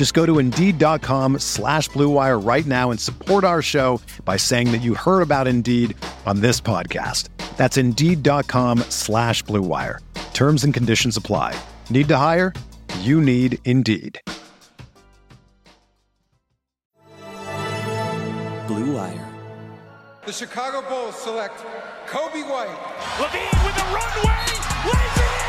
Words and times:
Just 0.00 0.14
go 0.14 0.24
to 0.24 0.38
Indeed.com 0.38 1.40
slash 1.40 1.90
BlueWire 1.90 2.42
right 2.42 2.64
now 2.64 2.90
and 2.90 2.98
support 2.98 3.44
our 3.44 3.60
show 3.60 4.00
by 4.24 4.38
saying 4.38 4.72
that 4.72 4.78
you 4.78 4.94
heard 4.94 5.20
about 5.20 5.46
Indeed 5.46 5.94
on 6.24 6.40
this 6.40 6.58
podcast. 6.58 7.28
That's 7.58 7.76
Indeed.com 7.76 8.78
slash 8.88 9.44
BlueWire. 9.44 9.98
Terms 10.32 10.64
and 10.64 10.72
conditions 10.72 11.18
apply. 11.18 11.54
Need 11.90 12.08
to 12.08 12.16
hire? 12.16 12.54
You 13.00 13.20
need 13.20 13.58
Indeed. 13.66 14.18
Blue 18.66 18.94
Wire. 18.94 19.28
The 20.24 20.32
Chicago 20.32 20.80
Bulls 20.88 21.14
select 21.14 21.58
Coby 22.06 22.40
White. 22.48 22.74
LaVine 23.18 23.66
with 23.66 23.76
a 23.76 23.86
runway, 23.92 24.46
lays 24.86 25.39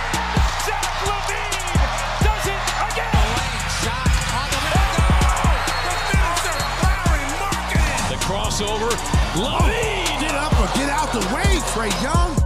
The 8.61 8.67
crossover, 8.67 8.91
LaVine. 9.41 10.21
Get 10.21 10.35
up 10.35 10.53
or 10.53 10.77
get 10.77 10.87
out 10.87 11.11
the 11.11 11.19
way, 11.33 11.41
Trae 11.71 12.03
Young. 12.03 12.37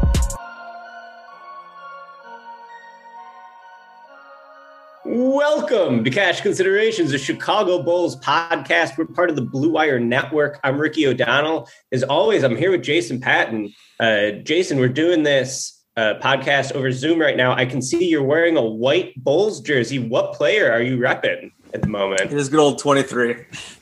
Welcome 5.03 6.05
to 6.05 6.09
Cash 6.09 6.39
Considerations, 6.39 7.11
a 7.11 7.17
Chicago 7.17 7.83
Bulls 7.83 8.15
podcast. 8.21 8.97
We're 8.97 9.07
part 9.07 9.29
of 9.29 9.35
the 9.35 9.41
Blue 9.41 9.71
Wire 9.71 9.99
Network. 9.99 10.57
I'm 10.63 10.79
Ricky 10.79 11.05
O'Donnell. 11.05 11.67
As 11.91 12.03
always, 12.03 12.43
I'm 12.43 12.55
here 12.55 12.71
with 12.71 12.83
Jason 12.83 13.19
Patton. 13.19 13.73
Uh, 13.99 14.31
Jason, 14.43 14.79
we're 14.79 14.87
doing 14.87 15.23
this 15.23 15.83
uh, 15.97 16.13
podcast 16.21 16.71
over 16.71 16.93
Zoom 16.93 17.19
right 17.19 17.35
now. 17.35 17.53
I 17.53 17.65
can 17.65 17.81
see 17.81 18.07
you're 18.07 18.23
wearing 18.23 18.55
a 18.55 18.63
white 18.63 19.21
Bulls 19.21 19.59
jersey. 19.59 19.99
What 19.99 20.31
player 20.33 20.71
are 20.71 20.81
you 20.81 20.97
repping 20.97 21.51
at 21.73 21.81
the 21.81 21.89
moment? 21.89 22.21
It 22.21 22.31
is 22.31 22.47
good 22.47 22.61
old 22.61 22.79
23. 22.79 23.35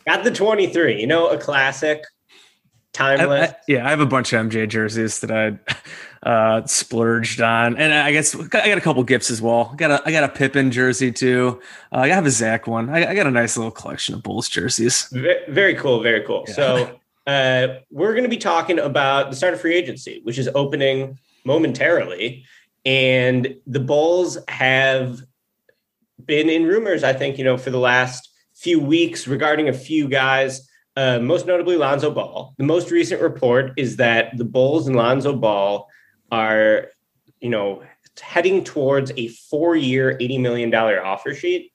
Got 0.08 0.24
the 0.24 0.32
23, 0.32 1.00
you 1.00 1.06
know, 1.06 1.28
a 1.28 1.38
classic, 1.38 2.04
timeless. 2.94 3.50
I, 3.50 3.54
I, 3.54 3.56
yeah, 3.68 3.86
I 3.86 3.90
have 3.90 4.00
a 4.00 4.06
bunch 4.06 4.32
of 4.32 4.46
MJ 4.48 4.68
jerseys 4.68 5.20
that 5.20 5.32
I 5.32 5.60
uh, 6.28 6.66
splurged 6.66 7.42
on, 7.42 7.76
and 7.78 7.94
I 7.94 8.12
guess 8.12 8.36
I 8.36 8.48
got 8.48 8.78
a 8.78 8.82
couple 8.82 9.04
gifts 9.04 9.30
as 9.30 9.42
well. 9.42 9.72
I 9.74 9.76
got 9.76 9.92
a 9.92 10.02
I 10.06 10.12
got 10.12 10.24
a 10.24 10.30
Pippen 10.30 10.72
jersey 10.72 11.12
too. 11.12 11.62
Uh, 11.92 12.00
I 12.00 12.08
have 12.10 12.26
a 12.26 12.32
Zach 12.32 12.68
one. 12.68 12.90
I, 12.90 13.10
I, 13.10 13.16
got 13.16 13.28
a 13.28 13.32
nice 13.32 13.58
little 13.58 13.72
collection 13.72 14.16
of 14.16 14.24
Bulls 14.24 14.48
jerseys. 14.48 15.10
Very 15.12 15.76
cool, 15.76 16.02
very 16.02 16.22
cool. 16.22 16.46
Yeah. 16.48 16.54
So 16.54 17.00
uh, 17.28 17.68
we're 17.92 18.14
going 18.14 18.24
to 18.24 18.30
be 18.30 18.38
talking 18.38 18.80
about 18.80 19.30
the 19.30 19.36
start 19.36 19.54
of 19.54 19.62
free 19.62 19.76
agency, 19.76 20.22
which 20.24 20.38
is 20.38 20.50
opening 20.56 21.20
momentarily, 21.46 22.46
and 22.86 23.56
the 23.68 23.80
Bulls 23.80 24.38
have 24.48 25.20
been 26.24 26.50
in 26.50 26.66
rumors. 26.66 27.04
I 27.04 27.14
think 27.14 27.38
you 27.38 27.44
know 27.44 27.58
for 27.58 27.70
the 27.70 27.80
last 27.80 28.30
few 28.56 28.80
weeks 28.80 29.28
regarding 29.28 29.68
a 29.68 29.74
few 29.74 30.08
guys. 30.08 30.70
Uh, 30.96 31.20
most 31.20 31.48
notably 31.48 31.76
Lonzo 31.76 32.12
Ball. 32.12 32.54
The 32.58 32.64
most 32.64 32.92
recent 32.92 33.22
report 33.22 33.74
is 33.78 33.96
that 33.98 34.38
the 34.38 34.46
Bulls 34.46 34.88
and 34.88 34.96
Lonzo 34.96 35.36
Ball 35.36 35.90
are, 36.32 36.90
you 37.40 37.50
know, 37.50 37.82
heading 38.22 38.64
towards 38.64 39.12
a 39.18 39.28
four-year, 39.28 40.18
eighty 40.20 40.38
million 40.38 40.70
dollar 40.70 41.04
offer 41.04 41.34
sheet. 41.34 41.72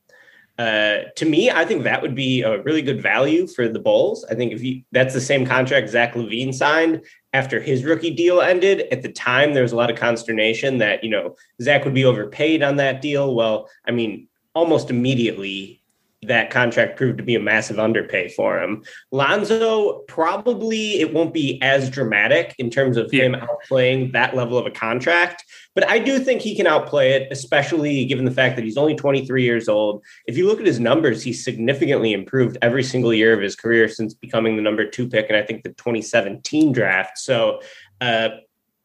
Uh, 0.57 1.05
to 1.15 1.25
me, 1.25 1.51
I 1.51 1.65
think 1.65 1.85
that 1.85 2.03
would 2.03 2.17
be 2.17 2.43
a 2.43 2.61
really 2.63 2.83
good 2.83 3.01
value 3.01 3.47
for 3.47 3.69
the 3.69 3.79
Bulls. 3.79 4.25
I 4.29 4.35
think 4.35 4.53
if 4.53 4.63
you 4.63 4.83
that's 4.93 5.15
the 5.15 5.21
same 5.21 5.47
contract 5.47 5.89
Zach 5.89 6.15
LaVine 6.15 6.55
signed 6.55 7.03
after 7.33 7.61
his 7.61 7.85
rookie 7.85 8.11
deal 8.15 8.41
ended. 8.41 8.87
At 8.93 9.03
the 9.03 9.13
time, 9.13 9.53
there 9.53 9.63
was 9.63 9.73
a 9.73 9.77
lot 9.77 9.91
of 9.91 9.99
consternation 9.99 10.79
that 10.79 11.03
you 11.03 11.11
know 11.11 11.37
Zach 11.61 11.85
would 11.85 11.95
be 11.95 12.05
overpaid 12.05 12.63
on 12.63 12.77
that 12.77 13.03
deal. 13.03 13.35
Well, 13.35 13.69
I 13.87 13.91
mean, 13.91 14.29
almost 14.55 14.91
immediately 14.91 15.78
that 16.23 16.51
contract 16.51 16.97
proved 16.97 17.19
to 17.19 17.25
be 17.25 17.37
a 17.37 17.41
massive 17.41 17.79
underpay 17.79 18.29
for 18.29 18.61
him. 18.61 18.83
Lonzo, 19.13 20.01
probably 20.09 21.01
it 21.01 21.15
won't 21.15 21.33
be 21.33 21.63
as 21.63 21.89
dramatic 21.89 22.55
in 22.59 22.71
terms 22.71 22.97
of 22.97 23.13
yeah. 23.13 23.25
him 23.25 23.37
outplaying 23.37 24.13
that 24.13 24.35
level 24.35 24.59
of 24.59 24.67
a 24.67 24.71
contract, 24.71 25.45
but 25.77 25.89
I 25.89 26.01
do 26.01 26.19
think 26.19 26.43
he 26.43 26.57
can 26.57 26.67
outplay 26.67 27.13
it, 27.13 27.29
especially 27.31 28.05
given 28.07 28.25
the 28.25 28.33
fact 28.33 28.57
that 28.57 28.65
he's 28.65 28.77
only 28.77 28.97
23 28.97 29.45
years 29.45 29.69
old. 29.69 30.03
If 30.27 30.37
you 30.37 30.49
look 30.49 30.59
at 30.59 30.67
his 30.67 30.81
numbers, 30.81 31.23
he's 31.23 31.45
significantly 31.45 32.13
improved 32.13 32.59
every 32.63 32.83
single 32.83 33.15
year 33.15 33.33
of 33.33 33.41
his 33.41 33.55
career 33.55 33.89
since 33.89 34.13
becoming 34.13 34.57
the 34.57 34.63
number 34.63 34.85
two 34.85 35.09
pick, 35.09 35.27
and 35.29 35.37
I 35.37 35.43
think 35.43 35.63
the 35.63 35.71
2017 35.71 36.73
draft. 36.73 37.19
So, 37.19 37.61
uh, 38.01 38.31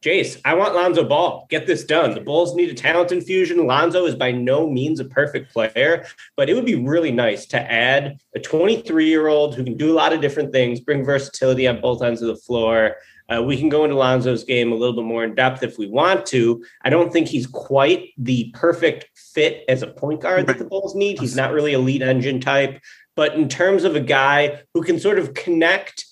Jace, 0.04 0.38
I 0.44 0.52
want 0.52 0.74
Lonzo 0.74 1.02
Ball. 1.02 1.46
Get 1.48 1.66
this 1.66 1.82
done. 1.82 2.12
The 2.12 2.20
Bulls 2.20 2.54
need 2.54 2.68
a 2.68 2.74
talent 2.74 3.10
infusion. 3.10 3.66
Lonzo 3.66 4.04
is 4.04 4.14
by 4.14 4.32
no 4.32 4.68
means 4.68 5.00
a 5.00 5.06
perfect 5.06 5.50
player, 5.50 6.04
but 6.36 6.50
it 6.50 6.54
would 6.54 6.66
be 6.66 6.74
really 6.74 7.10
nice 7.10 7.46
to 7.46 7.72
add 7.72 8.20
a 8.34 8.38
23 8.38 9.08
year 9.08 9.28
old 9.28 9.54
who 9.54 9.64
can 9.64 9.78
do 9.78 9.90
a 9.90 9.96
lot 9.96 10.12
of 10.12 10.20
different 10.20 10.52
things, 10.52 10.80
bring 10.80 11.06
versatility 11.06 11.66
on 11.66 11.80
both 11.80 12.02
ends 12.02 12.20
of 12.20 12.28
the 12.28 12.36
floor. 12.36 12.96
Uh, 13.30 13.42
we 13.42 13.56
can 13.56 13.70
go 13.70 13.84
into 13.84 13.96
Lonzo's 13.96 14.44
game 14.44 14.72
a 14.72 14.74
little 14.74 14.94
bit 14.94 15.06
more 15.06 15.24
in 15.24 15.34
depth 15.34 15.62
if 15.62 15.78
we 15.78 15.86
want 15.86 16.26
to. 16.26 16.62
I 16.82 16.90
don't 16.90 17.10
think 17.10 17.26
he's 17.26 17.46
quite 17.46 18.10
the 18.18 18.50
perfect 18.52 19.08
fit 19.14 19.64
as 19.70 19.80
a 19.80 19.86
point 19.86 20.20
guard 20.20 20.46
that 20.48 20.58
the 20.58 20.66
Bulls 20.66 20.94
need. 20.94 21.18
He's 21.18 21.34
not 21.34 21.54
really 21.54 21.72
a 21.72 21.78
lead 21.78 22.02
engine 22.02 22.40
type, 22.42 22.78
but 23.16 23.36
in 23.36 23.48
terms 23.48 23.84
of 23.84 23.96
a 23.96 24.00
guy 24.00 24.60
who 24.74 24.82
can 24.82 25.00
sort 25.00 25.18
of 25.18 25.32
connect 25.32 26.04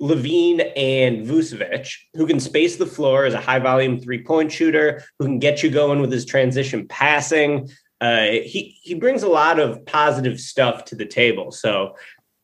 LaVine 0.00 0.72
and 0.76 1.26
Vucevic, 1.26 1.92
who 2.14 2.26
can 2.26 2.40
space 2.40 2.76
the 2.76 2.86
floor 2.86 3.24
as 3.24 3.34
a 3.34 3.40
high 3.40 3.58
volume 3.58 4.00
three 4.00 4.22
point 4.22 4.52
shooter, 4.52 5.02
who 5.18 5.26
can 5.26 5.38
get 5.38 5.62
you 5.62 5.70
going 5.70 6.00
with 6.00 6.12
his 6.12 6.24
transition 6.24 6.86
passing. 6.88 7.68
Uh, 8.00 8.26
he 8.44 8.78
he 8.82 8.94
brings 8.94 9.22
a 9.22 9.28
lot 9.28 9.58
of 9.58 9.84
positive 9.86 10.38
stuff 10.40 10.84
to 10.86 10.94
the 10.94 11.06
table. 11.06 11.50
So 11.50 11.94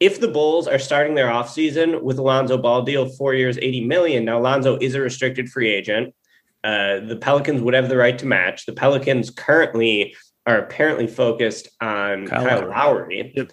if 0.01 0.21
the 0.21 0.29
Bulls 0.29 0.67
are 0.67 0.79
starting 0.79 1.15
their 1.15 1.29
offseason 1.29 2.03
with 2.03 2.19
Alonzo 2.19 2.59
Ball 2.59 2.83
deal, 2.83 3.09
four 3.09 3.35
years, 3.35 3.57
80 3.59 3.87
million. 3.87 4.25
Now 4.25 4.39
Alonzo 4.39 4.77
is 4.79 4.95
a 4.95 5.01
restricted 5.01 5.49
free 5.49 5.73
agent. 5.73 6.15
Uh, 6.63 7.01
the 7.01 7.17
Pelicans 7.21 7.63
would 7.63 7.75
have 7.75 7.89
the 7.89 7.97
right 7.97 8.19
to 8.19 8.27
match. 8.27 8.67
The 8.67 8.73
Pelicans 8.73 9.31
currently 9.31 10.17
are 10.47 10.59
apparently 10.59 11.07
focused 11.07 11.69
on 11.81 12.27
Kyle, 12.27 12.45
Kyle 12.45 12.69
Lowry. 12.69 13.33
Yep. 13.35 13.53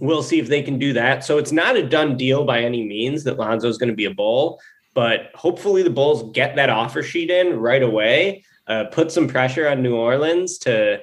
We'll 0.00 0.22
see 0.22 0.40
if 0.40 0.48
they 0.48 0.62
can 0.62 0.78
do 0.78 0.92
that. 0.94 1.24
So 1.24 1.38
it's 1.38 1.52
not 1.52 1.76
a 1.76 1.86
done 1.86 2.16
deal 2.16 2.44
by 2.44 2.62
any 2.62 2.84
means 2.84 3.22
that 3.24 3.38
Lonzo 3.38 3.68
is 3.68 3.78
going 3.78 3.90
to 3.90 3.94
be 3.94 4.06
a 4.06 4.14
bull, 4.14 4.60
but 4.94 5.30
hopefully 5.34 5.82
the 5.82 5.90
Bulls 5.90 6.30
get 6.32 6.56
that 6.56 6.70
offer 6.70 7.02
sheet 7.02 7.30
in 7.30 7.58
right 7.58 7.82
away, 7.82 8.44
uh, 8.66 8.84
put 8.84 9.12
some 9.12 9.28
pressure 9.28 9.68
on 9.68 9.82
New 9.82 9.96
Orleans 9.96 10.58
to 10.58 11.00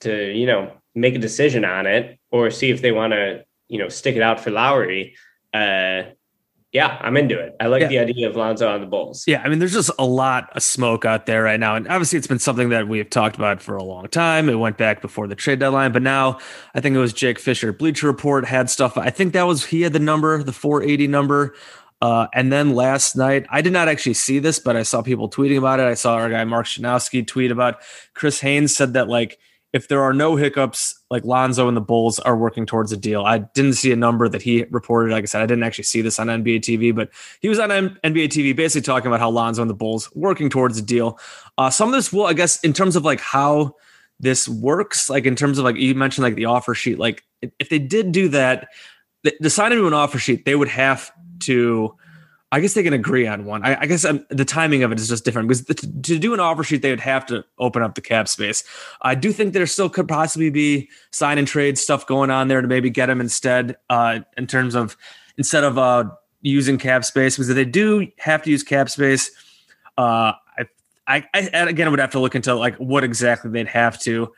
to 0.00 0.32
you 0.32 0.46
know 0.46 0.72
make 0.94 1.14
a 1.14 1.18
decision 1.18 1.64
on 1.64 1.86
it, 1.86 2.18
or 2.30 2.50
see 2.50 2.70
if 2.70 2.82
they 2.82 2.92
want 2.92 3.12
to 3.12 3.44
you 3.68 3.78
know 3.78 3.88
stick 3.88 4.16
it 4.16 4.22
out 4.22 4.40
for 4.40 4.50
Lowry. 4.50 5.16
Uh, 5.54 6.02
yeah, 6.72 6.98
I'm 7.00 7.16
into 7.16 7.38
it. 7.38 7.56
I 7.60 7.66
like 7.66 7.82
yeah. 7.82 7.88
the 7.88 7.98
idea 7.98 8.28
of 8.28 8.36
Lonzo 8.36 8.68
on 8.68 8.82
the 8.82 8.86
Bulls. 8.86 9.24
Yeah, 9.26 9.40
I 9.42 9.48
mean, 9.48 9.58
there's 9.58 9.72
just 9.72 9.90
a 9.98 10.04
lot 10.04 10.50
of 10.54 10.62
smoke 10.62 11.06
out 11.06 11.24
there 11.24 11.42
right 11.42 11.58
now, 11.58 11.76
and 11.76 11.88
obviously, 11.88 12.18
it's 12.18 12.26
been 12.26 12.38
something 12.38 12.68
that 12.68 12.88
we've 12.88 13.08
talked 13.08 13.36
about 13.36 13.62
for 13.62 13.76
a 13.76 13.82
long 13.82 14.06
time. 14.08 14.48
It 14.50 14.56
went 14.56 14.76
back 14.76 15.00
before 15.00 15.26
the 15.26 15.34
trade 15.34 15.60
deadline, 15.60 15.92
but 15.92 16.02
now 16.02 16.38
I 16.74 16.80
think 16.80 16.94
it 16.94 16.98
was 16.98 17.14
Jake 17.14 17.38
Fisher, 17.38 17.72
Bleacher 17.72 18.06
Report 18.06 18.44
had 18.44 18.68
stuff. 18.68 18.98
I 18.98 19.08
think 19.08 19.32
that 19.32 19.44
was 19.44 19.66
he 19.66 19.80
had 19.82 19.94
the 19.94 19.98
number, 19.98 20.42
the 20.42 20.52
480 20.52 21.06
number. 21.06 21.54
Uh, 22.00 22.28
and 22.32 22.52
then 22.52 22.74
last 22.74 23.16
night, 23.16 23.46
I 23.50 23.60
did 23.60 23.72
not 23.72 23.88
actually 23.88 24.14
see 24.14 24.38
this, 24.38 24.60
but 24.60 24.76
I 24.76 24.84
saw 24.84 25.02
people 25.02 25.28
tweeting 25.28 25.58
about 25.58 25.80
it. 25.80 25.84
I 25.84 25.94
saw 25.94 26.14
our 26.14 26.30
guy 26.30 26.44
Mark 26.44 26.66
Schanowski 26.66 27.26
tweet 27.26 27.50
about 27.50 27.82
Chris 28.14 28.40
Haynes 28.40 28.76
said 28.76 28.92
that 28.92 29.08
like 29.08 29.38
if 29.72 29.88
there 29.88 30.02
are 30.02 30.12
no 30.12 30.36
hiccups 30.36 30.97
like 31.10 31.24
Lonzo 31.24 31.68
and 31.68 31.76
the 31.76 31.80
Bulls 31.80 32.18
are 32.18 32.36
working 32.36 32.66
towards 32.66 32.92
a 32.92 32.96
deal. 32.96 33.24
I 33.24 33.38
didn't 33.38 33.74
see 33.74 33.92
a 33.92 33.96
number 33.96 34.28
that 34.28 34.42
he 34.42 34.64
reported. 34.64 35.12
Like 35.12 35.24
I 35.24 35.26
said, 35.26 35.42
I 35.42 35.46
didn't 35.46 35.64
actually 35.64 35.84
see 35.84 36.02
this 36.02 36.18
on 36.18 36.26
NBA 36.26 36.60
TV, 36.60 36.94
but 36.94 37.10
he 37.40 37.48
was 37.48 37.58
on 37.58 37.70
NBA 37.70 38.28
TV 38.28 38.54
basically 38.54 38.84
talking 38.84 39.06
about 39.06 39.20
how 39.20 39.30
Lonzo 39.30 39.62
and 39.62 39.70
the 39.70 39.74
Bulls 39.74 40.14
working 40.14 40.50
towards 40.50 40.78
a 40.78 40.82
deal. 40.82 41.18
Uh, 41.56 41.70
some 41.70 41.88
of 41.88 41.94
this 41.94 42.12
will, 42.12 42.26
I 42.26 42.34
guess, 42.34 42.60
in 42.60 42.72
terms 42.72 42.94
of 42.94 43.04
like 43.04 43.20
how 43.20 43.74
this 44.20 44.48
works, 44.48 45.08
like 45.08 45.24
in 45.24 45.34
terms 45.34 45.58
of 45.58 45.64
like 45.64 45.76
you 45.76 45.94
mentioned, 45.94 46.24
like 46.24 46.34
the 46.34 46.44
offer 46.44 46.74
sheet, 46.74 46.98
like 46.98 47.24
if 47.58 47.70
they 47.70 47.78
did 47.78 48.12
do 48.12 48.28
that, 48.28 48.68
the, 49.22 49.34
the 49.40 49.50
sign 49.50 49.72
an 49.72 49.94
offer 49.94 50.18
sheet, 50.18 50.44
they 50.44 50.54
would 50.54 50.68
have 50.68 51.10
to 51.40 51.96
I 52.50 52.60
guess 52.60 52.72
they 52.72 52.82
can 52.82 52.94
agree 52.94 53.26
on 53.26 53.44
one. 53.44 53.62
I, 53.62 53.82
I 53.82 53.86
guess 53.86 54.06
I'm, 54.06 54.24
the 54.30 54.44
timing 54.44 54.82
of 54.82 54.90
it 54.90 54.98
is 54.98 55.08
just 55.08 55.24
different 55.24 55.48
because 55.48 55.64
the, 55.64 55.74
to 55.74 56.18
do 56.18 56.32
an 56.32 56.40
offer 56.40 56.64
sheet, 56.64 56.80
they 56.80 56.90
would 56.90 57.00
have 57.00 57.26
to 57.26 57.44
open 57.58 57.82
up 57.82 57.94
the 57.94 58.00
cap 58.00 58.26
space. 58.26 58.64
I 59.02 59.14
do 59.14 59.32
think 59.32 59.52
there 59.52 59.66
still 59.66 59.90
could 59.90 60.08
possibly 60.08 60.48
be 60.48 60.88
sign 61.10 61.36
and 61.36 61.46
trade 61.46 61.76
stuff 61.76 62.06
going 62.06 62.30
on 62.30 62.48
there 62.48 62.62
to 62.62 62.68
maybe 62.68 62.88
get 62.88 63.06
them 63.06 63.20
instead, 63.20 63.76
uh, 63.90 64.20
in 64.38 64.46
terms 64.46 64.74
of 64.74 64.96
instead 65.36 65.62
of 65.62 65.76
uh, 65.76 66.04
using 66.40 66.78
cap 66.78 67.04
space 67.04 67.36
because 67.36 67.54
they 67.54 67.64
do 67.64 68.08
have 68.18 68.42
to 68.42 68.50
use 68.50 68.62
cap 68.62 68.88
space, 68.88 69.30
uh, 69.98 70.32
I, 70.58 70.66
I, 71.06 71.26
I 71.34 71.68
again 71.68 71.90
would 71.90 72.00
have 72.00 72.12
to 72.12 72.18
look 72.18 72.34
into 72.34 72.54
like 72.54 72.76
what 72.76 73.04
exactly 73.04 73.50
they'd 73.50 73.68
have 73.68 74.00
to 74.02 74.32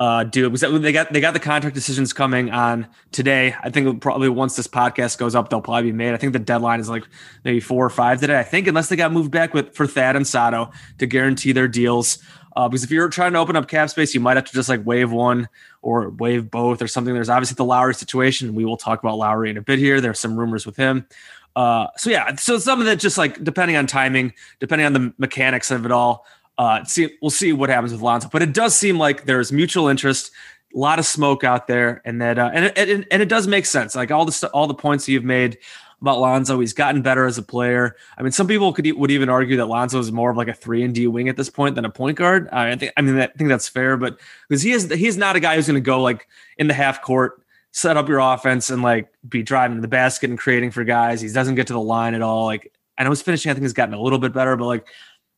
uh, 0.00 0.24
do 0.24 0.46
it 0.46 0.50
because 0.50 0.80
they 0.80 0.92
got 0.92 1.12
they 1.12 1.20
got 1.20 1.34
the 1.34 1.40
contract 1.40 1.74
decisions 1.74 2.14
coming 2.14 2.50
on 2.50 2.86
today. 3.12 3.54
I 3.62 3.68
think 3.68 4.00
probably 4.00 4.30
once 4.30 4.56
this 4.56 4.66
podcast 4.66 5.18
goes 5.18 5.34
up, 5.34 5.50
they'll 5.50 5.60
probably 5.60 5.90
be 5.90 5.92
made. 5.92 6.14
I 6.14 6.16
think 6.16 6.32
the 6.32 6.38
deadline 6.38 6.80
is 6.80 6.88
like 6.88 7.04
maybe 7.44 7.60
four 7.60 7.84
or 7.84 7.90
five 7.90 8.18
today. 8.18 8.38
I 8.38 8.42
think 8.42 8.66
unless 8.66 8.88
they 8.88 8.96
got 8.96 9.12
moved 9.12 9.30
back 9.30 9.52
with 9.52 9.74
for 9.74 9.86
Thad 9.86 10.16
and 10.16 10.26
Sato 10.26 10.70
to 10.98 11.06
guarantee 11.06 11.52
their 11.52 11.68
deals. 11.68 12.18
Uh, 12.56 12.68
because 12.68 12.82
if 12.82 12.90
you're 12.90 13.08
trying 13.10 13.32
to 13.34 13.38
open 13.38 13.54
up 13.54 13.68
cap 13.68 13.90
space, 13.90 14.12
you 14.12 14.20
might 14.20 14.36
have 14.36 14.44
to 14.44 14.52
just 14.52 14.68
like 14.68 14.84
waive 14.84 15.12
one 15.12 15.48
or 15.82 16.08
waive 16.10 16.50
both 16.50 16.82
or 16.82 16.88
something. 16.88 17.14
There's 17.14 17.28
obviously 17.28 17.54
the 17.54 17.64
Lowry 17.64 17.94
situation. 17.94 18.54
We 18.54 18.64
will 18.64 18.76
talk 18.76 19.00
about 19.00 19.18
Lowry 19.18 19.50
in 19.50 19.56
a 19.56 19.62
bit 19.62 19.78
here. 19.78 20.00
There's 20.00 20.18
some 20.18 20.36
rumors 20.36 20.66
with 20.66 20.76
him. 20.76 21.06
Uh, 21.54 21.88
so 21.96 22.10
yeah, 22.10 22.34
so 22.36 22.58
some 22.58 22.80
of 22.80 22.86
that 22.86 22.98
just 22.98 23.18
like 23.18 23.42
depending 23.44 23.76
on 23.76 23.86
timing, 23.86 24.32
depending 24.60 24.86
on 24.86 24.94
the 24.94 25.12
mechanics 25.18 25.70
of 25.70 25.84
it 25.84 25.92
all, 25.92 26.26
uh, 26.60 26.84
see, 26.84 27.08
we'll 27.22 27.30
see 27.30 27.54
what 27.54 27.70
happens 27.70 27.90
with 27.90 28.02
Lonzo, 28.02 28.28
but 28.30 28.42
it 28.42 28.52
does 28.52 28.76
seem 28.76 28.98
like 28.98 29.24
there's 29.24 29.50
mutual 29.50 29.88
interest, 29.88 30.30
a 30.74 30.78
lot 30.78 30.98
of 30.98 31.06
smoke 31.06 31.42
out 31.42 31.66
there, 31.66 32.02
and 32.04 32.20
that 32.20 32.38
uh, 32.38 32.50
and 32.52 32.66
it, 32.66 32.76
and, 32.76 33.06
and 33.10 33.22
it 33.22 33.30
does 33.30 33.46
make 33.46 33.64
sense. 33.64 33.96
Like 33.96 34.10
all 34.10 34.26
the 34.26 34.50
all 34.52 34.66
the 34.66 34.74
points 34.74 35.08
you've 35.08 35.24
made 35.24 35.56
about 36.02 36.20
Lonzo, 36.20 36.60
he's 36.60 36.74
gotten 36.74 37.00
better 37.00 37.24
as 37.24 37.38
a 37.38 37.42
player. 37.42 37.96
I 38.18 38.22
mean, 38.22 38.32
some 38.32 38.46
people 38.46 38.74
could 38.74 38.86
would 38.94 39.10
even 39.10 39.30
argue 39.30 39.56
that 39.56 39.68
Lonzo 39.68 39.98
is 40.00 40.12
more 40.12 40.30
of 40.30 40.36
like 40.36 40.48
a 40.48 40.52
three 40.52 40.82
and 40.82 40.94
D 40.94 41.06
wing 41.06 41.30
at 41.30 41.38
this 41.38 41.48
point 41.48 41.76
than 41.76 41.86
a 41.86 41.90
point 41.90 42.18
guard. 42.18 42.46
I 42.50 42.76
think 42.76 42.92
I 42.94 43.00
mean 43.00 43.18
I 43.18 43.28
think 43.28 43.48
that's 43.48 43.66
fair, 43.66 43.96
but 43.96 44.20
because 44.46 44.60
he 44.60 44.72
is 44.72 44.92
he's 44.92 45.16
not 45.16 45.36
a 45.36 45.40
guy 45.40 45.56
who's 45.56 45.66
going 45.66 45.76
to 45.76 45.80
go 45.80 46.02
like 46.02 46.28
in 46.58 46.66
the 46.66 46.74
half 46.74 47.00
court 47.00 47.42
set 47.72 47.96
up 47.96 48.06
your 48.06 48.18
offense 48.18 48.68
and 48.68 48.82
like 48.82 49.08
be 49.26 49.42
driving 49.42 49.78
to 49.78 49.80
the 49.80 49.88
basket 49.88 50.28
and 50.28 50.38
creating 50.38 50.72
for 50.72 50.84
guys. 50.84 51.22
He 51.22 51.28
doesn't 51.30 51.54
get 51.54 51.68
to 51.68 51.72
the 51.72 51.80
line 51.80 52.12
at 52.12 52.20
all. 52.20 52.44
Like 52.44 52.70
I 52.98 53.04
know 53.04 53.10
his 53.10 53.22
finishing, 53.22 53.50
I 53.50 53.54
think, 53.54 53.62
has 53.62 53.72
gotten 53.72 53.94
a 53.94 54.00
little 54.00 54.18
bit 54.18 54.34
better, 54.34 54.56
but 54.56 54.66
like 54.66 54.86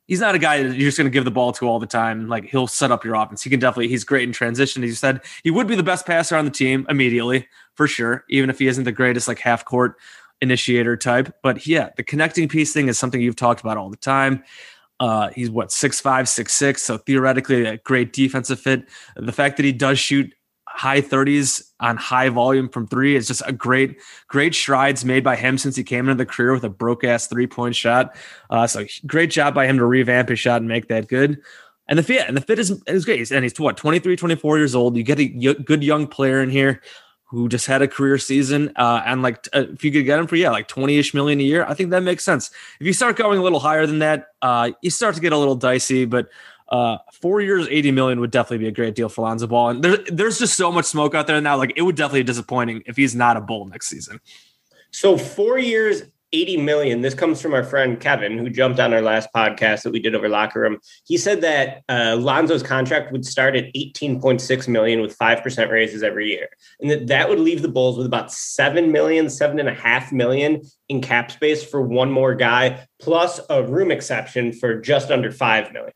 he's 0.07 0.19
not 0.19 0.35
a 0.35 0.39
guy 0.39 0.63
that 0.63 0.75
you're 0.75 0.87
just 0.87 0.97
going 0.97 1.09
to 1.09 1.13
give 1.13 1.25
the 1.25 1.31
ball 1.31 1.51
to 1.53 1.67
all 1.67 1.79
the 1.79 1.87
time. 1.87 2.27
Like 2.27 2.45
he'll 2.45 2.67
set 2.67 2.91
up 2.91 3.05
your 3.05 3.15
offense. 3.15 3.43
He 3.43 3.49
can 3.49 3.59
definitely, 3.59 3.87
he's 3.87 4.03
great 4.03 4.23
in 4.23 4.33
transition. 4.33 4.83
As 4.83 4.89
you 4.89 4.95
said, 4.95 5.21
he 5.43 5.51
would 5.51 5.67
be 5.67 5.75
the 5.75 5.83
best 5.83 6.05
passer 6.05 6.35
on 6.35 6.45
the 6.45 6.51
team 6.51 6.85
immediately 6.89 7.47
for 7.75 7.87
sure, 7.87 8.25
even 8.29 8.49
if 8.49 8.59
he 8.59 8.67
isn't 8.67 8.83
the 8.83 8.91
greatest 8.91 9.27
like 9.27 9.39
half 9.39 9.65
court 9.65 9.95
initiator 10.41 10.97
type. 10.97 11.33
But 11.41 11.65
yeah, 11.65 11.89
the 11.95 12.03
connecting 12.03 12.49
piece 12.49 12.73
thing 12.73 12.89
is 12.89 12.99
something 12.99 13.21
you've 13.21 13.35
talked 13.35 13.61
about 13.61 13.77
all 13.77 13.89
the 13.89 13.97
time. 13.97 14.43
Uh, 14.99 15.29
he's 15.29 15.49
what 15.49 15.71
six 15.71 15.99
five, 15.99 16.29
six 16.29 16.53
six, 16.53 16.83
so 16.83 16.97
theoretically 16.97 17.65
a 17.65 17.77
great 17.77 18.13
defensive 18.13 18.59
fit. 18.59 18.87
The 19.15 19.31
fact 19.31 19.57
that 19.57 19.65
he 19.65 19.71
does 19.71 19.99
shoot 19.99 20.33
high 20.73 21.01
30s 21.01 21.71
on 21.79 21.97
high 21.97 22.29
volume 22.29 22.67
from 22.67 22.87
three 22.87 23.15
is 23.15 23.27
just 23.27 23.43
a 23.45 23.53
great, 23.53 23.97
great 24.27 24.55
strides 24.55 25.05
made 25.05 25.23
by 25.23 25.35
him 25.35 25.57
since 25.57 25.75
he 25.75 25.83
came 25.83 26.09
into 26.09 26.23
the 26.23 26.25
career 26.25 26.51
with 26.51 26.63
a 26.63 26.69
broke 26.69 27.03
ass 27.03 27.27
three 27.27 27.45
point 27.45 27.75
shot. 27.75 28.15
Uh, 28.49 28.65
so 28.65 28.85
great 29.05 29.29
job 29.29 29.53
by 29.53 29.67
him 29.67 29.77
to 29.77 29.85
revamp 29.85 30.29
his 30.29 30.39
shot 30.39 30.61
and 30.61 30.67
make 30.67 30.87
that 30.87 31.07
good. 31.07 31.39
And 31.87 31.99
the 31.99 32.03
fit 32.03 32.27
and 32.27 32.35
the 32.35 32.41
fit 32.41 32.59
is, 32.59 32.81
is 32.87 33.05
great. 33.05 33.29
And 33.29 33.43
he's 33.43 33.59
what 33.59 33.77
23, 33.77 34.15
24 34.15 34.57
years 34.57 34.73
old. 34.73 34.97
You 34.97 35.03
get 35.03 35.19
a 35.19 35.27
good 35.27 35.83
young 35.83 36.07
player 36.07 36.41
in 36.41 36.49
here 36.49 36.81
who 37.25 37.49
just 37.49 37.67
had 37.67 37.81
a 37.81 37.87
career 37.87 38.17
season. 38.17 38.71
Uh, 38.75 39.01
and 39.05 39.21
like, 39.21 39.47
uh, 39.53 39.65
if 39.73 39.83
you 39.83 39.91
could 39.91 40.05
get 40.05 40.19
him 40.19 40.27
for, 40.27 40.35
yeah, 40.35 40.51
like 40.51 40.67
20 40.67 40.97
ish 40.97 41.13
million 41.13 41.39
a 41.39 41.43
year, 41.43 41.65
I 41.67 41.73
think 41.73 41.89
that 41.89 42.03
makes 42.03 42.23
sense. 42.23 42.51
If 42.79 42.87
you 42.87 42.93
start 42.93 43.15
going 43.15 43.39
a 43.39 43.43
little 43.43 43.59
higher 43.59 43.85
than 43.85 43.99
that, 43.99 44.27
uh, 44.41 44.71
you 44.81 44.89
start 44.89 45.15
to 45.15 45.21
get 45.21 45.33
a 45.33 45.37
little 45.37 45.55
dicey, 45.55 46.05
but 46.05 46.29
uh, 46.69 46.97
four 47.11 47.41
years, 47.41 47.67
80 47.69 47.91
million 47.91 48.19
would 48.19 48.31
definitely 48.31 48.59
be 48.59 48.67
a 48.67 48.71
great 48.71 48.95
deal 48.95 49.09
for 49.09 49.21
Lonzo 49.21 49.47
Ball. 49.47 49.69
And 49.69 49.83
there, 49.83 49.97
there's 50.07 50.39
just 50.39 50.55
so 50.55 50.71
much 50.71 50.85
smoke 50.85 51.15
out 51.15 51.27
there 51.27 51.39
now. 51.41 51.57
Like 51.57 51.73
it 51.75 51.81
would 51.81 51.95
definitely 51.95 52.21
be 52.21 52.27
disappointing 52.27 52.83
if 52.85 52.97
he's 52.97 53.15
not 53.15 53.37
a 53.37 53.41
bull 53.41 53.65
next 53.65 53.87
season. 53.87 54.19
So 54.91 55.17
four 55.17 55.57
years, 55.57 56.03
80 56.33 56.57
million. 56.57 57.01
This 57.01 57.13
comes 57.13 57.41
from 57.41 57.53
our 57.53 57.63
friend 57.63 57.99
Kevin, 57.99 58.37
who 58.37 58.49
jumped 58.49 58.79
on 58.79 58.91
our 58.91 59.01
last 59.01 59.29
podcast 59.33 59.83
that 59.83 59.93
we 59.93 59.99
did 59.99 60.15
over 60.15 60.27
locker 60.27 60.59
room. 60.59 60.79
He 61.05 61.15
said 61.17 61.41
that 61.41 61.83
uh, 61.87 62.17
Lonzo's 62.19 62.63
contract 62.63 63.11
would 63.11 63.23
start 63.23 63.55
at 63.55 63.65
18.6 63.75 64.67
million 64.67 65.01
with 65.01 65.17
5% 65.17 65.69
raises 65.69 66.01
every 66.01 66.27
year. 66.29 66.49
And 66.81 66.89
that 66.89 67.07
that 67.07 67.29
would 67.29 67.39
leave 67.39 67.61
the 67.61 67.67
Bulls 67.67 67.97
with 67.97 68.07
about 68.07 68.31
7 68.31 68.91
million, 68.91 69.29
seven 69.29 69.59
and 69.59 69.69
a 69.69 69.73
half 69.73 70.11
million 70.11 70.61
in 70.89 71.01
cap 71.01 71.31
space 71.31 71.63
for 71.63 71.81
one 71.81 72.11
more 72.11 72.33
guy, 72.33 72.87
plus 72.99 73.39
a 73.49 73.63
room 73.63 73.91
exception 73.91 74.51
for 74.51 74.81
just 74.81 75.11
under 75.11 75.31
5 75.31 75.71
million. 75.71 75.93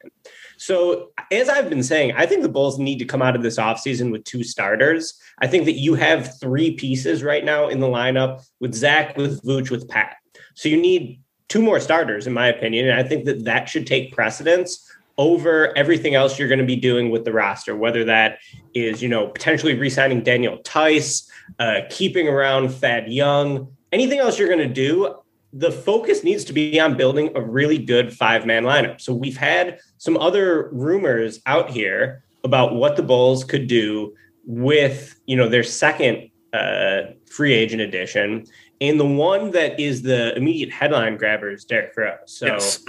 So, 0.57 1.11
as 1.31 1.49
I've 1.49 1.69
been 1.69 1.83
saying, 1.83 2.13
I 2.15 2.25
think 2.25 2.41
the 2.41 2.49
Bulls 2.49 2.79
need 2.79 2.99
to 2.99 3.05
come 3.05 3.21
out 3.21 3.35
of 3.35 3.43
this 3.43 3.57
offseason 3.57 4.11
with 4.11 4.23
two 4.23 4.43
starters. 4.43 5.19
I 5.39 5.47
think 5.47 5.65
that 5.65 5.73
you 5.73 5.93
have 5.95 6.39
three 6.39 6.71
pieces 6.71 7.23
right 7.23 7.45
now 7.45 7.67
in 7.69 7.79
the 7.79 7.87
lineup 7.87 8.43
with 8.59 8.73
Zach, 8.73 9.15
with 9.17 9.43
Vooch, 9.43 9.69
with 9.69 9.87
Pat. 9.87 10.17
So, 10.55 10.67
you 10.69 10.77
need 10.77 11.21
two 11.47 11.61
more 11.61 11.79
starters, 11.79 12.27
in 12.27 12.33
my 12.33 12.47
opinion. 12.47 12.89
And 12.89 12.99
I 12.99 13.03
think 13.03 13.25
that 13.25 13.45
that 13.45 13.69
should 13.69 13.87
take 13.87 14.13
precedence 14.13 14.83
over 15.17 15.75
everything 15.77 16.15
else 16.15 16.37
you're 16.37 16.47
going 16.47 16.59
to 16.59 16.65
be 16.65 16.75
doing 16.75 17.09
with 17.09 17.25
the 17.25 17.31
roster, 17.31 17.75
whether 17.75 18.03
that 18.03 18.39
is, 18.73 19.01
you 19.01 19.09
know, 19.09 19.27
potentially 19.27 19.73
re 19.75 19.89
signing 19.89 20.21
Daniel 20.21 20.57
Theis, 20.63 21.29
uh, 21.59 21.81
keeping 21.89 22.27
around 22.27 22.69
Thad 22.69 23.11
Young, 23.11 23.75
anything 23.91 24.19
else 24.19 24.37
you're 24.37 24.47
going 24.47 24.67
to 24.67 24.73
do 24.73 25.15
the 25.57 25.71
focus 25.71 26.23
needs 26.23 26.43
to 26.45 26.53
be 26.53 26.79
on 26.79 26.95
building 26.95 27.31
a 27.35 27.41
really 27.41 27.79
good 27.79 28.15
five 28.15 28.45
man 28.45 28.63
lineup. 28.63 29.01
So 29.01 29.13
we've 29.13 29.37
had 29.37 29.79
some 29.97 30.15
other 30.17 30.69
rumors 30.71 31.39
out 31.47 31.69
here 31.69 32.23
about 32.43 32.75
what 32.75 32.95
the 32.95 33.03
Bulls 33.03 33.43
could 33.43 33.67
do 33.67 34.13
with, 34.45 35.19
you 35.25 35.35
know, 35.35 35.49
their 35.49 35.63
second 35.63 36.29
uh, 36.53 37.13
free 37.29 37.53
agent 37.53 37.81
addition, 37.81 38.45
And 38.79 38.99
the 38.99 39.05
one 39.05 39.51
that 39.51 39.79
is 39.79 40.03
the 40.03 40.35
immediate 40.37 40.71
headline 40.71 41.17
grabber 41.17 41.51
is 41.51 41.65
Derrick 41.65 41.97
Rose. 41.97 42.17
So 42.27 42.45
yes. 42.45 42.83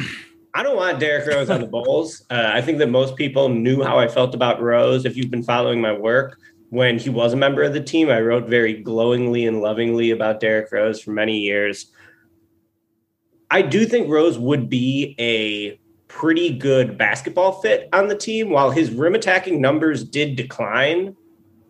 I 0.54 0.62
don't 0.62 0.76
want 0.76 1.00
Derrick 1.00 1.26
Rose 1.26 1.50
on 1.50 1.60
the 1.60 1.66
Bulls. 1.66 2.24
Uh, 2.30 2.50
I 2.52 2.60
think 2.60 2.78
that 2.78 2.90
most 2.90 3.16
people 3.16 3.48
knew 3.48 3.82
how 3.82 3.98
I 3.98 4.06
felt 4.06 4.34
about 4.34 4.60
Rose. 4.60 5.06
If 5.06 5.16
you've 5.16 5.30
been 5.30 5.42
following 5.42 5.80
my 5.80 5.92
work, 5.92 6.38
when 6.68 6.98
he 6.98 7.08
was 7.08 7.32
a 7.32 7.36
member 7.36 7.62
of 7.62 7.72
the 7.72 7.82
team, 7.82 8.10
I 8.10 8.20
wrote 8.20 8.46
very 8.46 8.74
glowingly 8.74 9.46
and 9.46 9.62
lovingly 9.62 10.10
about 10.10 10.40
Derrick 10.40 10.70
Rose 10.70 11.00
for 11.00 11.12
many 11.12 11.38
years. 11.38 11.90
I 13.50 13.62
do 13.62 13.86
think 13.86 14.08
Rose 14.08 14.38
would 14.38 14.68
be 14.68 15.14
a 15.18 15.78
pretty 16.08 16.56
good 16.56 16.98
basketball 16.98 17.60
fit 17.60 17.88
on 17.92 18.08
the 18.08 18.16
team. 18.16 18.50
While 18.50 18.70
his 18.70 18.90
rim 18.90 19.14
attacking 19.14 19.60
numbers 19.60 20.04
did 20.04 20.36
decline 20.36 21.16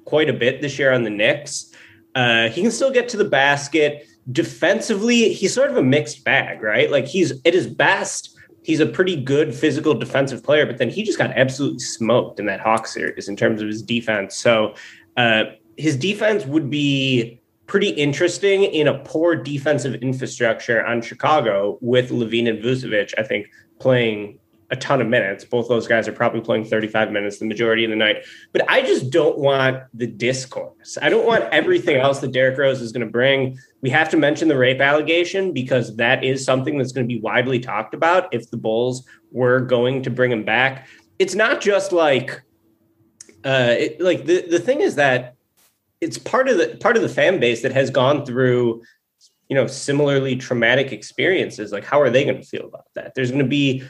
quite 0.04 0.28
a 0.28 0.32
bit 0.32 0.60
this 0.60 0.78
year 0.78 0.92
on 0.92 1.04
the 1.04 1.10
Knicks, 1.10 1.72
uh, 2.14 2.48
he 2.48 2.62
can 2.62 2.70
still 2.70 2.90
get 2.90 3.08
to 3.10 3.16
the 3.16 3.24
basket. 3.24 4.06
Defensively, 4.30 5.32
he's 5.32 5.54
sort 5.54 5.70
of 5.70 5.76
a 5.76 5.82
mixed 5.82 6.24
bag, 6.24 6.62
right? 6.62 6.90
Like 6.90 7.06
he's 7.06 7.32
at 7.44 7.54
his 7.54 7.66
best, 7.66 8.36
he's 8.62 8.80
a 8.80 8.86
pretty 8.86 9.16
good 9.16 9.54
physical 9.54 9.94
defensive 9.94 10.42
player, 10.42 10.66
but 10.66 10.78
then 10.78 10.90
he 10.90 11.02
just 11.02 11.18
got 11.18 11.30
absolutely 11.36 11.78
smoked 11.78 12.40
in 12.40 12.46
that 12.46 12.60
Hawk 12.60 12.86
series 12.86 13.28
in 13.28 13.36
terms 13.36 13.62
of 13.62 13.68
his 13.68 13.82
defense. 13.82 14.36
So 14.36 14.74
uh, 15.16 15.44
his 15.76 15.96
defense 15.96 16.44
would 16.44 16.68
be 16.70 17.40
pretty 17.68 17.90
interesting 17.90 18.64
in 18.64 18.88
a 18.88 18.98
poor 19.00 19.36
defensive 19.36 19.94
infrastructure 19.96 20.84
on 20.84 21.02
Chicago 21.02 21.78
with 21.80 22.10
LaVine 22.10 22.48
and 22.48 22.64
Vucevic, 22.64 23.12
I 23.16 23.22
think, 23.22 23.46
playing 23.78 24.40
a 24.70 24.76
ton 24.76 25.00
of 25.00 25.06
minutes. 25.06 25.44
Both 25.44 25.68
those 25.68 25.86
guys 25.86 26.08
are 26.08 26.12
probably 26.12 26.40
playing 26.40 26.64
35 26.64 27.12
minutes 27.12 27.38
the 27.38 27.46
majority 27.46 27.84
of 27.84 27.90
the 27.90 27.96
night. 27.96 28.24
But 28.52 28.68
I 28.70 28.82
just 28.82 29.10
don't 29.10 29.38
want 29.38 29.82
the 29.94 30.06
discourse. 30.06 30.98
I 31.00 31.08
don't 31.08 31.26
want 31.26 31.44
everything 31.52 31.96
else 31.96 32.20
that 32.20 32.32
Derrick 32.32 32.58
Rose 32.58 32.80
is 32.80 32.90
going 32.90 33.06
to 33.06 33.10
bring. 33.10 33.58
We 33.82 33.90
have 33.90 34.08
to 34.10 34.16
mention 34.16 34.48
the 34.48 34.58
rape 34.58 34.80
allegation 34.80 35.52
because 35.52 35.94
that 35.96 36.24
is 36.24 36.44
something 36.44 36.76
that's 36.76 36.92
going 36.92 37.06
to 37.06 37.14
be 37.14 37.20
widely 37.20 37.60
talked 37.60 37.94
about 37.94 38.32
if 38.32 38.50
the 38.50 38.56
Bulls 38.56 39.06
were 39.30 39.60
going 39.60 40.02
to 40.02 40.10
bring 40.10 40.32
him 40.32 40.44
back. 40.44 40.86
It's 41.18 41.34
not 41.34 41.60
just 41.60 41.92
like, 41.92 42.42
uh, 43.44 43.74
it, 43.78 44.00
like 44.00 44.26
the, 44.26 44.46
the 44.48 44.58
thing 44.58 44.80
is 44.80 44.96
that 44.96 45.37
it's 46.00 46.18
part 46.18 46.48
of 46.48 46.58
the 46.58 46.76
part 46.80 46.96
of 46.96 47.02
the 47.02 47.08
fan 47.08 47.40
base 47.40 47.62
that 47.62 47.72
has 47.72 47.90
gone 47.90 48.24
through 48.24 48.82
you 49.48 49.54
know 49.54 49.66
similarly 49.66 50.36
traumatic 50.36 50.92
experiences 50.92 51.72
like 51.72 51.84
how 51.84 52.00
are 52.00 52.10
they 52.10 52.24
going 52.24 52.40
to 52.40 52.46
feel 52.46 52.66
about 52.66 52.84
that 52.94 53.14
there's 53.14 53.30
going 53.30 53.42
to 53.42 53.48
be 53.48 53.82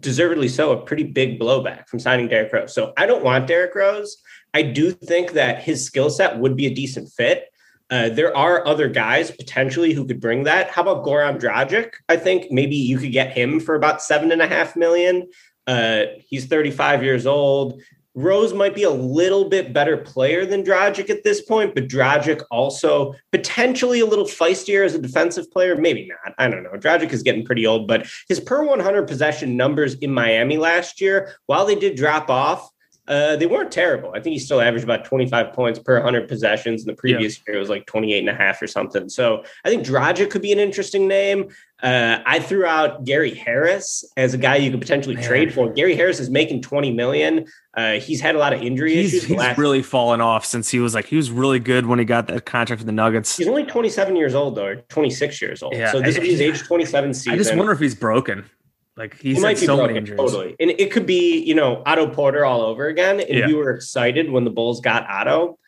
deservedly 0.00 0.48
so 0.48 0.72
a 0.72 0.86
pretty 0.86 1.04
big 1.04 1.38
blowback 1.38 1.86
from 1.86 1.98
signing 1.98 2.28
Derrick 2.28 2.52
Rose 2.52 2.74
so 2.74 2.92
I 2.96 3.06
don't 3.06 3.22
want 3.22 3.46
Derrick 3.46 3.74
Rose 3.74 4.16
I 4.54 4.62
do 4.62 4.90
think 4.90 5.32
that 5.32 5.62
his 5.62 5.84
skill 5.84 6.10
set 6.10 6.38
would 6.38 6.56
be 6.56 6.66
a 6.66 6.74
decent 6.74 7.10
fit. 7.10 7.48
Uh, 7.90 8.08
there 8.08 8.34
are 8.36 8.66
other 8.66 8.88
guys 8.88 9.30
potentially 9.30 9.92
who 9.92 10.06
could 10.06 10.20
bring 10.20 10.44
that. 10.44 10.70
How 10.70 10.82
about 10.82 11.04
Goran 11.04 11.38
Dragic? 11.38 11.92
I 12.08 12.16
think 12.16 12.50
maybe 12.50 12.76
you 12.76 12.98
could 12.98 13.12
get 13.12 13.36
him 13.36 13.60
for 13.60 13.74
about 13.74 14.02
seven 14.02 14.32
and 14.32 14.40
a 14.40 14.46
half 14.46 14.76
million. 14.76 15.28
Uh, 15.66 16.04
he's 16.18 16.46
35 16.46 17.02
years 17.02 17.26
old. 17.26 17.82
Rose 18.14 18.52
might 18.52 18.74
be 18.74 18.82
a 18.82 18.90
little 18.90 19.48
bit 19.48 19.72
better 19.72 19.96
player 19.96 20.44
than 20.44 20.62
Dragic 20.62 21.08
at 21.08 21.24
this 21.24 21.40
point, 21.40 21.74
but 21.74 21.88
Dragic 21.88 22.42
also 22.50 23.14
potentially 23.30 24.00
a 24.00 24.06
little 24.06 24.26
feistier 24.26 24.84
as 24.84 24.94
a 24.94 24.98
defensive 24.98 25.50
player. 25.50 25.76
Maybe 25.76 26.08
not. 26.08 26.34
I 26.38 26.48
don't 26.48 26.62
know. 26.62 26.72
Dragic 26.72 27.12
is 27.12 27.22
getting 27.22 27.44
pretty 27.44 27.66
old, 27.66 27.88
but 27.88 28.06
his 28.28 28.38
per 28.40 28.64
100 28.64 29.08
possession 29.08 29.56
numbers 29.56 29.94
in 29.94 30.12
Miami 30.12 30.58
last 30.58 31.00
year, 31.00 31.34
while 31.46 31.64
they 31.64 31.74
did 31.74 31.96
drop 31.96 32.28
off, 32.28 32.70
uh, 33.12 33.36
they 33.36 33.44
weren't 33.44 33.70
terrible. 33.70 34.10
I 34.14 34.20
think 34.20 34.32
he 34.32 34.38
still 34.38 34.60
averaged 34.60 34.84
about 34.84 35.04
25 35.04 35.52
points 35.52 35.78
per 35.78 35.94
100 35.96 36.28
possessions. 36.28 36.80
In 36.82 36.86
the 36.86 36.94
previous 36.94 37.36
yeah. 37.36 37.42
year, 37.48 37.56
it 37.56 37.60
was 37.60 37.68
like 37.68 37.84
28 37.84 38.18
and 38.18 38.28
a 38.30 38.34
half 38.34 38.62
or 38.62 38.66
something. 38.66 39.10
So 39.10 39.44
I 39.66 39.68
think 39.68 39.84
Dragic 39.84 40.30
could 40.30 40.40
be 40.40 40.50
an 40.50 40.58
interesting 40.58 41.06
name. 41.06 41.50
Uh, 41.82 42.20
I 42.24 42.38
threw 42.38 42.64
out 42.64 43.04
Gary 43.04 43.34
Harris 43.34 44.04
as 44.16 44.32
a 44.32 44.38
guy 44.38 44.56
you 44.56 44.70
could 44.70 44.80
potentially 44.80 45.16
Man. 45.16 45.24
trade 45.24 45.52
for. 45.52 45.70
Gary 45.70 45.94
Harris 45.94 46.20
is 46.20 46.30
making 46.30 46.62
20 46.62 46.92
million. 46.92 47.46
Uh, 47.76 47.94
he's 47.94 48.20
had 48.20 48.34
a 48.34 48.38
lot 48.38 48.54
of 48.54 48.62
injury 48.62 48.94
he's, 48.94 49.12
issues. 49.12 49.28
He's 49.28 49.36
last- 49.36 49.58
really 49.58 49.82
fallen 49.82 50.22
off 50.22 50.46
since 50.46 50.70
he 50.70 50.78
was 50.78 50.94
like, 50.94 51.06
he 51.06 51.16
was 51.16 51.30
really 51.30 51.58
good 51.58 51.84
when 51.84 51.98
he 51.98 52.06
got 52.06 52.28
that 52.28 52.46
contract 52.46 52.80
for 52.80 52.86
the 52.86 52.92
Nuggets. 52.92 53.36
He's 53.36 53.48
only 53.48 53.64
27 53.64 54.16
years 54.16 54.34
old, 54.34 54.54
though, 54.54 54.66
or 54.66 54.76
26 54.76 55.42
years 55.42 55.62
old. 55.62 55.74
Yeah. 55.74 55.92
So 55.92 56.00
this 56.00 56.16
is 56.16 56.24
his 56.24 56.40
age 56.40 56.62
27 56.62 57.12
season. 57.12 57.32
I 57.34 57.36
just 57.36 57.54
wonder 57.54 57.72
if 57.72 57.80
he's 57.80 57.94
broken. 57.94 58.48
Like 58.96 59.18
he's 59.18 59.38
he 59.38 59.42
might 59.42 59.58
be 59.58 59.66
so 59.66 59.76
broken, 59.76 59.94
many 59.94 59.98
injuries. 59.98 60.18
Totally. 60.18 60.56
And 60.60 60.70
it 60.70 60.90
could 60.90 61.06
be, 61.06 61.42
you 61.42 61.54
know, 61.54 61.82
Otto 61.86 62.08
Porter 62.08 62.44
all 62.44 62.60
over 62.60 62.88
again. 62.88 63.20
And 63.20 63.38
yeah. 63.38 63.46
we 63.46 63.54
were 63.54 63.70
excited 63.70 64.30
when 64.30 64.44
the 64.44 64.50
Bulls 64.50 64.80
got 64.80 65.08
Otto. 65.08 65.58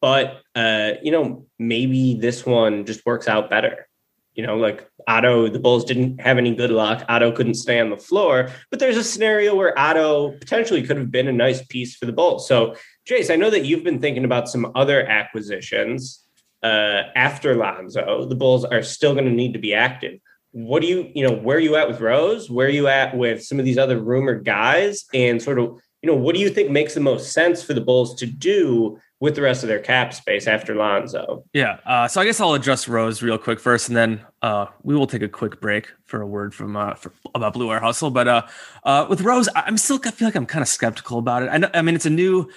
But 0.00 0.42
uh, 0.54 0.92
you 1.02 1.10
know, 1.10 1.46
maybe 1.58 2.14
this 2.14 2.44
one 2.44 2.84
just 2.84 3.04
works 3.06 3.28
out 3.28 3.48
better. 3.48 3.88
You 4.34 4.46
know, 4.46 4.58
like 4.58 4.86
Otto, 5.08 5.48
the 5.48 5.58
Bulls 5.58 5.86
didn't 5.86 6.20
have 6.20 6.36
any 6.36 6.54
good 6.54 6.70
luck. 6.70 7.02
Otto 7.08 7.32
couldn't 7.32 7.54
stay 7.54 7.80
on 7.80 7.88
the 7.88 7.96
floor, 7.96 8.50
but 8.70 8.78
there's 8.78 8.98
a 8.98 9.04
scenario 9.04 9.54
where 9.54 9.76
Otto 9.78 10.32
potentially 10.32 10.82
could 10.82 10.98
have 10.98 11.10
been 11.10 11.26
a 11.26 11.32
nice 11.32 11.64
piece 11.64 11.96
for 11.96 12.04
the 12.04 12.12
Bulls. 12.12 12.46
So, 12.46 12.74
Jace, 13.08 13.32
I 13.32 13.36
know 13.36 13.48
that 13.48 13.64
you've 13.64 13.82
been 13.82 13.98
thinking 13.98 14.26
about 14.26 14.50
some 14.50 14.70
other 14.74 15.06
acquisitions 15.06 16.22
uh, 16.62 17.04
after 17.14 17.54
Lonzo. 17.54 18.26
The 18.26 18.34
Bulls 18.34 18.66
are 18.66 18.82
still 18.82 19.14
going 19.14 19.24
to 19.24 19.30
need 19.30 19.54
to 19.54 19.58
be 19.58 19.72
active 19.72 20.20
what 20.56 20.80
do 20.80 20.88
you, 20.88 21.10
you 21.14 21.22
know, 21.22 21.34
where 21.34 21.58
are 21.58 21.60
you 21.60 21.76
at 21.76 21.86
with 21.86 22.00
Rose? 22.00 22.48
Where 22.48 22.66
are 22.66 22.70
you 22.70 22.88
at 22.88 23.14
with 23.14 23.44
some 23.44 23.58
of 23.58 23.66
these 23.66 23.76
other 23.76 24.00
rumored 24.00 24.46
guys? 24.46 25.04
And 25.12 25.42
sort 25.42 25.58
of, 25.58 25.78
you 26.00 26.10
know, 26.10 26.16
what 26.16 26.34
do 26.34 26.40
you 26.40 26.48
think 26.48 26.70
makes 26.70 26.94
the 26.94 27.00
most 27.00 27.32
sense 27.32 27.62
for 27.62 27.74
the 27.74 27.80
Bulls 27.82 28.14
to 28.14 28.26
do 28.26 28.98
with 29.20 29.34
the 29.34 29.42
rest 29.42 29.62
of 29.62 29.68
their 29.68 29.80
cap 29.80 30.14
space 30.14 30.46
after 30.46 30.74
Lonzo? 30.74 31.44
Yeah. 31.52 31.80
Uh, 31.84 32.08
so 32.08 32.22
I 32.22 32.24
guess 32.24 32.40
I'll 32.40 32.54
address 32.54 32.88
Rose 32.88 33.20
real 33.20 33.36
quick 33.36 33.60
first, 33.60 33.88
and 33.88 33.96
then 33.96 34.24
uh, 34.40 34.66
we 34.82 34.96
will 34.96 35.06
take 35.06 35.20
a 35.20 35.28
quick 35.28 35.60
break 35.60 35.92
for 36.06 36.22
a 36.22 36.26
word 36.26 36.54
from 36.54 36.74
uh, 36.74 36.94
for, 36.94 37.12
about 37.34 37.52
Blue 37.52 37.66
Wire 37.66 37.80
Hustle. 37.80 38.10
But 38.10 38.26
uh, 38.26 38.42
uh, 38.82 39.06
with 39.10 39.20
Rose, 39.20 39.50
I'm 39.54 39.76
still 39.76 40.00
I 40.06 40.10
feel 40.10 40.28
like 40.28 40.36
I'm 40.36 40.46
kind 40.46 40.62
of 40.62 40.68
skeptical 40.68 41.18
about 41.18 41.42
it. 41.42 41.50
I 41.50 41.58
know, 41.58 41.70
I 41.74 41.82
mean, 41.82 41.94
it's 41.94 42.06
a 42.06 42.10
new. 42.10 42.48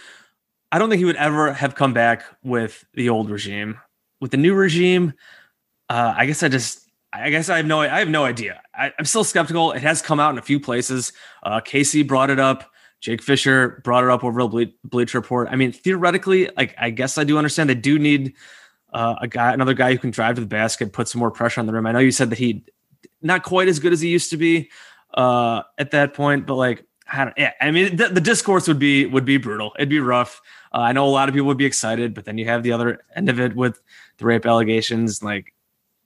I 0.72 0.79
don't 0.79 0.89
think 0.89 1.00
he 1.00 1.06
would 1.06 1.18
ever 1.18 1.51
have 1.51 1.75
come 1.75 1.91
back 1.91 2.24
with 2.44 2.86
the 2.94 3.10
old 3.10 3.29
regime. 3.29 3.77
With 4.22 4.32
the 4.32 4.38
new 4.38 4.53
regime, 4.53 5.15
uh, 5.89 6.13
I 6.15 6.27
guess 6.27 6.44
I 6.44 6.48
just 6.48 6.88
I 7.12 7.30
guess 7.30 7.50
I 7.50 7.58
have 7.58 7.66
no 7.66 7.82
I 7.82 8.00
have 8.00 8.10
no 8.10 8.25
idea. 8.25 8.62
I, 8.74 8.94
am 9.00 9.06
still 9.06 9.24
skeptical. 9.24 9.72
It 9.72 9.82
has 9.82 10.01
come 10.01 10.20
out 10.20 10.32
in 10.32 10.38
a 10.38 10.44
few 10.44 10.60
places. 10.60 11.12
Uh, 11.44 11.60
Casey 11.60 12.04
brought 12.04 12.30
it 12.30 12.39
up. 12.39 12.72
Jake 13.01 13.24
Fisher 13.24 13.82
brought 13.84 14.04
it 14.04 14.10
up 14.10 14.24
over 14.24 14.42
the 14.42 14.74
Bleach 14.84 15.13
Report. 15.13 15.48
I 15.50 15.56
mean, 15.56 15.72
theoretically, 15.72 16.50
like 16.58 16.75
I 16.78 16.89
guess 16.89 17.18
I 17.18 17.24
do 17.24 17.38
understand 17.38 17.70
they 17.70 17.75
do 17.75 17.98
need 17.98 18.34
uh, 18.94 19.16
a 19.22 19.28
guy, 19.28 19.54
another 19.54 19.74
guy 19.74 19.92
who 19.92 19.98
can 19.98 20.12
drive 20.12 20.36
to 20.36 20.42
the 20.42 20.48
basket, 20.48 20.94
put 20.94 21.08
some 21.08 21.20
more 21.20 21.32
pressure 21.32 21.62
on 21.62 21.66
the 21.66 21.74
rim. 21.74 21.86
I 21.86 21.94
know 21.94 22.00
you 22.00 22.12
said 22.12 22.30
that 22.30 22.39
he 22.39 22.66
not 23.22 23.44
quite 23.44 23.68
as 23.68 23.80
good 23.80 23.94
as 23.94 24.01
he 24.01 24.10
used 24.10 24.30
to 24.32 24.38
be 24.38 24.70
uh, 25.13 25.63
at 25.78 25.92
that 25.92 26.13
point, 26.13 26.46
but 26.46 26.56
like 26.56 26.86
I 27.12 27.25
don't, 27.25 27.38
yeah, 27.38 27.54
I 27.60 27.72
mean, 27.72 27.96
the, 27.96 28.10
the 28.10 28.22
discourse 28.22 28.68
would 28.68 28.80
be 28.80 29.06
would 29.06 29.25
be 29.25 29.38
brutal. 29.38 29.74
It'd 29.78 29.89
be 29.89 30.00
rough. 30.00 30.42
Uh, 30.74 30.80
I 30.80 30.92
know 30.92 31.06
a 31.06 31.10
lot 31.10 31.30
of 31.30 31.34
people 31.34 31.48
would 31.48 31.58
be 31.58 31.66
excited, 31.66 32.13
but 32.13 32.25
then 32.25 32.38
you 32.38 32.46
have 32.46 32.63
the 32.63 32.72
other 32.72 33.04
end 33.16 33.30
of 33.30 33.39
it 33.39 33.56
with 33.56 33.82
the 34.18 34.25
rape 34.25 34.46
allegations. 34.46 35.24
Like 35.24 35.54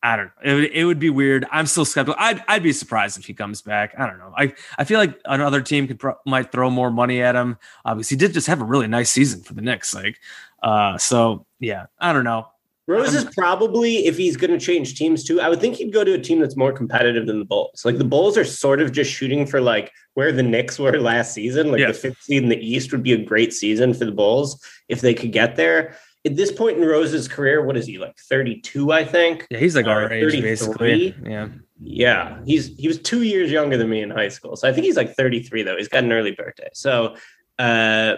I 0.03 0.17
don't 0.17 0.25
know. 0.25 0.31
It 0.43 0.53
would, 0.53 0.71
it 0.71 0.83
would 0.83 0.99
be 0.99 1.09
weird. 1.09 1.45
I'm 1.49 1.65
still 1.65 1.85
skeptical. 1.85 2.19
I'd, 2.19 2.43
I'd 2.49 2.61
be 2.61 2.73
surprised 2.73 3.17
if 3.17 3.25
he 3.25 3.33
comes 3.33 3.61
back. 3.61 3.95
I 3.97 4.05
don't 4.05 4.19
know. 4.19 4.33
I, 4.37 4.53
I 4.77 4.83
feel 4.83 4.99
like 4.99 5.17
another 5.23 5.61
team 5.61 5.87
could 5.87 5.97
pro- 5.97 6.17
might 6.25 6.51
throw 6.51 6.69
more 6.69 6.91
money 6.91 7.21
at 7.21 7.35
him. 7.35 7.57
Obviously, 7.85 8.15
he 8.15 8.19
did 8.19 8.33
just 8.33 8.47
have 8.47 8.61
a 8.61 8.65
really 8.65 8.87
nice 8.87 9.09
season 9.09 9.41
for 9.41 9.53
the 9.53 9.61
Knicks. 9.61 9.95
Like, 9.95 10.19
uh, 10.61 10.97
so 10.97 11.45
yeah, 11.59 11.85
I 11.99 12.11
don't 12.11 12.25
know. 12.25 12.47
Rose 12.85 13.15
is 13.15 13.23
probably, 13.33 14.07
if 14.07 14.17
he's 14.17 14.35
going 14.35 14.51
to 14.51 14.59
change 14.59 14.97
teams 14.97 15.23
too, 15.23 15.39
I 15.39 15.47
would 15.47 15.61
think 15.61 15.75
he'd 15.75 15.93
go 15.93 16.03
to 16.03 16.15
a 16.15 16.19
team 16.19 16.41
that's 16.41 16.57
more 16.57 16.73
competitive 16.73 17.25
than 17.25 17.39
the 17.39 17.45
Bulls. 17.45 17.85
Like 17.85 17.97
the 17.97 18.03
Bulls 18.03 18.37
are 18.37 18.43
sort 18.43 18.81
of 18.81 18.91
just 18.91 19.09
shooting 19.09 19.45
for 19.45 19.61
like 19.61 19.93
where 20.15 20.33
the 20.33 20.43
Knicks 20.43 20.77
were 20.77 20.99
last 20.99 21.33
season. 21.33 21.71
Like 21.71 21.79
yeah. 21.79 21.87
the 21.87 21.93
fifth 21.93 22.21
seed 22.23 22.43
in 22.43 22.49
the 22.49 22.57
East 22.57 22.91
would 22.91 23.03
be 23.03 23.13
a 23.13 23.23
great 23.23 23.53
season 23.53 23.93
for 23.93 24.03
the 24.03 24.11
Bulls 24.11 24.61
if 24.89 24.99
they 24.99 25.13
could 25.13 25.31
get 25.31 25.55
there 25.55 25.95
at 26.25 26.35
this 26.35 26.51
point 26.51 26.77
in 26.77 26.85
Rose's 26.85 27.27
career, 27.27 27.65
what 27.65 27.75
is 27.75 27.85
he 27.85 27.97
like 27.97 28.17
32, 28.17 28.91
I 28.91 29.03
think? 29.03 29.47
Yeah, 29.49 29.57
he's 29.57 29.75
like 29.75 29.87
our 29.87 30.05
uh, 30.05 30.09
age, 30.09 30.41
basically. 30.41 31.15
Yeah. 31.23 31.49
Yeah. 31.81 32.39
He's 32.45 32.67
he 32.77 32.87
was 32.87 32.99
two 32.99 33.23
years 33.23 33.51
younger 33.51 33.77
than 33.77 33.89
me 33.89 34.01
in 34.01 34.09
high 34.09 34.29
school. 34.29 34.55
So 34.55 34.67
I 34.67 34.73
think 34.73 34.85
he's 34.85 34.95
like 34.95 35.15
33 35.15 35.63
though. 35.63 35.75
He's 35.75 35.89
got 35.89 36.03
an 36.03 36.11
early 36.13 36.31
birthday. 36.31 36.69
So 36.73 37.15
uh 37.59 38.17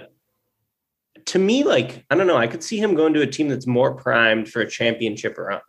to 1.25 1.39
me, 1.39 1.63
like, 1.63 2.05
I 2.11 2.15
don't 2.15 2.27
know, 2.27 2.37
I 2.37 2.45
could 2.45 2.63
see 2.63 2.77
him 2.77 2.93
going 2.93 3.13
to 3.15 3.21
a 3.21 3.27
team 3.27 3.49
that's 3.49 3.65
more 3.65 3.95
primed 3.95 4.47
for 4.47 4.61
a 4.61 4.69
championship 4.69 5.35
run 5.39 5.61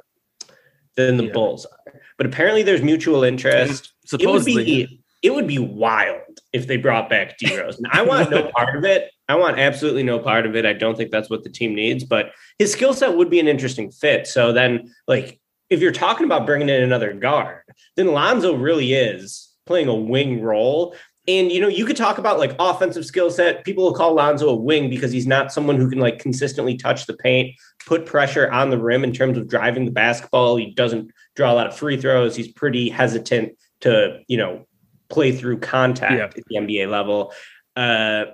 than 0.96 1.16
the 1.16 1.24
yeah. 1.26 1.32
Bulls 1.32 1.64
are. 1.64 2.00
But 2.18 2.26
apparently 2.26 2.62
there's 2.62 2.82
mutual 2.82 3.24
interest. 3.24 3.94
Supposedly. 4.04 4.52
It 4.52 4.56
would 4.56 4.66
be 4.66 5.02
it 5.22 5.34
would 5.34 5.46
be 5.46 5.58
wild 5.58 6.38
if 6.52 6.66
they 6.66 6.76
brought 6.76 7.08
back 7.08 7.38
D 7.38 7.58
Rose. 7.58 7.78
And 7.78 7.86
I 7.90 8.02
want 8.02 8.30
no 8.30 8.50
part 8.56 8.76
of 8.76 8.84
it. 8.84 9.10
I 9.28 9.34
want 9.34 9.58
absolutely 9.58 10.02
no 10.02 10.18
part 10.18 10.46
of 10.46 10.54
it. 10.54 10.64
I 10.64 10.72
don't 10.72 10.96
think 10.96 11.10
that's 11.10 11.28
what 11.28 11.42
the 11.42 11.50
team 11.50 11.74
needs, 11.74 12.04
but 12.04 12.32
his 12.58 12.72
skill 12.72 12.94
set 12.94 13.16
would 13.16 13.30
be 13.30 13.40
an 13.40 13.48
interesting 13.48 13.90
fit. 13.90 14.26
So 14.26 14.52
then, 14.52 14.94
like, 15.08 15.40
if 15.68 15.80
you're 15.80 15.92
talking 15.92 16.26
about 16.26 16.46
bringing 16.46 16.68
in 16.68 16.82
another 16.82 17.12
guard, 17.12 17.62
then 17.96 18.12
Lonzo 18.12 18.54
really 18.54 18.92
is 18.92 19.52
playing 19.66 19.88
a 19.88 19.94
wing 19.94 20.42
role. 20.42 20.94
And 21.28 21.50
you 21.50 21.60
know, 21.60 21.66
you 21.66 21.84
could 21.84 21.96
talk 21.96 22.18
about 22.18 22.38
like 22.38 22.54
offensive 22.60 23.04
skill 23.04 23.32
set. 23.32 23.64
People 23.64 23.84
will 23.84 23.94
call 23.94 24.14
Lonzo 24.14 24.48
a 24.48 24.54
wing 24.54 24.88
because 24.88 25.10
he's 25.10 25.26
not 25.26 25.52
someone 25.52 25.76
who 25.76 25.90
can 25.90 25.98
like 25.98 26.20
consistently 26.20 26.76
touch 26.76 27.06
the 27.06 27.16
paint, 27.16 27.56
put 27.84 28.06
pressure 28.06 28.48
on 28.50 28.70
the 28.70 28.78
rim 28.78 29.02
in 29.02 29.12
terms 29.12 29.36
of 29.36 29.48
driving 29.48 29.86
the 29.86 29.90
basketball. 29.90 30.56
He 30.56 30.72
doesn't 30.72 31.10
draw 31.34 31.52
a 31.52 31.54
lot 31.54 31.66
of 31.66 31.76
free 31.76 32.00
throws. 32.00 32.36
He's 32.36 32.52
pretty 32.52 32.88
hesitant 32.88 33.58
to, 33.80 34.20
you 34.28 34.36
know, 34.36 34.66
play 35.08 35.32
through 35.32 35.58
contact 35.58 36.12
yeah. 36.12 36.24
at 36.24 36.34
the 36.34 36.56
NBA 36.56 36.88
level. 36.88 37.32
Uh, 37.74 38.26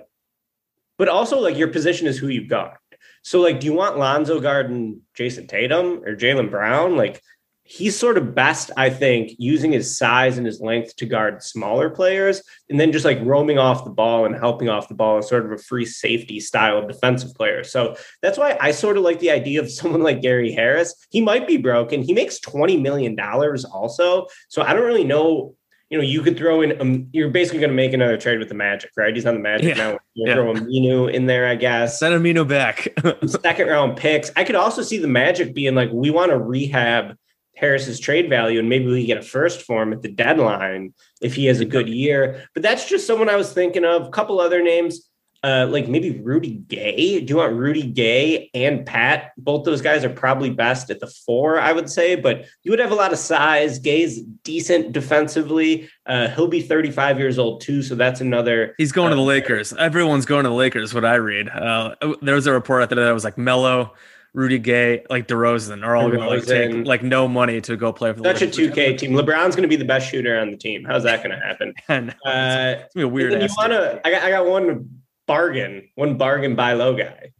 but 0.97 1.07
also 1.07 1.39
like 1.39 1.57
your 1.57 1.69
position 1.69 2.07
is 2.07 2.17
who 2.17 2.27
you 2.27 2.47
guard. 2.47 2.77
So 3.23 3.39
like, 3.39 3.59
do 3.59 3.65
you 3.65 3.73
want 3.73 3.97
Lonzo 3.97 4.39
guarding 4.39 5.01
Jayson 5.17 5.47
Tatum 5.47 6.03
or 6.05 6.15
Jaylen 6.15 6.49
Brown? 6.49 6.97
Like 6.97 7.21
he's 7.65 7.97
sort 7.97 8.17
of 8.17 8.35
best, 8.35 8.71
I 8.75 8.89
think, 8.89 9.31
using 9.37 9.71
his 9.71 9.97
size 9.97 10.37
and 10.37 10.45
his 10.45 10.59
length 10.59 10.97
to 10.97 11.05
guard 11.05 11.41
smaller 11.41 11.89
players 11.89 12.41
and 12.69 12.79
then 12.79 12.91
just 12.91 13.05
like 13.05 13.19
roaming 13.23 13.57
off 13.57 13.85
the 13.85 13.89
ball 13.89 14.25
and 14.25 14.35
helping 14.35 14.67
off 14.67 14.89
the 14.89 14.95
ball 14.95 15.17
as 15.17 15.29
sort 15.29 15.45
of 15.45 15.51
a 15.51 15.57
free 15.57 15.85
safety 15.85 16.39
style 16.39 16.77
of 16.77 16.87
defensive 16.87 17.33
player. 17.35 17.63
So 17.63 17.95
that's 18.21 18.37
why 18.37 18.57
I 18.59 18.71
sort 18.71 18.97
of 18.97 19.03
like 19.03 19.19
the 19.19 19.31
idea 19.31 19.61
of 19.61 19.71
someone 19.71 20.03
like 20.03 20.21
Gary 20.21 20.51
Harris. 20.51 20.93
He 21.09 21.21
might 21.21 21.47
be 21.47 21.57
broken. 21.57 22.01
He 22.01 22.13
makes 22.13 22.39
$20 22.39 22.81
million 22.81 23.17
also. 23.19 24.27
So 24.49 24.61
I 24.61 24.73
don't 24.73 24.85
really 24.85 25.05
know 25.05 25.55
you 25.93 25.99
know, 25.99 26.03
you 26.03 26.23
could 26.23 26.35
throw 26.35 26.63
in, 26.63 26.81
um, 26.81 27.07
you're 27.13 27.29
basically 27.29 27.59
going 27.59 27.69
to 27.69 27.75
make 27.75 27.93
another 27.93 28.17
trade 28.17 28.39
with 28.39 28.49
the 28.49 28.55
Magic, 28.55 28.89
right? 28.97 29.13
He's 29.13 29.27
on 29.27 29.35
the 29.35 29.39
Magic 29.39 29.77
yeah. 29.77 29.91
now. 29.91 29.99
you 30.15 30.25
yeah. 30.25 30.33
throw 30.33 30.51
Aminu 30.51 31.13
in 31.13 31.27
there, 31.27 31.45
I 31.45 31.53
guess. 31.53 31.99
Send 31.99 32.15
Aminu 32.15 32.47
back. 32.47 32.87
second 33.27 33.67
round 33.67 33.95
picks. 33.95 34.31
I 34.35 34.43
could 34.43 34.55
also 34.55 34.81
see 34.81 34.97
the 34.97 35.07
Magic 35.07 35.53
being 35.53 35.75
like, 35.75 35.91
we 35.91 36.09
want 36.09 36.31
to 36.31 36.39
rehab 36.39 37.15
Harris's 37.55 37.99
trade 37.99 38.27
value 38.27 38.57
and 38.57 38.67
maybe 38.67 38.87
we 38.87 39.05
get 39.05 39.19
a 39.19 39.21
first 39.21 39.61
form 39.61 39.93
at 39.93 40.01
the 40.01 40.09
deadline 40.09 40.95
if 41.21 41.35
he 41.35 41.45
has 41.45 41.59
a 41.59 41.65
good 41.65 41.87
year. 41.87 42.43
But 42.55 42.63
that's 42.63 42.89
just 42.89 43.05
someone 43.05 43.29
I 43.29 43.35
was 43.35 43.53
thinking 43.53 43.85
of. 43.85 44.07
A 44.07 44.09
couple 44.09 44.41
other 44.41 44.63
names 44.63 45.07
uh, 45.43 45.67
like 45.69 45.89
maybe 45.89 46.19
Rudy 46.21 46.53
Gay. 46.53 47.19
Do 47.19 47.33
you 47.33 47.37
want 47.37 47.53
Rudy 47.53 47.83
Gay 47.83 48.49
and 48.53 48.85
Pat? 48.85 49.33
Both 49.37 49.65
those 49.65 49.81
guys 49.81 50.05
are 50.05 50.09
probably 50.09 50.49
best 50.49 50.89
at 50.89 51.01
the 51.01 51.07
four, 51.07 51.59
I 51.59 51.73
would 51.73 51.89
say, 51.89 52.15
but 52.15 52.45
you 52.63 52.71
would 52.71 52.79
have 52.79 52.91
a 52.91 52.95
lot 52.95 53.11
of 53.11 53.19
size. 53.19 53.77
Gay's 53.79 54.21
decent 54.21 54.93
defensively. 54.93 55.89
Uh, 56.05 56.29
he'll 56.29 56.47
be 56.47 56.61
35 56.61 57.19
years 57.19 57.37
old 57.37 57.61
too, 57.61 57.81
so 57.81 57.93
that's 57.95 58.21
another. 58.21 58.73
He's 58.77 58.93
going 58.93 59.07
uh, 59.07 59.11
to 59.11 59.15
the 59.17 59.21
uh, 59.21 59.25
Lakers. 59.25 59.73
Everyone's 59.73 60.25
going 60.25 60.43
to 60.43 60.49
the 60.49 60.55
Lakers. 60.55 60.93
What 60.93 61.03
I 61.03 61.15
read, 61.15 61.49
uh, 61.49 61.95
there 62.21 62.35
was 62.35 62.47
a 62.47 62.53
report 62.53 62.83
after 62.83 62.95
that 62.95 63.11
was 63.11 63.25
like 63.25 63.37
Melo. 63.37 63.93
Rudy 64.35 64.57
Gay, 64.57 65.05
like 65.11 65.27
DeRozan, 65.27 65.85
are 65.85 65.95
all 65.95 66.07
going 66.09 66.19
to 66.19 66.27
like 66.27 66.43
take 66.47 66.87
like 66.87 67.03
no 67.03 67.27
money 67.27 67.61
to 67.61 67.77
go 67.77 67.93
play 67.93 68.11
for 68.13 68.21
the 68.21 68.33
Such 68.33 68.57
Lakers. 68.57 68.57
a 68.57 68.61
2K 68.71 68.97
team. 68.97 69.11
LeBron's 69.11 69.55
going 69.55 69.61
to 69.61 69.67
be 69.67 69.75
the 69.75 69.85
best 69.85 70.09
shooter 70.09 70.39
on 70.39 70.49
the 70.49 70.57
team. 70.57 70.83
How's 70.83 71.03
that 71.03 71.23
going 71.23 71.37
to 71.39 71.45
happen? 71.45 71.75
uh, 71.87 72.09
it's, 72.09 72.15
gonna 72.25 72.87
be 72.95 73.01
a 73.03 73.07
weird. 73.07 73.33
you 73.33 73.47
want 73.55 73.73
to? 73.73 74.01
I 74.03 74.09
got 74.09 74.23
I 74.23 74.31
got 74.31 74.47
one 74.47 75.02
bargain, 75.27 75.89
one 75.95 76.17
bargain 76.17 76.55
buy 76.55 76.73
low 76.73 76.95
guy. 76.95 77.33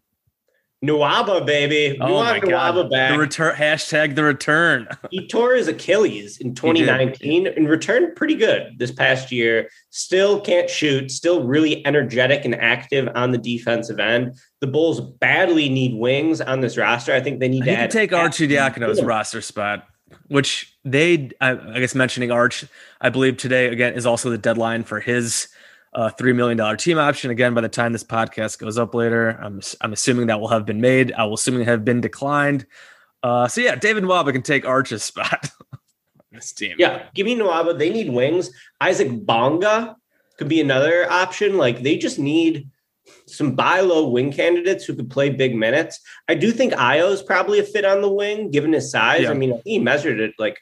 Nwaba, 0.84 1.46
baby. 1.46 1.98
We 1.98 2.06
Oh 2.06 2.16
want 2.16 2.44
my 2.44 2.50
god! 2.50 2.90
Back. 2.92 3.13
The 3.13 3.18
return 3.18 3.56
hashtag 3.56 4.16
the 4.16 4.24
return. 4.24 4.90
he 5.12 5.25
tore 5.28 5.56
his 5.56 5.70
Achilles 5.70 6.38
in 6.40 6.54
2019 6.54 7.48
and 7.48 7.70
returned 7.70 8.18
pretty 8.18 8.36
good 8.36 8.78
this 8.78 8.92
past 8.92 9.32
year. 9.32 9.70
Still 9.92 10.42
can't 10.42 10.70
shoot, 10.70 11.10
still 11.10 11.44
really 11.44 11.86
energetic 11.88 12.44
and 12.44 12.54
active 12.56 13.08
on 13.16 13.32
the 13.32 13.38
defensive 13.38 14.00
end. 14.00 14.38
The 14.60 14.68
Bulls 14.68 15.00
badly 15.00 15.70
need 15.70 15.96
wings 15.96 16.42
on 16.42 16.60
this 16.60 16.75
roster. 16.75 17.13
I 17.13 17.22
think 17.22 17.40
they 17.40 17.48
need 17.48 17.62
to 17.62 17.72
can 17.72 17.80
add 17.80 17.92
take 17.92 18.12
Archie 18.12 18.48
Diacono's 18.48 19.02
roster 19.02 19.42
spot, 19.42 19.88
which 20.28 20.78
they, 20.84 21.30
I, 21.40 21.52
I 21.52 21.80
guess, 21.80 21.96
mentioning 21.96 22.30
Arch, 22.30 22.66
I 23.00 23.08
believe 23.08 23.38
today 23.38 23.68
again 23.68 23.94
is 23.94 24.06
also 24.06 24.30
the 24.30 24.38
deadline 24.38 24.84
for 24.84 25.00
his 25.00 25.48
uh, 25.96 26.10
three 26.10 26.34
million 26.34 26.58
dollar 26.58 26.76
team 26.76 26.98
option. 26.98 27.32
Again, 27.32 27.54
by 27.54 27.62
the 27.62 27.70
time 27.70 27.94
this 27.94 28.04
podcast 28.04 28.60
goes 28.60 28.78
up 28.78 28.94
later, 28.96 29.30
I'm 29.42 29.62
I'm 29.82 29.94
assuming 29.94 30.28
that 30.28 30.40
will 30.40 30.50
have 30.50 30.66
been 30.66 30.82
made. 30.82 31.12
I 31.14 31.26
will 31.26 31.36
assuming 31.36 31.62
it 31.62 31.68
have 31.68 31.86
been 31.86 32.02
declined. 32.02 32.66
Uh, 33.22 33.48
so 33.48 33.62
yeah, 33.62 33.76
David 33.76 34.04
Nwaba 34.04 34.34
can 34.34 34.42
take 34.42 34.66
Arch's 34.66 35.04
spot 35.04 35.50
this 36.32 36.52
team. 36.52 36.76
Yeah, 36.78 37.04
give 37.14 37.26
me 37.26 37.36
Nwaba. 37.36 37.78
They 37.78 37.90
need 37.90 38.12
wings. 38.12 38.52
Isaac 38.82 39.10
Bonga 39.26 39.96
could 40.38 40.48
be 40.48 40.60
another 40.60 41.10
option. 41.10 41.58
Like 41.58 41.82
they 41.82 41.98
just 41.98 42.20
need 42.20 42.70
some 43.28 43.56
buy 43.56 43.82
low 43.82 44.10
wing 44.10 44.32
candidates 44.32 44.86
who 44.86 44.96
could 44.96 45.10
play 45.10 45.30
big 45.30 45.56
minutes. 45.56 46.00
I 46.28 46.36
do 46.36 46.52
think 46.52 46.74
Ayo 46.74 47.12
is 47.12 47.22
probably 47.22 47.60
a 47.60 47.64
fit 47.64 47.86
on 47.86 48.02
the 48.02 48.12
wing 48.12 48.52
given 48.52 48.74
his 48.74 48.92
size. 48.92 49.24
Yeah. 49.24 49.32
I 49.32 49.34
mean, 49.34 49.62
he 49.66 49.80
measured 49.80 50.20
it 50.20 50.34
like 50.38 50.60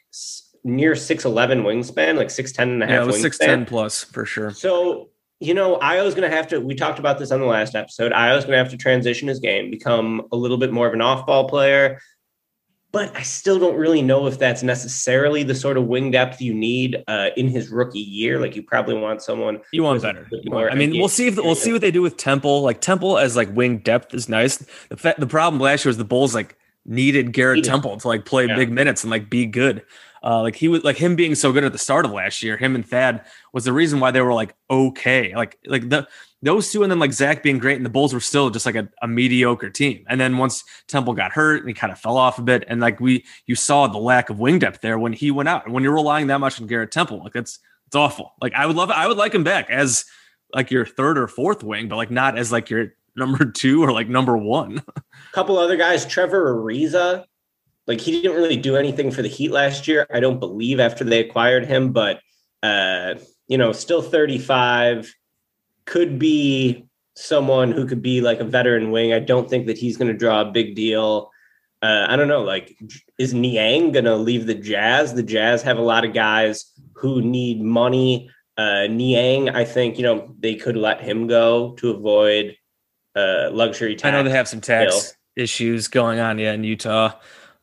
near 0.64 0.92
6'11 0.92 1.62
wingspan, 1.62 2.16
like 2.16 2.28
6'10 2.28 2.58
and 2.62 2.82
a 2.82 2.86
half 2.86 2.94
yeah, 2.94 3.02
it 3.02 3.06
was 3.06 3.16
wingspan. 3.16 3.22
six 3.22 3.38
ten 3.38 3.66
plus 3.66 4.04
for 4.04 4.24
sure. 4.24 4.50
So, 4.52 5.10
you 5.42 5.54
know, 5.54 5.76
Ayo's 5.78 6.14
going 6.14 6.28
to 6.30 6.34
have 6.34 6.46
to, 6.48 6.60
we 6.60 6.74
talked 6.74 6.98
about 6.98 7.18
this 7.18 7.30
on 7.30 7.40
the 7.40 7.46
last 7.46 7.74
episode. 7.74 8.12
Ayo's 8.12 8.44
going 8.44 8.52
to 8.52 8.58
have 8.58 8.70
to 8.70 8.76
transition 8.76 9.28
his 9.28 9.40
game, 9.40 9.70
become 9.70 10.22
a 10.32 10.36
little 10.36 10.56
bit 10.58 10.72
more 10.72 10.86
of 10.86 10.94
an 10.94 11.00
off 11.00 11.26
ball 11.26 11.48
player. 11.48 12.00
But 12.92 13.16
I 13.16 13.22
still 13.22 13.58
don't 13.58 13.76
really 13.76 14.02
know 14.02 14.26
if 14.26 14.38
that's 14.38 14.62
necessarily 14.62 15.42
the 15.44 15.54
sort 15.54 15.78
of 15.78 15.86
wing 15.86 16.10
depth 16.10 16.42
you 16.42 16.52
need 16.52 17.02
uh, 17.08 17.30
in 17.38 17.48
his 17.48 17.70
rookie 17.70 17.98
year. 18.00 18.38
Like 18.38 18.54
you 18.54 18.62
probably 18.62 18.94
want 18.98 19.22
someone. 19.22 19.60
You 19.72 19.82
want 19.82 20.02
better. 20.02 20.28
more 20.44 20.70
I 20.70 20.74
mean, 20.74 20.90
we'll 20.92 21.08
see 21.08 21.26
if 21.28 21.36
we'll 21.36 21.54
see 21.54 21.72
what 21.72 21.80
they 21.80 21.90
do 21.90 22.02
with 22.02 22.18
Temple. 22.18 22.60
Like 22.60 22.82
Temple 22.82 23.16
as 23.16 23.34
like 23.34 23.50
wing 23.54 23.78
depth 23.78 24.12
is 24.12 24.28
nice. 24.28 24.58
The 24.90 24.98
fa- 24.98 25.14
the 25.16 25.26
problem 25.26 25.58
last 25.58 25.86
year 25.86 25.88
was 25.88 25.96
the 25.96 26.04
Bulls 26.04 26.34
like 26.34 26.54
needed 26.84 27.32
Garrett. 27.32 27.64
Temple 27.64 27.96
to 27.96 28.08
like 28.08 28.26
play 28.26 28.44
Yeah. 28.46 28.56
big 28.56 28.70
minutes 28.70 29.04
and 29.04 29.10
like 29.10 29.30
be 29.30 29.46
good. 29.46 29.84
Uh, 30.22 30.42
like 30.42 30.54
he 30.56 30.68
was 30.68 30.84
like 30.84 30.98
him 30.98 31.16
being 31.16 31.34
so 31.34 31.50
good 31.50 31.64
at 31.64 31.72
the 31.72 31.78
start 31.78 32.04
of 32.04 32.10
last 32.12 32.42
year. 32.42 32.58
Him 32.58 32.74
and 32.74 32.86
Thad 32.86 33.24
was 33.52 33.64
the 33.64 33.72
reason 33.72 34.00
why 34.00 34.10
they 34.10 34.20
were 34.20 34.34
like 34.34 34.54
okay. 34.70 35.34
Like 35.34 35.58
like 35.66 35.88
the 35.88 36.08
those 36.42 36.70
two 36.70 36.82
and 36.82 36.90
then 36.90 36.98
like 36.98 37.12
Zach 37.12 37.42
being 37.42 37.58
great 37.58 37.76
and 37.76 37.86
the 37.86 37.90
Bulls 37.90 38.12
were 38.12 38.20
still 38.20 38.50
just 38.50 38.66
like 38.66 38.74
a, 38.74 38.88
a 39.00 39.06
mediocre 39.06 39.70
team. 39.70 40.04
And 40.08 40.20
then 40.20 40.38
once 40.38 40.64
Temple 40.88 41.14
got 41.14 41.32
hurt 41.32 41.60
and 41.60 41.68
he 41.68 41.74
kind 41.74 41.92
of 41.92 41.98
fell 41.98 42.16
off 42.16 42.38
a 42.38 42.42
bit, 42.42 42.64
and 42.66 42.80
like 42.80 43.00
we 43.00 43.24
you 43.46 43.54
saw 43.54 43.86
the 43.86 43.98
lack 43.98 44.30
of 44.30 44.40
wing 44.40 44.58
depth 44.58 44.80
there 44.80 44.98
when 44.98 45.12
he 45.12 45.30
went 45.30 45.48
out. 45.48 45.64
And 45.64 45.74
when 45.74 45.82
you're 45.82 45.94
relying 45.94 46.26
that 46.28 46.40
much 46.40 46.60
on 46.60 46.66
Garrett 46.66 46.90
Temple, 46.90 47.22
like 47.22 47.32
that's 47.32 47.58
it's 47.86 47.96
awful. 47.96 48.32
Like 48.40 48.54
I 48.54 48.66
would 48.66 48.76
love 48.76 48.90
I 48.90 49.06
would 49.06 49.16
like 49.18 49.34
him 49.34 49.44
back 49.44 49.70
as 49.70 50.04
like 50.54 50.70
your 50.70 50.84
third 50.84 51.18
or 51.18 51.28
fourth 51.28 51.62
wing, 51.62 51.88
but 51.88 51.96
like 51.96 52.10
not 52.10 52.36
as 52.36 52.50
like 52.50 52.70
your 52.70 52.94
number 53.16 53.44
two 53.44 53.82
or 53.82 53.92
like 53.92 54.08
number 54.08 54.36
one. 54.36 54.82
A 54.96 55.02
couple 55.32 55.58
other 55.58 55.76
guys, 55.76 56.06
Trevor 56.06 56.54
Ariza. 56.54 57.24
Like 57.86 58.00
he 58.00 58.12
didn't 58.12 58.36
really 58.36 58.56
do 58.56 58.76
anything 58.76 59.10
for 59.10 59.22
the 59.22 59.28
Heat 59.28 59.50
last 59.50 59.88
year. 59.88 60.06
I 60.12 60.20
don't 60.20 60.38
believe 60.38 60.80
after 60.80 61.04
they 61.04 61.20
acquired 61.20 61.66
him, 61.66 61.92
but 61.92 62.20
uh, 62.62 63.14
you 63.52 63.58
know, 63.58 63.70
still 63.72 64.00
35, 64.00 65.14
could 65.84 66.18
be 66.18 66.86
someone 67.14 67.70
who 67.70 67.86
could 67.86 68.00
be 68.00 68.22
like 68.22 68.40
a 68.40 68.44
veteran 68.44 68.90
wing. 68.90 69.12
I 69.12 69.18
don't 69.18 69.50
think 69.50 69.66
that 69.66 69.76
he's 69.76 69.98
going 69.98 70.10
to 70.10 70.16
draw 70.16 70.40
a 70.40 70.50
big 70.50 70.74
deal. 70.74 71.30
Uh, 71.82 72.06
I 72.08 72.16
don't 72.16 72.28
know. 72.28 72.40
Like, 72.40 72.74
is 73.18 73.34
Niang 73.34 73.92
going 73.92 74.06
to 74.06 74.16
leave 74.16 74.46
the 74.46 74.54
Jazz? 74.54 75.12
The 75.12 75.22
Jazz 75.22 75.60
have 75.64 75.76
a 75.76 75.82
lot 75.82 76.06
of 76.06 76.14
guys 76.14 76.64
who 76.94 77.20
need 77.20 77.60
money. 77.60 78.30
Uh, 78.56 78.86
Niang, 78.86 79.50
I 79.50 79.66
think 79.66 79.98
you 79.98 80.04
know 80.04 80.34
they 80.38 80.54
could 80.54 80.76
let 80.76 81.02
him 81.02 81.26
go 81.26 81.74
to 81.74 81.90
avoid 81.90 82.56
uh, 83.14 83.50
luxury 83.52 83.96
tax. 83.96 84.06
I 84.06 84.10
know 84.12 84.22
they 84.22 84.34
have 84.34 84.48
some 84.48 84.62
tax 84.62 85.14
issues 85.36 85.88
going 85.88 86.20
on, 86.20 86.38
yeah, 86.38 86.54
in 86.54 86.64
Utah. 86.64 87.12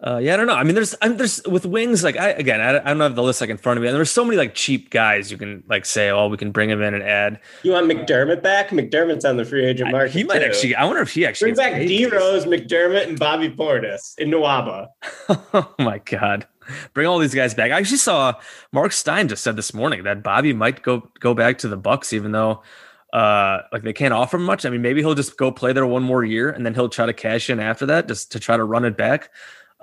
Uh, 0.02 0.18
yeah, 0.18 0.34
I 0.34 0.38
don't 0.38 0.48
know. 0.48 0.56
I 0.56 0.64
mean, 0.64 0.76
there's, 0.76 0.96
I 1.02 1.10
there's 1.10 1.44
with 1.46 1.66
wings. 1.66 2.06
Like, 2.06 2.16
I 2.16 2.30
again, 2.30 2.62
I, 2.62 2.78
I 2.78 2.94
don't 2.94 3.02
have 3.02 3.16
the 3.16 3.24
list 3.24 3.42
like 3.42 3.50
in 3.50 3.58
front 3.58 3.78
of 3.78 3.82
me. 3.82 3.90
And 3.90 3.98
there's 3.98 4.10
so 4.10 4.24
many 4.24 4.38
like 4.38 4.56
cheap 4.56 4.92
guys 4.92 5.30
you 5.30 5.38
can 5.38 5.62
like 5.68 5.86
say, 5.86 6.10
oh, 6.10 6.30
we 6.30 6.38
can 6.38 6.52
bring 6.52 6.70
him 6.70 6.82
in 6.82 6.94
and 6.94 7.04
add. 7.04 7.40
You 7.64 7.74
want 7.74 7.92
McDermott 7.92 8.42
back? 8.42 8.70
McDermott's 8.70 9.26
on 9.26 9.36
the 9.36 9.44
free 9.44 9.66
agent 9.66 9.92
market. 9.92 10.12
he 10.14 10.24
might 10.24 10.40
too. 10.40 10.46
actually. 10.46 10.76
I 10.76 10.86
wonder 10.86 11.02
if 11.02 11.12
he 11.12 11.26
actually 11.26 11.52
bring 11.52 11.72
back. 11.72 11.86
D 11.86 12.06
Rose, 12.06 12.46
McDermott, 12.46 13.10
and 13.10 13.20
Bobby 13.20 13.50
Portis 13.50 14.18
in 14.18 14.32
Nwaba. 14.32 14.88
oh 15.30 15.76
my 15.80 15.98
god, 15.98 16.48
bring 16.94 17.06
all 17.06 17.20
these 17.20 17.36
guys 17.36 17.54
back. 17.54 17.72
I 17.72 17.80
actually 17.80 17.98
saw 17.98 18.36
Mark 18.72 18.94
Stein 18.94 19.28
just 19.28 19.44
said 19.44 19.58
this 19.58 19.74
morning 19.74 20.04
that 20.04 20.24
Bobby 20.24 20.54
might 20.54 20.82
go 20.82 21.12
go 21.20 21.34
back 21.34 21.58
to 21.58 21.68
the 21.68 21.78
Bucks, 21.78 22.14
even 22.14 22.32
though 22.32 22.64
uh 23.12 23.64
like 23.74 23.82
they 23.82 23.92
can't 23.92 24.14
offer 24.14 24.38
him 24.38 24.46
much. 24.46 24.66
I 24.66 24.70
mean, 24.70 24.82
maybe 24.82 25.02
he'll 25.02 25.16
just 25.16 25.36
go 25.36 25.52
play 25.52 25.74
there 25.74 25.86
one 25.86 26.04
more 26.04 26.24
year 26.24 26.50
and 26.50 26.66
then 26.66 26.74
he'll 26.74 26.88
try 26.88 27.06
to 27.06 27.14
cash 27.14 27.50
in 27.50 27.60
after 27.60 27.86
that 27.88 28.08
just 28.08 28.32
to 28.32 28.40
try 28.40 28.56
to 28.56 28.64
run 28.64 28.86
it 28.86 28.96
back. 28.96 29.30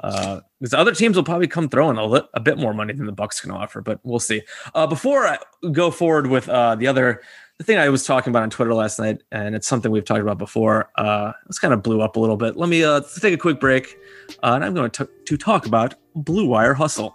Uh, 0.02 0.40
because 0.60 0.74
other 0.74 0.94
teams 0.94 1.16
will 1.16 1.24
probably 1.24 1.46
come 1.46 1.68
throwing 1.68 1.96
a, 1.96 2.04
li- 2.04 2.28
a 2.34 2.40
bit 2.40 2.58
more 2.58 2.74
money 2.74 2.92
than 2.92 3.06
the 3.06 3.12
Bucks 3.12 3.40
can 3.40 3.50
offer, 3.50 3.80
but 3.80 3.98
we'll 4.02 4.20
see. 4.20 4.42
Uh, 4.74 4.86
before 4.86 5.26
I 5.26 5.38
go 5.72 5.90
forward 5.90 6.26
with 6.26 6.48
uh 6.48 6.74
the 6.74 6.86
other 6.86 7.22
the 7.58 7.64
thing 7.64 7.78
I 7.78 7.88
was 7.88 8.04
talking 8.04 8.30
about 8.30 8.42
on 8.42 8.50
Twitter 8.50 8.74
last 8.74 8.98
night, 8.98 9.22
and 9.32 9.54
it's 9.54 9.66
something 9.66 9.90
we've 9.90 10.04
talked 10.04 10.20
about 10.20 10.36
before. 10.36 10.90
Uh, 10.96 11.32
it's 11.48 11.58
kind 11.58 11.72
of 11.72 11.82
blew 11.82 12.02
up 12.02 12.16
a 12.16 12.20
little 12.20 12.36
bit. 12.36 12.56
Let 12.56 12.68
me 12.68 12.84
uh 12.84 13.00
take 13.20 13.32
a 13.32 13.38
quick 13.38 13.58
break, 13.60 13.96
uh, 14.42 14.52
and 14.52 14.64
I'm 14.64 14.74
going 14.74 14.90
to 14.90 15.08
to 15.26 15.36
talk 15.36 15.66
about 15.66 15.94
Blue 16.14 16.46
Wire 16.46 16.74
Hustle. 16.74 17.14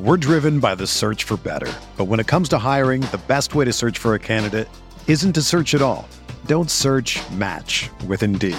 We're 0.00 0.18
driven 0.18 0.60
by 0.60 0.74
the 0.74 0.86
search 0.86 1.24
for 1.24 1.36
better. 1.38 1.72
But 1.96 2.04
when 2.04 2.20
it 2.20 2.26
comes 2.26 2.48
to 2.50 2.58
hiring, 2.58 3.00
the 3.12 3.20
best 3.28 3.54
way 3.54 3.64
to 3.64 3.72
search 3.72 3.98
for 3.98 4.14
a 4.14 4.18
candidate 4.18 4.68
isn't 5.06 5.32
to 5.34 5.42
search 5.42 5.74
at 5.74 5.80
all. 5.80 6.06
Don't 6.46 6.70
search 6.70 7.18
match 7.30 7.88
with 8.06 8.22
Indeed. 8.22 8.58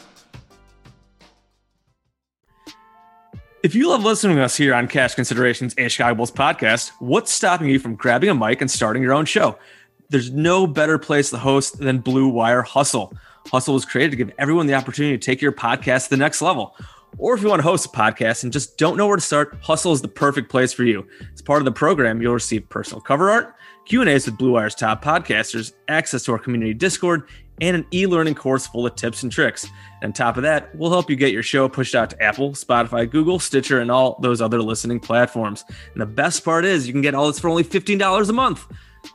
If 3.63 3.75
you 3.75 3.89
love 3.89 4.03
listening 4.03 4.37
to 4.37 4.43
us 4.43 4.57
here 4.57 4.73
on 4.73 4.87
Cash 4.87 5.13
Considerations, 5.13 5.75
a 5.77 5.87
Chicago 5.87 6.15
Bulls 6.15 6.31
podcast, 6.31 6.93
what's 6.97 7.31
stopping 7.31 7.69
you 7.69 7.77
from 7.77 7.93
grabbing 7.93 8.29
a 8.29 8.33
mic 8.33 8.59
and 8.59 8.71
starting 8.71 9.03
your 9.03 9.13
own 9.13 9.25
show? 9.25 9.55
There's 10.09 10.31
no 10.31 10.65
better 10.65 10.97
place 10.97 11.29
to 11.29 11.37
host 11.37 11.77
than 11.77 11.99
Blue 11.99 12.27
Wire 12.27 12.63
Hustle. 12.63 13.13
Hustle 13.51 13.75
was 13.75 13.85
created 13.85 14.09
to 14.09 14.17
give 14.17 14.31
everyone 14.39 14.65
the 14.65 14.73
opportunity 14.73 15.15
to 15.15 15.23
take 15.23 15.43
your 15.43 15.51
podcast 15.51 16.05
to 16.05 16.09
the 16.09 16.17
next 16.17 16.41
level. 16.41 16.75
Or 17.19 17.35
if 17.35 17.43
you 17.43 17.49
want 17.49 17.59
to 17.59 17.67
host 17.67 17.85
a 17.85 17.89
podcast 17.89 18.41
and 18.41 18.51
just 18.51 18.79
don't 18.79 18.97
know 18.97 19.05
where 19.05 19.15
to 19.15 19.21
start, 19.21 19.55
Hustle 19.61 19.93
is 19.93 20.01
the 20.01 20.07
perfect 20.07 20.49
place 20.49 20.73
for 20.73 20.83
you. 20.83 21.07
As 21.31 21.43
part 21.43 21.61
of 21.61 21.65
the 21.65 21.71
program, 21.71 22.19
you'll 22.19 22.33
receive 22.33 22.67
personal 22.67 22.99
cover 22.99 23.29
art, 23.29 23.53
Q&As 23.85 24.25
with 24.25 24.39
Blue 24.39 24.53
Wire's 24.53 24.73
top 24.73 25.03
podcasters, 25.05 25.73
access 25.87 26.23
to 26.23 26.31
our 26.31 26.39
community 26.39 26.73
Discord, 26.73 27.29
and 27.61 27.77
an 27.77 27.85
e-learning 27.93 28.35
course 28.35 28.67
full 28.67 28.85
of 28.85 28.95
tips 28.95 29.23
and 29.23 29.31
tricks. 29.31 29.65
And 30.01 30.09
on 30.09 30.13
top 30.13 30.35
of 30.35 30.43
that, 30.43 30.75
we'll 30.75 30.89
help 30.89 31.09
you 31.09 31.15
get 31.15 31.31
your 31.31 31.43
show 31.43 31.69
pushed 31.69 31.95
out 31.95 32.09
to 32.09 32.21
Apple, 32.21 32.51
Spotify, 32.51 33.09
Google, 33.09 33.39
Stitcher, 33.39 33.79
and 33.79 33.91
all 33.91 34.19
those 34.21 34.41
other 34.41 34.61
listening 34.61 34.99
platforms. 34.99 35.63
And 35.93 36.01
the 36.01 36.07
best 36.07 36.43
part 36.43 36.65
is 36.65 36.87
you 36.87 36.93
can 36.93 37.03
get 37.03 37.15
all 37.15 37.27
this 37.27 37.39
for 37.39 37.49
only 37.49 37.63
$15 37.63 38.29
a 38.29 38.33
month. 38.33 38.65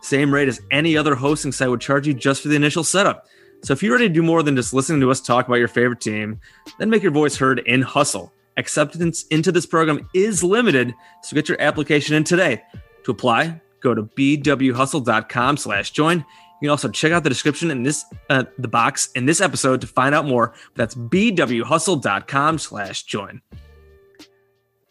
Same 0.00 0.32
rate 0.32 0.48
as 0.48 0.62
any 0.70 0.96
other 0.96 1.14
hosting 1.14 1.52
site 1.52 1.68
would 1.68 1.80
charge 1.80 2.06
you 2.06 2.14
just 2.14 2.42
for 2.42 2.48
the 2.48 2.56
initial 2.56 2.84
setup. 2.84 3.26
So 3.62 3.72
if 3.72 3.82
you're 3.82 3.92
ready 3.92 4.08
to 4.08 4.14
do 4.14 4.22
more 4.22 4.42
than 4.42 4.56
just 4.56 4.72
listening 4.72 5.00
to 5.00 5.10
us 5.10 5.20
talk 5.20 5.46
about 5.48 5.56
your 5.56 5.68
favorite 5.68 6.00
team, 6.00 6.40
then 6.78 6.90
make 6.90 7.02
your 7.02 7.12
voice 7.12 7.36
heard 7.36 7.60
in 7.60 7.82
Hustle. 7.82 8.32
Acceptance 8.56 9.24
into 9.30 9.52
this 9.52 9.66
program 9.66 10.08
is 10.14 10.42
limited, 10.42 10.94
so 11.22 11.34
get 11.34 11.48
your 11.48 11.60
application 11.60 12.14
in 12.14 12.24
today. 12.24 12.62
To 13.04 13.10
apply, 13.10 13.60
go 13.80 13.94
to 13.94 14.02
bwhustle.com 14.02 15.56
slash 15.56 15.90
join. 15.90 16.24
You 16.60 16.66
can 16.66 16.70
also 16.70 16.88
check 16.88 17.12
out 17.12 17.22
the 17.22 17.28
description 17.28 17.70
in 17.70 17.82
this 17.82 18.04
uh, 18.30 18.44
the 18.58 18.68
box 18.68 19.10
in 19.12 19.26
this 19.26 19.40
episode 19.40 19.80
to 19.82 19.86
find 19.86 20.14
out 20.14 20.24
more. 20.24 20.54
That's 20.74 20.94
bwhustle.com 20.94 22.58
slash 22.58 23.02
join. 23.02 23.42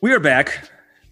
We 0.02 0.14
are 0.14 0.20
back. 0.20 0.70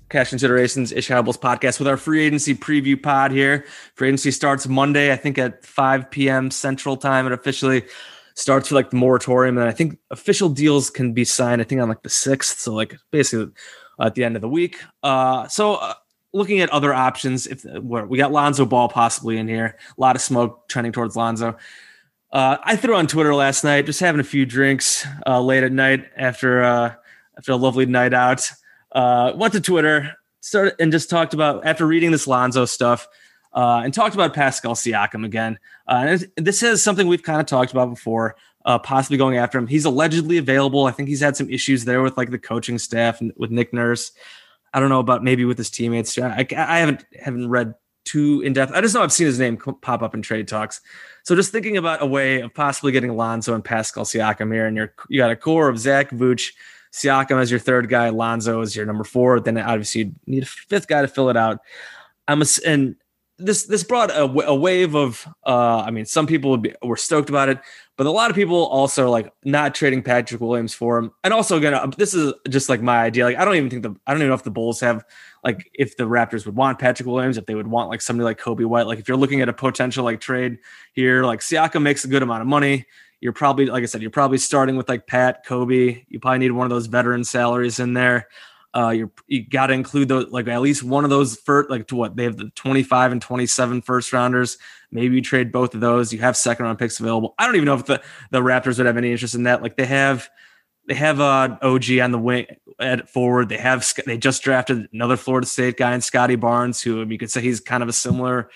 Cash 0.09 0.29
Considerations, 0.29 0.91
Ish 0.91 1.07
Bulls 1.07 1.37
podcast 1.37 1.79
with 1.79 1.87
our 1.87 1.97
free 1.97 2.23
agency 2.23 2.53
preview 2.53 3.01
pod 3.01 3.31
here. 3.31 3.65
Free 3.95 4.09
agency 4.09 4.29
starts 4.29 4.67
Monday, 4.67 5.11
I 5.11 5.15
think 5.15 5.39
at 5.39 5.65
5 5.65 6.11
p.m. 6.11 6.51
Central 6.51 6.97
Time. 6.97 7.25
It 7.25 7.31
officially 7.31 7.83
starts 8.35 8.69
for 8.69 8.75
like 8.75 8.91
the 8.91 8.95
moratorium. 8.95 9.57
And 9.57 9.67
I 9.67 9.71
think 9.71 9.97
official 10.11 10.49
deals 10.49 10.91
can 10.91 11.13
be 11.13 11.25
signed, 11.25 11.61
I 11.61 11.63
think 11.63 11.81
on 11.81 11.89
like 11.89 12.03
the 12.03 12.09
6th. 12.09 12.59
So, 12.59 12.75
like 12.75 12.95
basically 13.09 13.53
at 13.99 14.13
the 14.13 14.23
end 14.23 14.35
of 14.35 14.43
the 14.43 14.49
week. 14.49 14.77
Uh, 15.01 15.47
so, 15.47 15.75
uh, 15.75 15.95
looking 16.33 16.59
at 16.61 16.69
other 16.71 16.93
options, 16.93 17.47
if 17.47 17.63
we 17.63 18.17
got 18.17 18.31
Lonzo 18.31 18.65
Ball 18.65 18.89
possibly 18.89 19.37
in 19.37 19.47
here, 19.47 19.77
a 19.95 20.01
lot 20.01 20.15
of 20.15 20.21
smoke 20.21 20.67
trending 20.67 20.91
towards 20.91 21.15
Lonzo. 21.15 21.55
Uh, 22.31 22.57
I 22.63 22.75
threw 22.75 22.95
on 22.95 23.05
Twitter 23.05 23.33
last 23.35 23.63
night, 23.63 23.85
just 23.85 23.99
having 23.99 24.19
a 24.19 24.23
few 24.23 24.45
drinks 24.45 25.05
uh, 25.27 25.39
late 25.39 25.63
at 25.63 25.71
night 25.71 26.09
after 26.17 26.63
uh, 26.63 26.93
after 27.37 27.51
a 27.51 27.55
lovely 27.55 27.85
night 27.85 28.13
out. 28.13 28.49
Uh, 28.91 29.33
went 29.35 29.53
to 29.53 29.61
Twitter, 29.61 30.13
started 30.41 30.73
and 30.79 30.91
just 30.91 31.11
talked 31.11 31.35
about 31.35 31.65
after 31.65 31.85
reading 31.85 32.09
this 32.09 32.25
Lonzo 32.25 32.65
stuff, 32.65 33.07
uh, 33.53 33.81
and 33.83 33.93
talked 33.93 34.15
about 34.15 34.33
Pascal 34.33 34.73
Siakam 34.73 35.23
again. 35.23 35.59
Uh, 35.87 36.17
and 36.35 36.45
this 36.45 36.63
is 36.63 36.81
something 36.81 37.07
we've 37.07 37.21
kind 37.21 37.39
of 37.39 37.45
talked 37.45 37.71
about 37.71 37.91
before, 37.91 38.35
possibly 38.81 39.17
going 39.17 39.37
after 39.37 39.59
him. 39.59 39.67
He's 39.67 39.85
allegedly 39.85 40.39
available. 40.39 40.87
I 40.87 40.91
think 40.91 41.09
he's 41.09 41.21
had 41.21 41.37
some 41.37 41.51
issues 41.51 41.85
there 41.85 42.01
with 42.01 42.17
like 42.17 42.31
the 42.31 42.39
coaching 42.39 42.79
staff 42.79 43.21
and 43.21 43.31
with 43.37 43.51
Nick 43.51 43.73
Nurse. 43.73 44.11
I 44.73 44.79
don't 44.79 44.89
know 44.89 44.99
about 44.99 45.23
maybe 45.23 45.45
with 45.45 45.57
his 45.57 45.69
teammates. 45.69 46.17
I, 46.17 46.45
I 46.55 46.79
haven't 46.79 47.05
haven't 47.19 47.49
read 47.49 47.75
too 48.05 48.41
in 48.41 48.53
depth. 48.53 48.71
I 48.73 48.81
just 48.81 48.93
know 48.95 49.01
I've 49.01 49.13
seen 49.13 49.27
his 49.27 49.39
name 49.39 49.57
pop 49.57 50.01
up 50.01 50.13
in 50.13 50.21
trade 50.21 50.47
talks. 50.47 50.81
So 51.23 51.35
just 51.35 51.51
thinking 51.51 51.77
about 51.77 52.01
a 52.01 52.05
way 52.05 52.41
of 52.41 52.53
possibly 52.53 52.91
getting 52.91 53.15
Lonzo 53.15 53.53
and 53.53 53.63
Pascal 53.63 54.03
Siakam 54.03 54.51
here, 54.51 54.65
and 54.65 54.75
you're 54.75 54.93
you 55.09 55.19
got 55.19 55.31
a 55.31 55.35
core 55.35 55.69
of 55.69 55.79
Zach 55.79 56.09
Vooch, 56.09 56.51
Siakam 56.91 57.39
as 57.39 57.49
your 57.49 57.59
third 57.59 57.89
guy, 57.89 58.09
Lonzo 58.09 58.61
as 58.61 58.75
your 58.75 58.85
number 58.85 59.03
four. 59.03 59.39
Then 59.39 59.57
obviously 59.57 60.01
you 60.01 60.15
need 60.27 60.43
a 60.43 60.47
fifth 60.47 60.87
guy 60.87 61.01
to 61.01 61.07
fill 61.07 61.29
it 61.29 61.37
out. 61.37 61.59
I'm 62.27 62.41
a, 62.41 62.45
and 62.65 62.95
this 63.37 63.65
this 63.65 63.83
brought 63.83 64.11
a, 64.11 64.23
a 64.23 64.55
wave 64.55 64.95
of. 64.95 65.27
Uh, 65.45 65.83
I 65.85 65.91
mean, 65.91 66.05
some 66.05 66.27
people 66.27 66.55
be 66.57 66.73
were 66.83 66.97
stoked 66.97 67.29
about 67.29 67.49
it, 67.49 67.59
but 67.97 68.05
a 68.05 68.11
lot 68.11 68.29
of 68.29 68.35
people 68.35 68.65
also 68.65 69.09
like 69.09 69.31
not 69.43 69.73
trading 69.73 70.03
Patrick 70.03 70.39
Williams 70.39 70.73
for 70.73 70.97
him. 70.97 71.11
And 71.23 71.33
also, 71.33 71.59
gonna 71.59 71.89
this 71.97 72.13
is 72.13 72.33
just 72.49 72.69
like 72.69 72.81
my 72.81 72.99
idea. 72.99 73.25
Like, 73.25 73.37
I 73.37 73.45
don't 73.45 73.55
even 73.55 73.69
think 73.69 73.83
the 73.83 73.95
I 74.05 74.11
don't 74.11 74.21
even 74.21 74.29
know 74.29 74.35
if 74.35 74.43
the 74.43 74.51
Bulls 74.51 74.79
have 74.81 75.03
like 75.43 75.69
if 75.73 75.97
the 75.97 76.05
Raptors 76.05 76.45
would 76.45 76.55
want 76.55 76.79
Patrick 76.79 77.07
Williams, 77.07 77.37
if 77.37 77.45
they 77.45 77.55
would 77.55 77.67
want 77.67 77.89
like 77.89 78.01
somebody 78.01 78.25
like 78.25 78.39
Coby 78.39 78.65
White. 78.65 78.87
Like, 78.87 78.99
if 78.99 79.07
you're 79.07 79.17
looking 79.17 79.41
at 79.41 79.49
a 79.49 79.53
potential 79.53 80.03
like 80.03 80.19
trade 80.19 80.59
here, 80.93 81.23
like 81.23 81.39
Siakam 81.39 81.81
makes 81.81 82.05
a 82.05 82.07
good 82.07 82.23
amount 82.23 82.41
of 82.41 82.47
money. 82.47 82.85
You're 83.19 83.31
probably, 83.31 83.67
like 83.67 83.83
I 83.83 83.85
said, 83.85 84.01
you're 84.01 84.11
probably 84.11 84.37
starting 84.37 84.75
with 84.75 84.89
like 84.89 85.07
Pat, 85.07 85.45
Coby. 85.45 86.05
You 86.09 86.19
probably 86.19 86.39
need 86.39 86.51
one 86.51 86.65
of 86.65 86.71
those 86.71 86.87
veteran 86.87 87.23
salaries 87.23 87.79
in 87.79 87.93
there. 87.93 88.27
Uh, 88.75 88.89
you're 88.89 89.11
you 89.27 89.47
got 89.47 89.67
to 89.67 89.73
include 89.73 90.07
those 90.07 90.31
like 90.31 90.47
at 90.47 90.61
least 90.61 90.81
one 90.81 91.03
of 91.03 91.09
those 91.11 91.37
first 91.37 91.69
like 91.69 91.87
to 91.87 91.95
what 91.95 92.15
they 92.15 92.23
have 92.23 92.37
the 92.37 92.49
25 92.55 93.11
and 93.11 93.21
27 93.21 93.81
first 93.81 94.11
rounders. 94.11 94.57
Maybe 94.91 95.15
you 95.15 95.21
trade 95.21 95.51
both 95.51 95.75
of 95.75 95.81
those. 95.81 96.11
You 96.11 96.19
have 96.19 96.35
second 96.35 96.65
round 96.65 96.79
picks 96.79 96.99
available. 96.99 97.35
I 97.37 97.45
don't 97.45 97.55
even 97.55 97.67
know 97.67 97.75
if 97.75 97.85
the 97.85 98.01
the 98.31 98.41
Raptors 98.41 98.77
would 98.77 98.87
have 98.87 98.97
any 98.97 99.11
interest 99.11 99.35
in 99.35 99.43
that. 99.43 99.61
Like 99.61 99.77
they 99.77 99.85
have 99.85 100.27
they 100.87 100.95
have 100.95 101.19
uh 101.21 101.57
OG 101.61 101.99
on 102.01 102.11
the 102.11 102.19
wing 102.19 102.47
at 102.79 103.09
forward. 103.09 103.49
They 103.49 103.57
have 103.57 103.85
they 104.05 104.17
just 104.17 104.43
drafted 104.43 104.89
another 104.91 105.17
Florida 105.17 105.47
State 105.47 105.77
guy 105.77 105.93
in 105.93 106.01
Scottie 106.01 106.35
Barnes, 106.35 106.81
who 106.81 107.05
you 107.05 107.17
could 107.17 107.31
say 107.31 107.41
he's 107.41 107.59
kind 107.59 107.83
of 107.83 107.89
a 107.89 107.93
similar 107.93 108.49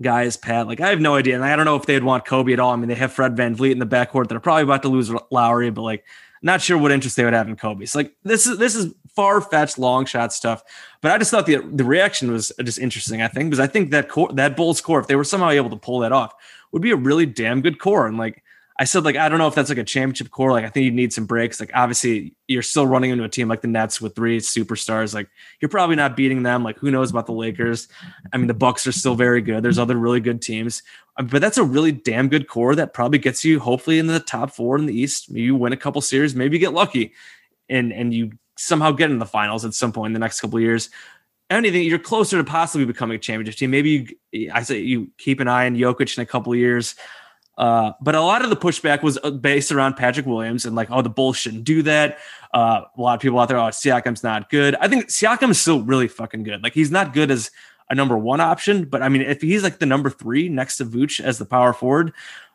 guy 0.00 0.24
as 0.24 0.36
Pat. 0.36 0.66
Like 0.66 0.80
I 0.80 0.90
have 0.90 1.00
no 1.00 1.14
idea, 1.14 1.34
and 1.34 1.44
I 1.44 1.56
don't 1.56 1.64
know 1.64 1.76
if 1.76 1.86
they'd 1.86 2.04
want 2.04 2.24
Coby 2.24 2.52
at 2.52 2.60
all. 2.60 2.72
I 2.72 2.76
mean, 2.76 2.88
they 2.88 2.94
have 2.94 3.12
Fred 3.12 3.36
VanVleet 3.36 3.72
in 3.72 3.78
the 3.78 3.86
backcourt 3.86 4.28
that 4.28 4.36
are 4.36 4.40
probably 4.40 4.64
about 4.64 4.82
to 4.82 4.88
lose 4.88 5.10
Lowry, 5.30 5.70
but 5.70 5.82
like 5.82 6.04
not 6.42 6.60
sure 6.60 6.76
what 6.76 6.92
interest 6.92 7.16
they 7.16 7.24
would 7.24 7.32
have 7.32 7.48
in 7.48 7.56
Coby. 7.56 7.88
So 7.88 8.00
like 8.00 8.14
this 8.24 8.46
is 8.46 8.58
this 8.58 8.74
is 8.74 8.94
far 9.14 9.40
fetched 9.40 9.78
long 9.78 10.04
shot 10.04 10.32
stuff. 10.32 10.62
But 11.00 11.12
I 11.12 11.18
just 11.18 11.30
thought 11.30 11.46
the 11.46 11.58
the 11.58 11.84
reaction 11.84 12.30
was 12.30 12.52
just 12.62 12.78
interesting. 12.78 13.22
I 13.22 13.28
think 13.28 13.50
because 13.50 13.60
I 13.60 13.66
think 13.66 13.90
that 13.90 14.08
core, 14.08 14.32
that 14.32 14.56
Bulls 14.56 14.80
core, 14.80 15.00
if 15.00 15.06
they 15.06 15.16
were 15.16 15.24
somehow 15.24 15.50
able 15.50 15.70
to 15.70 15.76
pull 15.76 16.00
that 16.00 16.12
off, 16.12 16.34
would 16.72 16.82
be 16.82 16.90
a 16.90 16.96
really 16.96 17.26
damn 17.26 17.62
good 17.62 17.78
core. 17.78 18.06
And 18.06 18.18
like 18.18 18.41
I 18.78 18.84
said, 18.84 19.04
like 19.04 19.16
I 19.16 19.28
don't 19.28 19.38
know 19.38 19.46
if 19.46 19.54
that's 19.54 19.68
like 19.68 19.78
a 19.78 19.84
championship 19.84 20.30
core. 20.30 20.52
Like 20.52 20.64
I 20.64 20.68
think 20.68 20.84
you 20.84 20.90
need 20.90 21.12
some 21.12 21.26
breaks. 21.26 21.60
Like 21.60 21.70
obviously 21.74 22.34
you're 22.48 22.62
still 22.62 22.86
running 22.86 23.10
into 23.10 23.24
a 23.24 23.28
team 23.28 23.48
like 23.48 23.60
the 23.60 23.68
Nets 23.68 24.00
with 24.00 24.14
three 24.14 24.38
superstars. 24.38 25.14
Like 25.14 25.28
you're 25.60 25.68
probably 25.68 25.96
not 25.96 26.16
beating 26.16 26.42
them. 26.42 26.64
Like 26.64 26.78
who 26.78 26.90
knows 26.90 27.10
about 27.10 27.26
the 27.26 27.32
Lakers? 27.32 27.88
I 28.32 28.38
mean 28.38 28.46
the 28.46 28.54
Bucks 28.54 28.86
are 28.86 28.92
still 28.92 29.14
very 29.14 29.42
good. 29.42 29.62
There's 29.62 29.78
other 29.78 29.96
really 29.96 30.20
good 30.20 30.40
teams, 30.40 30.82
um, 31.16 31.26
but 31.26 31.40
that's 31.40 31.58
a 31.58 31.64
really 31.64 31.92
damn 31.92 32.28
good 32.28 32.48
core 32.48 32.74
that 32.74 32.94
probably 32.94 33.18
gets 33.18 33.44
you 33.44 33.60
hopefully 33.60 33.98
in 33.98 34.06
the 34.06 34.20
top 34.20 34.50
four 34.50 34.78
in 34.78 34.86
the 34.86 34.98
East. 34.98 35.30
Maybe 35.30 35.42
you 35.42 35.56
win 35.56 35.72
a 35.72 35.76
couple 35.76 36.00
series. 36.00 36.34
Maybe 36.34 36.56
you 36.56 36.60
get 36.60 36.72
lucky, 36.72 37.12
and 37.68 37.92
and 37.92 38.14
you 38.14 38.32
somehow 38.56 38.92
get 38.92 39.10
in 39.10 39.18
the 39.18 39.26
finals 39.26 39.64
at 39.64 39.74
some 39.74 39.92
point 39.92 40.10
in 40.10 40.12
the 40.14 40.18
next 40.18 40.40
couple 40.40 40.60
years 40.60 40.90
anything, 41.50 41.82
you're 41.84 41.98
closer 41.98 42.38
to 42.38 42.44
possibly 42.44 42.86
becoming 42.86 43.16
a 43.16 43.18
championship 43.18 43.56
team. 43.56 43.70
Maybe 43.70 44.18
you, 44.32 44.50
I 44.52 44.62
say 44.62 44.80
you 44.80 45.10
keep 45.18 45.40
an 45.40 45.48
eye 45.48 45.66
on 45.66 45.76
Jokic 45.76 46.16
in 46.16 46.22
a 46.22 46.26
couple 46.26 46.54
years. 46.54 46.94
Uh, 47.58 47.92
but 48.00 48.14
a 48.14 48.20
lot 48.20 48.42
of 48.42 48.50
the 48.50 48.56
pushback 48.56 49.02
was 49.02 49.18
uh, 49.22 49.30
based 49.30 49.70
around 49.72 49.94
Patrick 49.94 50.26
Williams 50.26 50.64
and 50.64 50.74
like, 50.74 50.90
oh, 50.90 51.02
the 51.02 51.10
Bulls 51.10 51.36
shouldn't 51.36 51.64
do 51.64 51.82
that. 51.82 52.18
Uh, 52.54 52.82
a 52.96 53.00
lot 53.00 53.14
of 53.14 53.20
people 53.20 53.38
out 53.38 53.48
there, 53.48 53.58
oh, 53.58 53.68
Siakam's 53.68 54.22
not 54.22 54.50
good. 54.50 54.74
I 54.76 54.88
think 54.88 55.06
Siakam 55.06 55.50
is 55.50 55.60
still 55.60 55.82
really 55.82 56.08
fucking 56.08 56.44
good. 56.44 56.62
Like, 56.62 56.72
he's 56.72 56.90
not 56.90 57.12
good 57.12 57.30
as 57.30 57.50
a 57.90 57.94
number 57.94 58.16
one 58.16 58.40
option, 58.40 58.86
but 58.86 59.02
I 59.02 59.10
mean, 59.10 59.22
if 59.22 59.42
he's 59.42 59.62
like 59.62 59.78
the 59.78 59.86
number 59.86 60.08
three 60.08 60.48
next 60.48 60.78
to 60.78 60.86
Vooch 60.86 61.20
as 61.20 61.38
the 61.38 61.44
power 61.44 61.74
forward, 61.74 62.12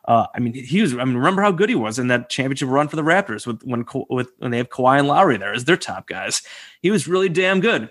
uh, 0.08 0.26
I 0.34 0.40
mean, 0.40 0.54
he 0.54 0.80
was. 0.80 0.94
I 0.94 1.04
mean, 1.04 1.16
remember 1.16 1.42
how 1.42 1.52
good 1.52 1.68
he 1.68 1.74
was 1.74 1.98
in 1.98 2.08
that 2.08 2.30
championship 2.30 2.70
run 2.70 2.88
for 2.88 2.96
the 2.96 3.02
Raptors 3.02 3.46
with 3.46 3.62
when 3.62 3.84
with 4.08 4.30
when 4.38 4.50
they 4.50 4.56
have 4.56 4.70
Kawhi 4.70 4.98
and 4.98 5.06
Lowry 5.06 5.36
there 5.36 5.52
as 5.52 5.66
their 5.66 5.76
top 5.76 6.08
guys. 6.08 6.42
He 6.80 6.90
was 6.90 7.06
really 7.06 7.28
damn 7.28 7.60
good. 7.60 7.90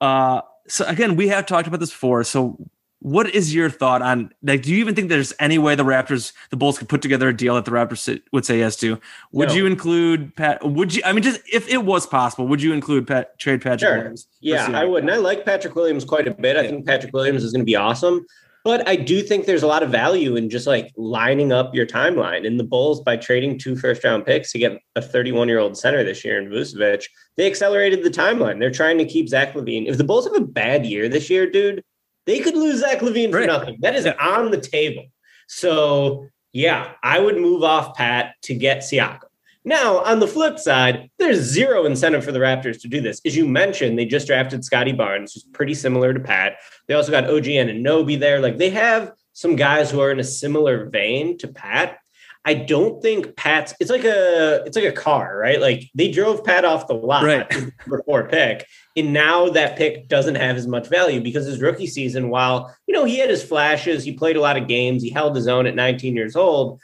Uh, 0.00 0.42
so 0.68 0.86
again, 0.86 1.16
we 1.16 1.26
have 1.28 1.46
talked 1.46 1.66
about 1.66 1.80
this 1.80 1.90
before. 1.90 2.22
So 2.22 2.56
what 3.00 3.32
is 3.32 3.54
your 3.54 3.70
thought 3.70 4.02
on 4.02 4.32
like? 4.42 4.62
Do 4.62 4.72
you 4.72 4.78
even 4.78 4.94
think 4.94 5.08
there's 5.08 5.32
any 5.38 5.56
way 5.58 5.74
the 5.74 5.84
Raptors, 5.84 6.32
the 6.50 6.56
Bulls, 6.56 6.78
could 6.78 6.88
put 6.88 7.00
together 7.00 7.28
a 7.28 7.36
deal 7.36 7.54
that 7.54 7.64
the 7.64 7.70
Raptors 7.70 8.20
would 8.32 8.44
say 8.44 8.58
yes 8.58 8.76
to? 8.76 9.00
Would 9.32 9.50
no. 9.50 9.54
you 9.54 9.66
include 9.66 10.34
Pat? 10.34 10.64
Would 10.68 10.96
you? 10.96 11.02
I 11.04 11.12
mean, 11.12 11.22
just 11.22 11.40
if 11.52 11.68
it 11.68 11.84
was 11.84 12.06
possible, 12.06 12.48
would 12.48 12.60
you 12.60 12.72
include 12.72 13.06
Pat 13.06 13.38
trade 13.38 13.62
Patrick 13.62 13.80
sure. 13.80 13.96
Williams? 13.98 14.26
Yeah, 14.40 14.70
I 14.74 14.84
would. 14.84 15.04
And 15.04 15.12
I 15.12 15.16
like 15.16 15.44
Patrick 15.44 15.76
Williams 15.76 16.04
quite 16.04 16.26
a 16.26 16.32
bit. 16.32 16.56
I 16.56 16.66
think 16.66 16.86
Patrick 16.86 17.12
Williams 17.12 17.44
is 17.44 17.52
going 17.52 17.60
to 17.60 17.66
be 17.66 17.76
awesome. 17.76 18.26
But 18.64 18.86
I 18.88 18.96
do 18.96 19.22
think 19.22 19.46
there's 19.46 19.62
a 19.62 19.68
lot 19.68 19.82
of 19.82 19.90
value 19.90 20.36
in 20.36 20.50
just 20.50 20.66
like 20.66 20.92
lining 20.96 21.52
up 21.52 21.74
your 21.74 21.86
timeline. 21.86 22.46
And 22.46 22.58
the 22.58 22.64
Bulls, 22.64 23.00
by 23.00 23.16
trading 23.16 23.58
two 23.58 23.76
first 23.76 24.02
round 24.02 24.26
picks 24.26 24.52
to 24.52 24.58
get 24.58 24.78
a 24.96 25.00
31 25.00 25.48
year 25.48 25.60
old 25.60 25.78
center 25.78 26.02
this 26.02 26.24
year 26.24 26.38
in 26.38 26.50
Vucevic, 26.50 27.04
they 27.36 27.46
accelerated 27.46 28.02
the 28.02 28.10
timeline. 28.10 28.58
They're 28.58 28.70
trying 28.70 28.98
to 28.98 29.04
keep 29.04 29.28
Zach 29.28 29.54
LaVine. 29.54 29.86
If 29.86 29.96
the 29.96 30.04
Bulls 30.04 30.26
have 30.26 30.36
a 30.36 30.44
bad 30.44 30.84
year 30.84 31.08
this 31.08 31.30
year, 31.30 31.48
dude, 31.48 31.84
they 32.28 32.40
could 32.40 32.54
lose 32.54 32.80
Zach 32.80 32.98
LaVine 32.98 33.30
for 33.30 33.38
right. 33.38 33.46
nothing. 33.46 33.78
That 33.80 33.96
is 33.96 34.04
yeah. 34.04 34.12
on 34.20 34.50
the 34.50 34.60
table. 34.60 35.06
So 35.48 36.26
yeah, 36.52 36.92
I 37.02 37.18
would 37.18 37.38
move 37.38 37.64
off 37.64 37.96
Pat 37.96 38.34
to 38.42 38.54
get 38.54 38.80
Siakam. 38.80 39.22
Now, 39.64 39.98
on 40.04 40.20
the 40.20 40.28
flip 40.28 40.58
side, 40.58 41.10
there's 41.18 41.40
zero 41.40 41.86
incentive 41.86 42.24
for 42.24 42.32
the 42.32 42.38
Raptors 42.38 42.80
to 42.82 42.88
do 42.88 43.00
this. 43.00 43.20
As 43.24 43.34
you 43.34 43.46
mentioned, 43.46 43.98
they 43.98 44.04
just 44.04 44.26
drafted 44.26 44.62
Scottie 44.62 44.92
Barnes, 44.92 45.32
who's 45.32 45.42
pretty 45.42 45.74
similar 45.74 46.12
to 46.12 46.20
Pat. 46.20 46.56
They 46.86 46.94
also 46.94 47.10
got 47.10 47.24
OG 47.24 47.44
Anunoby 47.44 48.18
there. 48.18 48.40
Like 48.40 48.58
they 48.58 48.70
have 48.70 49.12
some 49.32 49.56
guys 49.56 49.90
who 49.90 50.00
are 50.00 50.12
in 50.12 50.20
a 50.20 50.24
similar 50.24 50.90
vein 50.90 51.38
to 51.38 51.48
Pat. 51.48 51.98
I 52.44 52.54
don't 52.54 53.02
think 53.02 53.36
Pat's 53.36 53.74
it's 53.80 53.90
like 53.90 54.04
a 54.04 54.62
it's 54.64 54.76
like 54.76 54.86
a 54.86 54.92
car, 54.92 55.36
right? 55.36 55.60
Like 55.60 55.90
they 55.94 56.10
drove 56.10 56.44
Pat 56.44 56.64
off 56.64 56.86
the 56.86 56.94
lot 56.94 57.24
right. 57.24 57.46
before 57.88 58.28
pick. 58.28 58.66
And 58.98 59.12
now 59.12 59.48
that 59.50 59.76
pick 59.76 60.08
doesn't 60.08 60.34
have 60.34 60.56
as 60.56 60.66
much 60.66 60.88
value 60.88 61.20
because 61.20 61.46
his 61.46 61.60
rookie 61.60 61.86
season, 61.86 62.30
while 62.30 62.74
you 62.86 62.94
know 62.94 63.04
he 63.04 63.18
had 63.18 63.30
his 63.30 63.42
flashes, 63.42 64.04
he 64.04 64.12
played 64.12 64.36
a 64.36 64.40
lot 64.40 64.56
of 64.56 64.68
games, 64.68 65.02
he 65.02 65.10
held 65.10 65.36
his 65.36 65.48
own 65.48 65.66
at 65.66 65.74
19 65.74 66.16
years 66.16 66.36
old. 66.36 66.80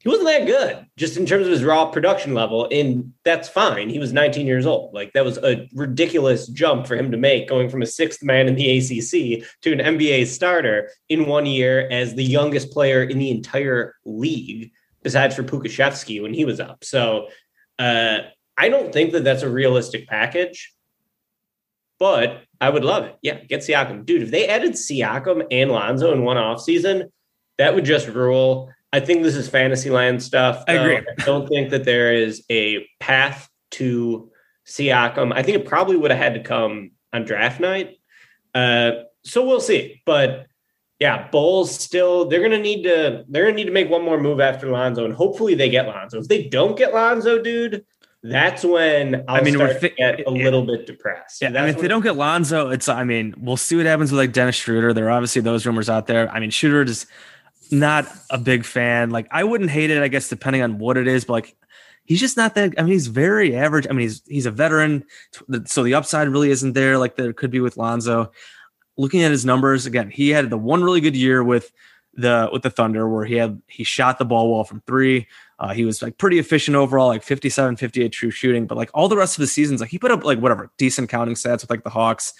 He 0.00 0.10
wasn't 0.10 0.28
that 0.28 0.46
good, 0.46 0.84
just 0.98 1.16
in 1.16 1.24
terms 1.24 1.46
of 1.46 1.52
his 1.52 1.64
raw 1.64 1.86
production 1.86 2.34
level, 2.34 2.68
and 2.70 3.14
that's 3.24 3.48
fine. 3.48 3.88
He 3.88 3.98
was 3.98 4.12
19 4.12 4.46
years 4.46 4.66
old. 4.66 4.92
Like 4.92 5.14
that 5.14 5.24
was 5.24 5.38
a 5.38 5.66
ridiculous 5.72 6.46
jump 6.46 6.86
for 6.86 6.94
him 6.94 7.10
to 7.10 7.16
make, 7.16 7.48
going 7.48 7.70
from 7.70 7.80
a 7.80 7.86
sixth 7.86 8.22
man 8.22 8.46
in 8.46 8.54
the 8.54 8.78
ACC 8.78 9.48
to 9.62 9.72
an 9.72 9.78
NBA 9.78 10.26
starter 10.26 10.90
in 11.08 11.24
one 11.24 11.46
year 11.46 11.88
as 11.90 12.14
the 12.14 12.24
youngest 12.24 12.70
player 12.70 13.02
in 13.02 13.18
the 13.18 13.30
entire 13.30 13.94
league 14.04 14.72
besides 15.02 15.34
for 15.34 15.42
Pokusevski 15.44 16.20
when 16.20 16.34
he 16.34 16.44
was 16.44 16.60
up. 16.60 16.84
So 16.84 17.28
uh, 17.78 18.18
I 18.56 18.68
don't 18.68 18.92
think 18.92 19.12
that 19.12 19.24
that's 19.24 19.42
a 19.42 19.50
realistic 19.50 20.06
package, 20.06 20.73
but 21.98 22.42
I 22.60 22.70
would 22.70 22.84
love 22.84 23.04
it. 23.04 23.16
Yeah, 23.22 23.40
get 23.44 23.60
Siakam. 23.60 24.04
Dude, 24.04 24.22
if 24.22 24.30
they 24.30 24.48
added 24.48 24.72
Siakam 24.72 25.46
and 25.50 25.70
Lonzo 25.70 26.12
in 26.12 26.22
one 26.22 26.36
offseason, 26.36 27.10
that 27.58 27.74
would 27.74 27.84
just 27.84 28.08
rule. 28.08 28.70
I 28.92 29.00
think 29.00 29.22
this 29.22 29.36
is 29.36 29.48
fantasy 29.48 29.90
land 29.90 30.22
stuff. 30.22 30.64
I 30.68 30.74
agree. 30.74 30.98
I 30.98 31.24
don't 31.24 31.48
think 31.48 31.70
that 31.70 31.84
there 31.84 32.14
is 32.14 32.44
a 32.50 32.86
path 33.00 33.48
to 33.72 34.30
Siakam. 34.66 35.32
I 35.34 35.42
think 35.42 35.58
it 35.58 35.66
probably 35.66 35.96
would 35.96 36.10
have 36.10 36.20
had 36.20 36.34
to 36.34 36.42
come 36.42 36.92
on 37.12 37.24
draft 37.24 37.60
night. 37.60 37.96
Uh, 38.54 38.92
so 39.24 39.44
we'll 39.44 39.60
see. 39.60 40.00
But 40.06 40.46
yeah, 41.00 41.28
Bulls 41.28 41.76
still 41.76 42.28
they're 42.28 42.42
gonna 42.42 42.58
need 42.58 42.84
to 42.84 43.24
they're 43.28 43.44
gonna 43.44 43.56
need 43.56 43.64
to 43.64 43.72
make 43.72 43.90
one 43.90 44.04
more 44.04 44.20
move 44.20 44.40
after 44.40 44.70
Lonzo, 44.70 45.04
and 45.04 45.14
hopefully 45.14 45.54
they 45.54 45.68
get 45.68 45.86
Lonzo. 45.88 46.20
If 46.20 46.28
they 46.28 46.44
don't 46.44 46.78
get 46.78 46.94
Lonzo, 46.94 47.42
dude, 47.42 47.84
that's 48.24 48.64
when 48.64 49.24
I'll 49.28 49.36
I 49.36 49.40
mean, 49.42 49.58
we're 49.58 49.68
start 49.68 49.80
to 49.82 49.88
get 49.90 50.26
a 50.26 50.30
little 50.30 50.62
bit 50.62 50.86
depressed. 50.86 51.42
Yeah, 51.42 51.48
I 51.48 51.52
mean, 51.52 51.68
if 51.68 51.78
they 51.78 51.88
don't 51.88 52.02
get 52.02 52.16
Lonzo, 52.16 52.70
it's 52.70 52.88
I 52.88 53.04
mean, 53.04 53.34
we'll 53.36 53.58
see 53.58 53.76
what 53.76 53.84
happens 53.84 54.10
with 54.10 54.18
like 54.18 54.32
Dennis 54.32 54.56
Schroeder. 54.56 54.94
There 54.94 55.06
are 55.06 55.10
obviously 55.10 55.42
those 55.42 55.66
rumors 55.66 55.90
out 55.90 56.06
there. 56.06 56.30
I 56.30 56.40
mean, 56.40 56.50
Schroeder 56.50 56.82
is 56.82 57.06
not 57.70 58.06
a 58.30 58.38
big 58.38 58.64
fan. 58.64 59.10
Like, 59.10 59.28
I 59.30 59.44
wouldn't 59.44 59.70
hate 59.70 59.90
it, 59.90 60.02
I 60.02 60.08
guess, 60.08 60.28
depending 60.28 60.62
on 60.62 60.78
what 60.78 60.96
it 60.96 61.06
is, 61.06 61.26
but 61.26 61.34
like 61.34 61.56
he's 62.06 62.20
just 62.20 62.36
not 62.36 62.54
that. 62.54 62.74
I 62.78 62.82
mean, 62.82 62.92
he's 62.92 63.08
very 63.08 63.54
average. 63.54 63.86
I 63.88 63.92
mean, 63.92 64.02
he's 64.02 64.22
he's 64.26 64.46
a 64.46 64.50
veteran, 64.50 65.04
so 65.66 65.82
the 65.82 65.94
upside 65.94 66.28
really 66.28 66.50
isn't 66.50 66.72
there 66.72 66.96
like 66.98 67.16
there 67.16 67.32
could 67.32 67.50
be 67.50 67.60
with 67.60 67.76
Lonzo. 67.76 68.32
Looking 68.96 69.22
at 69.22 69.32
his 69.32 69.44
numbers 69.44 69.86
again, 69.86 70.10
he 70.10 70.30
had 70.30 70.48
the 70.50 70.56
one 70.56 70.82
really 70.82 71.00
good 71.00 71.16
year 71.16 71.42
with 71.42 71.72
the 72.14 72.48
with 72.52 72.62
the 72.62 72.70
Thunder 72.70 73.08
where 73.08 73.24
he 73.24 73.34
had 73.34 73.60
he 73.66 73.84
shot 73.84 74.18
the 74.18 74.24
ball 74.24 74.54
well 74.54 74.64
from 74.64 74.80
three. 74.86 75.26
Uh, 75.58 75.72
he 75.72 75.84
was 75.84 76.02
like 76.02 76.18
pretty 76.18 76.38
efficient 76.38 76.76
overall, 76.76 77.08
like 77.08 77.22
57, 77.22 77.76
58 77.76 78.08
true 78.10 78.30
shooting. 78.30 78.66
But 78.66 78.76
like 78.76 78.90
all 78.92 79.08
the 79.08 79.16
rest 79.16 79.36
of 79.36 79.40
the 79.40 79.46
seasons, 79.46 79.80
like 79.80 79.90
he 79.90 79.98
put 79.98 80.10
up 80.10 80.24
like 80.24 80.38
whatever 80.38 80.70
decent 80.78 81.08
counting 81.08 81.34
stats 81.34 81.60
with 81.60 81.70
like 81.70 81.84
the 81.84 81.90
Hawks 81.90 82.34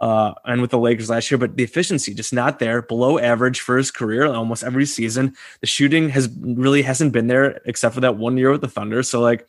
uh, 0.00 0.32
and 0.44 0.60
with 0.60 0.70
the 0.70 0.78
Lakers 0.78 1.10
last 1.10 1.30
year, 1.30 1.38
but 1.38 1.56
the 1.56 1.62
efficiency 1.62 2.14
just 2.14 2.32
not 2.32 2.58
there, 2.58 2.82
below 2.82 3.18
average 3.18 3.60
for 3.60 3.76
his 3.76 3.90
career 3.90 4.26
almost 4.26 4.64
every 4.64 4.86
season. 4.86 5.34
The 5.60 5.66
shooting 5.66 6.08
has 6.10 6.28
really 6.40 6.82
hasn't 6.82 7.12
been 7.12 7.26
there 7.26 7.60
except 7.66 7.94
for 7.94 8.00
that 8.00 8.16
one 8.16 8.36
year 8.36 8.50
with 8.50 8.62
the 8.62 8.68
Thunder. 8.68 9.02
So 9.02 9.20
like, 9.20 9.46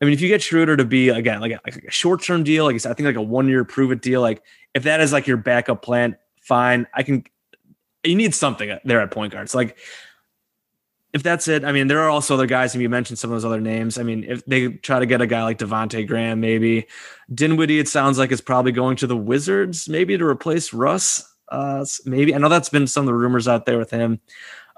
I 0.00 0.04
mean, 0.04 0.14
if 0.14 0.20
you 0.20 0.28
get 0.28 0.42
Schroeder 0.42 0.76
to 0.76 0.84
be 0.84 1.08
again 1.08 1.40
like 1.40 1.52
a, 1.52 1.60
like 1.64 1.76
a 1.76 1.90
short 1.90 2.22
term 2.22 2.44
deal, 2.44 2.64
like 2.64 2.74
I 2.74 2.92
think 2.92 3.06
like 3.06 3.16
a 3.16 3.22
one 3.22 3.48
year 3.48 3.64
prove 3.64 3.90
it 3.90 4.02
deal, 4.02 4.20
like 4.20 4.42
if 4.74 4.84
that 4.84 5.00
is 5.00 5.12
like 5.12 5.26
your 5.26 5.36
backup 5.36 5.82
plan, 5.82 6.16
fine. 6.40 6.86
I 6.92 7.02
can. 7.02 7.24
You 8.02 8.16
need 8.16 8.34
something 8.34 8.76
there 8.84 9.00
at 9.00 9.10
point 9.10 9.32
guard. 9.32 9.48
So 9.48 9.56
like 9.56 9.78
if 11.14 11.22
that's 11.22 11.46
it, 11.46 11.64
I 11.64 11.70
mean, 11.70 11.86
there 11.86 12.00
are 12.00 12.10
also 12.10 12.34
other 12.34 12.46
guys, 12.46 12.74
and 12.74 12.82
you 12.82 12.88
mentioned 12.88 13.20
some 13.20 13.30
of 13.30 13.36
those 13.36 13.44
other 13.44 13.60
names. 13.60 13.98
I 13.98 14.02
mean, 14.02 14.24
if 14.24 14.44
they 14.46 14.68
try 14.68 14.98
to 14.98 15.06
get 15.06 15.20
a 15.20 15.28
guy 15.28 15.44
like 15.44 15.58
Devonte 15.58 16.06
Graham, 16.08 16.40
maybe 16.40 16.88
Dinwiddie, 17.32 17.78
it 17.78 17.86
sounds 17.86 18.18
like 18.18 18.32
is 18.32 18.40
probably 18.40 18.72
going 18.72 18.96
to 18.96 19.06
the 19.06 19.16
Wizards, 19.16 19.88
maybe 19.88 20.18
to 20.18 20.26
replace 20.26 20.72
Russ. 20.72 21.24
Uh, 21.48 21.86
maybe 22.04 22.34
I 22.34 22.38
know 22.38 22.48
that's 22.48 22.68
been 22.68 22.88
some 22.88 23.02
of 23.02 23.06
the 23.06 23.14
rumors 23.14 23.46
out 23.46 23.64
there 23.64 23.78
with 23.78 23.92
him. 23.92 24.20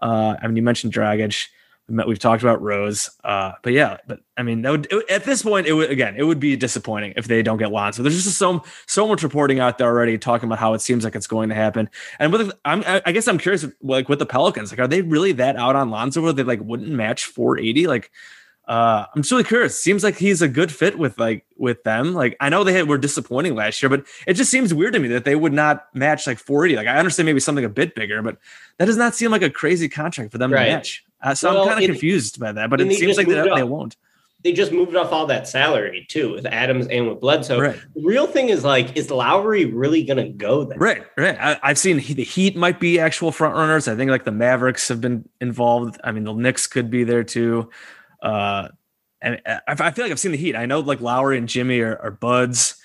Uh, 0.03 0.37
I 0.41 0.47
mean, 0.47 0.57
you 0.57 0.63
mentioned 0.63 0.93
Dragic. 0.93 1.47
We've 1.89 2.19
talked 2.19 2.43
about 2.43 2.61
Rose, 2.61 3.11
uh, 3.23 3.53
but 3.63 3.73
yeah, 3.73 3.99
but 4.09 4.19
I 4.37 4.43
mean, 4.43 4.63
that 4.63 4.71
would 4.73 4.89
it, 4.91 5.09
at 5.09 5.23
this 5.23 5.45
point, 5.45 5.69
it 5.69 5.73
would 5.73 5.89
again, 5.89 6.17
it 6.17 6.25
would 6.25 6.41
be 6.41 6.57
disappointing 6.57 7.13
if 7.17 7.29
they 7.29 7.45
don't 7.45 7.59
get 7.59 7.71
Lonzo. 7.71 8.03
There's 8.03 8.25
just 8.25 8.39
so 8.39 8.65
so 8.87 9.07
much 9.07 9.23
reporting 9.23 9.61
out 9.61 9.79
there 9.79 9.87
already 9.87 10.19
talking 10.19 10.49
about 10.49 10.59
how 10.59 10.75
it 10.75 10.81
seems 10.81 11.05
like 11.05 11.15
it's 11.15 11.29
going 11.29 11.49
to 11.51 11.55
happen. 11.55 11.89
And 12.19 12.33
with 12.33 12.51
I'm, 12.65 12.83
I 12.87 13.13
guess 13.13 13.29
I'm 13.29 13.39
curious, 13.39 13.65
like 13.83 14.09
with 14.09 14.19
the 14.19 14.27
Pelicans, 14.27 14.73
like 14.73 14.81
are 14.81 14.89
they 14.89 15.03
really 15.03 15.31
that 15.33 15.55
out 15.55 15.77
on 15.77 15.91
Lonzo 15.91 16.21
where 16.23 16.33
they 16.33 16.43
like 16.43 16.61
wouldn't 16.61 16.89
match 16.91 17.27
480? 17.27 17.87
Like, 17.87 18.11
uh, 18.67 19.07
I'm 19.15 19.23
just 19.23 19.31
really 19.31 19.45
curious. 19.45 19.81
Seems 19.81 20.03
like 20.03 20.17
he's 20.17 20.43
a 20.43 20.49
good 20.49 20.73
fit 20.73 20.99
with 20.99 21.17
like 21.21 21.47
with 21.57 21.85
them. 21.85 22.15
Like 22.15 22.37
I 22.41 22.49
know 22.49 22.65
they 22.65 22.73
had, 22.73 22.89
were 22.89 22.99
disappointing 22.99 23.55
last 23.55 23.81
year, 23.81 23.89
but 23.89 24.05
it 24.27 24.35
just 24.35 24.51
seems 24.51 24.75
weird 24.75 24.95
to 24.95 24.99
me 24.99 25.07
that 25.07 25.25
they 25.25 25.37
would 25.37 25.53
not 25.53 25.87
match 25.95 26.27
like 26.27 26.39
480. 26.41 26.77
Like 26.77 26.89
I 26.89 26.99
understand 26.99 27.27
maybe 27.27 27.39
something 27.39 27.65
a 27.65 27.69
bit 27.69 27.95
bigger, 27.95 28.23
but 28.23 28.39
that 28.79 28.87
does 28.87 28.97
not 28.97 29.15
seem 29.15 29.31
like 29.31 29.43
a 29.43 29.51
crazy 29.51 29.89
contract 29.89 30.33
for 30.33 30.39
them 30.39 30.53
Right. 30.53 30.65
to 30.67 30.73
match. 30.73 31.05
Uh, 31.23 31.35
so 31.35 31.53
Well, 31.53 31.63
I'm 31.63 31.69
kind 31.69 31.85
of 31.85 31.91
confused 31.91 32.39
by 32.39 32.53
that, 32.53 32.71
but 32.71 32.81
it 32.81 32.93
seems 32.93 33.17
like 33.17 33.27
they, 33.27 33.43
they 33.43 33.63
won't. 33.63 33.97
they 34.45 34.53
just 34.53 34.71
moved 34.71 34.95
off 34.95 35.13
all 35.13 35.27
that 35.27 35.49
salary 35.49 36.07
too 36.09 36.33
with 36.33 36.47
Adams 36.47 36.87
and 36.89 37.09
with 37.09 37.21
Bledsoe. 37.21 37.59
Right. 37.59 37.81
The 37.95 38.03
real 38.03 38.27
thing 38.27 38.49
is 38.51 38.63
like, 38.65 38.97
is 38.97 39.11
Lowry 39.11 39.65
really 39.65 40.05
gonna 40.05 40.29
go 40.29 40.65
there? 40.65 40.79
Right, 40.79 41.05
right. 41.17 41.37
I, 41.41 41.59
I've 41.63 41.79
seen 41.79 41.99
he, 41.99 42.15
the 42.15 42.23
Heat 42.23 42.55
might 42.57 42.79
be 42.79 43.01
actual 43.01 43.33
front 43.33 43.55
runners. 43.55 43.89
I 43.89 43.97
think 43.97 44.11
like 44.11 44.25
the 44.25 44.31
Mavericks 44.33 44.87
have 44.89 45.01
been 45.01 45.29
involved. 45.41 45.99
I 46.05 46.13
mean, 46.13 46.25
the 46.25 46.35
Knicks 46.35 46.67
could 46.67 46.91
be 46.91 47.03
there 47.05 47.25
too. 47.25 47.71
Uh, 48.23 48.69
and 49.23 49.41
I, 49.47 49.61
I 49.67 49.91
feel 49.91 50.05
like 50.05 50.13
I've 50.13 50.21
seen 50.21 50.33
the 50.33 50.39
Heat. 50.39 50.55
I 50.55 50.67
know 50.67 50.81
like 50.81 51.01
Lowry 51.01 51.39
and 51.39 51.49
Jimmy 51.49 51.81
are, 51.81 51.99
are 52.01 52.11
buds. 52.11 52.77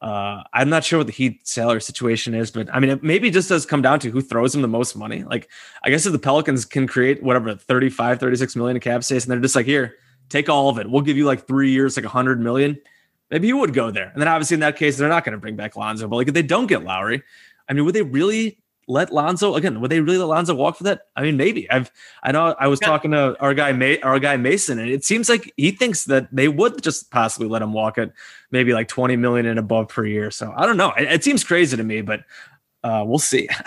Uh, 0.00 0.42
I'm 0.52 0.68
not 0.68 0.84
sure 0.84 0.98
what 0.98 1.08
the 1.08 1.12
Heat 1.12 1.46
salary 1.46 1.80
situation 1.80 2.34
is, 2.34 2.50
but 2.50 2.72
I 2.72 2.78
mean, 2.78 2.90
it 2.90 3.02
maybe 3.02 3.30
just 3.30 3.48
does 3.48 3.66
come 3.66 3.82
down 3.82 3.98
to 4.00 4.10
who 4.10 4.20
throws 4.20 4.52
them 4.52 4.62
the 4.62 4.68
most 4.68 4.94
money. 4.94 5.24
Like, 5.24 5.48
I 5.82 5.90
guess 5.90 6.06
if 6.06 6.12
the 6.12 6.18
Pelicans 6.18 6.64
can 6.64 6.86
create 6.86 7.22
whatever 7.22 7.54
35, 7.54 8.20
36 8.20 8.56
million 8.56 8.76
in 8.76 8.80
cap 8.80 9.02
space, 9.02 9.24
and 9.24 9.32
they're 9.32 9.40
just 9.40 9.56
like, 9.56 9.66
here, 9.66 9.96
take 10.28 10.48
all 10.48 10.68
of 10.68 10.78
it. 10.78 10.88
We'll 10.88 11.02
give 11.02 11.16
you 11.16 11.24
like 11.24 11.46
three 11.46 11.70
years, 11.70 11.96
like 11.96 12.06
a 12.06 12.10
hundred 12.10 12.40
million. 12.40 12.78
Maybe 13.30 13.48
you 13.48 13.56
would 13.58 13.74
go 13.74 13.90
there. 13.90 14.10
And 14.10 14.20
then 14.20 14.28
obviously 14.28 14.54
in 14.54 14.60
that 14.60 14.76
case, 14.76 14.96
they're 14.96 15.08
not 15.08 15.24
going 15.24 15.32
to 15.32 15.38
bring 15.38 15.56
back 15.56 15.76
Lonzo. 15.76 16.08
But 16.08 16.16
like 16.16 16.28
if 16.28 16.34
they 16.34 16.42
don't 16.42 16.66
get 16.66 16.84
Lowry, 16.84 17.22
I 17.68 17.72
mean, 17.72 17.84
would 17.84 17.94
they 17.94 18.02
really 18.02 18.58
let 18.88 19.12
Lonzo 19.12 19.54
again? 19.54 19.80
Would 19.80 19.90
they 19.90 20.00
really 20.00 20.18
let 20.18 20.24
Lonzo 20.28 20.54
walk 20.54 20.76
for 20.76 20.84
that? 20.84 21.02
I 21.14 21.22
mean, 21.22 21.36
maybe. 21.36 21.70
I've 21.70 21.90
I 22.22 22.32
know 22.32 22.56
I 22.58 22.66
was 22.66 22.80
Yeah. 22.80 22.88
talking 22.88 23.10
to 23.12 23.38
our 23.40 23.54
guy 23.54 23.72
May, 23.72 24.00
our 24.00 24.18
guy 24.18 24.36
Mason, 24.36 24.78
and 24.78 24.90
it 24.90 25.04
seems 25.04 25.28
like 25.28 25.52
he 25.56 25.70
thinks 25.70 26.04
that 26.06 26.28
they 26.32 26.48
would 26.48 26.82
just 26.82 27.10
possibly 27.10 27.48
let 27.48 27.62
him 27.62 27.72
walk 27.72 27.98
at 27.98 28.12
maybe 28.50 28.72
like 28.72 28.88
20 28.88 29.16
million 29.16 29.46
and 29.46 29.58
above 29.58 29.88
per 29.88 30.06
year. 30.06 30.30
So 30.30 30.52
I 30.56 30.66
don't 30.66 30.78
know. 30.78 30.92
It, 30.92 31.12
it 31.12 31.24
seems 31.24 31.44
crazy 31.44 31.76
to 31.76 31.84
me, 31.84 32.00
but 32.00 32.24
uh, 32.82 33.04
we'll 33.06 33.18
see. 33.18 33.48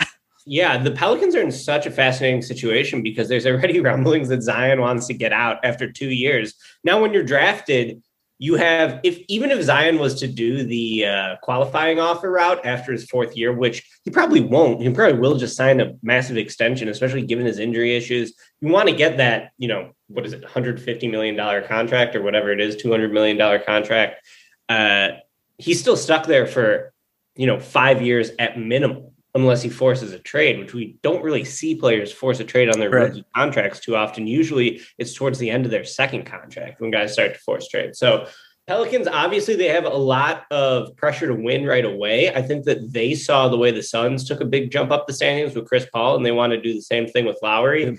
Yeah, 0.44 0.76
the 0.76 0.90
Pelicans 0.90 1.36
are 1.36 1.40
in 1.40 1.52
such 1.52 1.86
a 1.86 1.90
fascinating 1.92 2.42
situation 2.42 3.00
because 3.00 3.28
there's 3.28 3.46
already 3.46 3.78
rumblings 3.88 4.28
that 4.28 4.42
Zion 4.42 4.80
wants 4.80 5.06
to 5.06 5.14
get 5.14 5.32
out 5.32 5.64
after 5.64 5.88
two 5.90 6.10
years. 6.10 6.54
Now, 6.82 7.00
when 7.00 7.12
you're 7.12 7.22
drafted, 7.22 8.02
you 8.42 8.56
have 8.56 8.98
if 9.04 9.20
even 9.28 9.52
if 9.52 9.62
Zion 9.62 10.00
was 10.00 10.16
to 10.16 10.26
do 10.26 10.64
the 10.64 11.06
uh, 11.06 11.36
qualifying 11.44 12.00
offer 12.00 12.28
route 12.28 12.66
after 12.66 12.90
his 12.90 13.04
fourth 13.08 13.36
year, 13.36 13.52
which 13.52 13.88
he 14.02 14.10
probably 14.10 14.40
won't, 14.40 14.82
he 14.82 14.90
probably 14.90 15.20
will 15.20 15.36
just 15.36 15.56
sign 15.56 15.78
a 15.78 15.92
massive 16.02 16.36
extension, 16.36 16.88
especially 16.88 17.22
given 17.22 17.46
his 17.46 17.60
injury 17.60 17.94
issues. 17.94 18.34
You 18.60 18.66
want 18.66 18.88
to 18.88 18.96
get 18.96 19.18
that, 19.18 19.52
you 19.58 19.68
know, 19.68 19.92
what 20.08 20.26
is 20.26 20.32
it, 20.32 20.42
150 20.42 21.06
million 21.06 21.36
dollar 21.36 21.62
contract 21.62 22.16
or 22.16 22.22
whatever 22.22 22.50
it 22.50 22.60
is, 22.60 22.74
200 22.74 23.12
million 23.12 23.36
dollar 23.36 23.60
contract. 23.60 24.26
Uh, 24.68 25.10
he's 25.58 25.78
still 25.78 25.96
stuck 25.96 26.26
there 26.26 26.48
for 26.48 26.92
you 27.36 27.46
know 27.46 27.60
five 27.60 28.02
years 28.02 28.32
at 28.40 28.58
minimum 28.58 29.11
unless 29.34 29.62
he 29.62 29.68
forces 29.70 30.12
a 30.12 30.18
trade, 30.18 30.58
which 30.58 30.74
we 30.74 30.96
don't 31.02 31.22
really 31.22 31.44
see 31.44 31.74
players 31.74 32.12
force 32.12 32.38
a 32.40 32.44
trade 32.44 32.68
on 32.68 32.78
their 32.78 32.90
Right. 32.90 33.08
rookie 33.08 33.24
contracts 33.34 33.80
too 33.80 33.96
often. 33.96 34.26
Usually 34.26 34.82
it's 34.98 35.14
towards 35.14 35.38
the 35.38 35.50
end 35.50 35.64
of 35.64 35.70
their 35.70 35.84
second 35.84 36.24
contract 36.24 36.80
when 36.80 36.90
guys 36.90 37.14
start 37.14 37.34
to 37.34 37.40
force 37.40 37.66
trade. 37.68 37.96
So 37.96 38.26
Pelicans, 38.68 39.08
obviously, 39.08 39.56
they 39.56 39.68
have 39.68 39.86
a 39.86 39.88
lot 39.96 40.44
of 40.52 40.94
pressure 40.96 41.26
to 41.26 41.34
win 41.34 41.66
right 41.66 41.84
away. 41.84 42.32
I 42.32 42.42
think 42.42 42.64
that 42.66 42.92
they 42.92 43.14
saw 43.14 43.48
the 43.48 43.56
way 43.56 43.72
the 43.72 43.82
Suns 43.82 44.24
took 44.24 44.40
a 44.40 44.44
big 44.44 44.70
jump 44.70 44.92
up 44.92 45.06
the 45.06 45.12
standings 45.12 45.54
with 45.54 45.66
Chris 45.66 45.86
Paul, 45.92 46.14
and 46.14 46.24
they 46.24 46.30
want 46.30 46.52
to 46.52 46.60
do 46.60 46.72
the 46.72 46.82
same 46.82 47.08
thing 47.08 47.24
with 47.24 47.38
Lowry. 47.42 47.98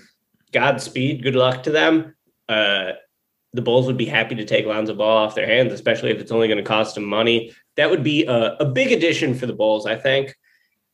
Godspeed, 0.52 1.22
good 1.22 1.34
luck 1.34 1.64
to 1.64 1.70
them. 1.70 2.14
Uh, 2.48 2.92
the 3.52 3.60
Bulls 3.62 3.86
would 3.86 3.98
be 3.98 4.06
happy 4.06 4.34
to 4.36 4.44
take 4.44 4.66
Lonzo 4.66 4.94
Ball 4.94 5.18
off 5.18 5.34
their 5.34 5.46
hands, 5.46 5.72
especially 5.72 6.10
if 6.10 6.18
it's 6.18 6.32
only 6.32 6.48
going 6.48 6.58
to 6.58 6.64
cost 6.64 6.94
them 6.94 7.04
money. 7.04 7.52
That 7.76 7.90
would 7.90 8.02
be 8.02 8.24
a, 8.24 8.56
a 8.58 8.64
big 8.64 8.90
addition 8.90 9.34
for 9.34 9.46
the 9.46 9.52
Bulls, 9.52 9.86
I 9.86 9.96
think. 9.96 10.34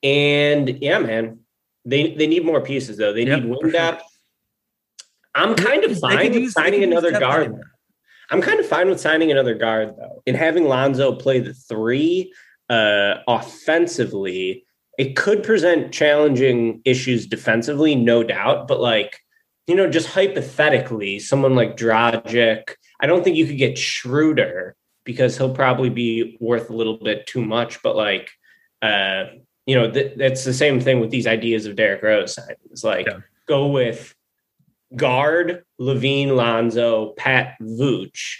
And 0.02 0.78
yeah, 0.82 0.98
man, 0.98 1.40
they 1.84 2.14
they 2.14 2.26
need 2.26 2.44
more 2.44 2.60
pieces 2.60 2.96
though. 2.96 3.12
They 3.12 3.24
Yep, 3.26 3.42
need 3.42 3.48
wing 3.50 3.58
sure. 3.62 3.70
depth. 3.70 4.04
I'm 5.34 5.54
kind 5.54 5.84
of 5.84 5.98
fine 5.98 6.18
with 6.32 6.34
use- 6.34 6.52
signing 6.52 6.82
another 6.82 7.12
guard. 7.18 7.54
I'm 8.30 8.40
kind 8.40 8.60
of 8.60 8.66
fine 8.66 8.88
with 8.88 9.00
signing 9.00 9.30
another 9.30 9.54
guard 9.54 9.94
though, 9.96 10.22
and 10.26 10.36
having 10.36 10.64
Lonzo 10.64 11.14
play 11.14 11.40
the 11.40 11.54
three 11.54 12.32
uh, 12.68 13.16
offensively. 13.26 14.64
It 14.98 15.16
could 15.16 15.42
present 15.42 15.92
challenging 15.92 16.82
issues 16.84 17.26
defensively, 17.26 17.94
no 17.94 18.22
doubt, 18.22 18.68
but 18.68 18.80
like 18.80 19.20
you 19.66 19.76
know, 19.76 19.88
just 19.88 20.08
hypothetically, 20.08 21.20
someone 21.20 21.54
like 21.54 21.76
Dragic, 21.76 22.74
I 23.00 23.06
don't 23.06 23.22
think 23.22 23.36
you 23.36 23.46
could 23.46 23.56
get 23.58 23.78
Schroeder 23.78 24.74
because 25.04 25.36
he'll 25.38 25.54
probably 25.54 25.90
be 25.90 26.36
worth 26.40 26.70
a 26.70 26.72
little 26.72 26.96
bit 26.98 27.26
too 27.28 27.44
much. 27.44 27.80
But 27.80 27.94
like, 27.94 28.30
uh, 28.82 29.26
you 29.70 29.76
know, 29.76 29.88
th- 29.88 30.14
that's 30.16 30.44
the 30.44 30.52
same 30.52 30.80
thing 30.80 30.98
with 30.98 31.10
these 31.10 31.28
ideas 31.28 31.64
of 31.64 31.76
Derrick 31.76 32.02
Rose 32.02 32.36
It's 32.72 32.82
Like, 32.82 33.06
Yeah. 33.06 33.20
go 33.46 33.68
with 33.68 34.12
guard 34.96 35.62
LaVine, 35.80 36.34
Lonzo, 36.34 37.14
Pat 37.16 37.54
Vooch. 37.62 38.38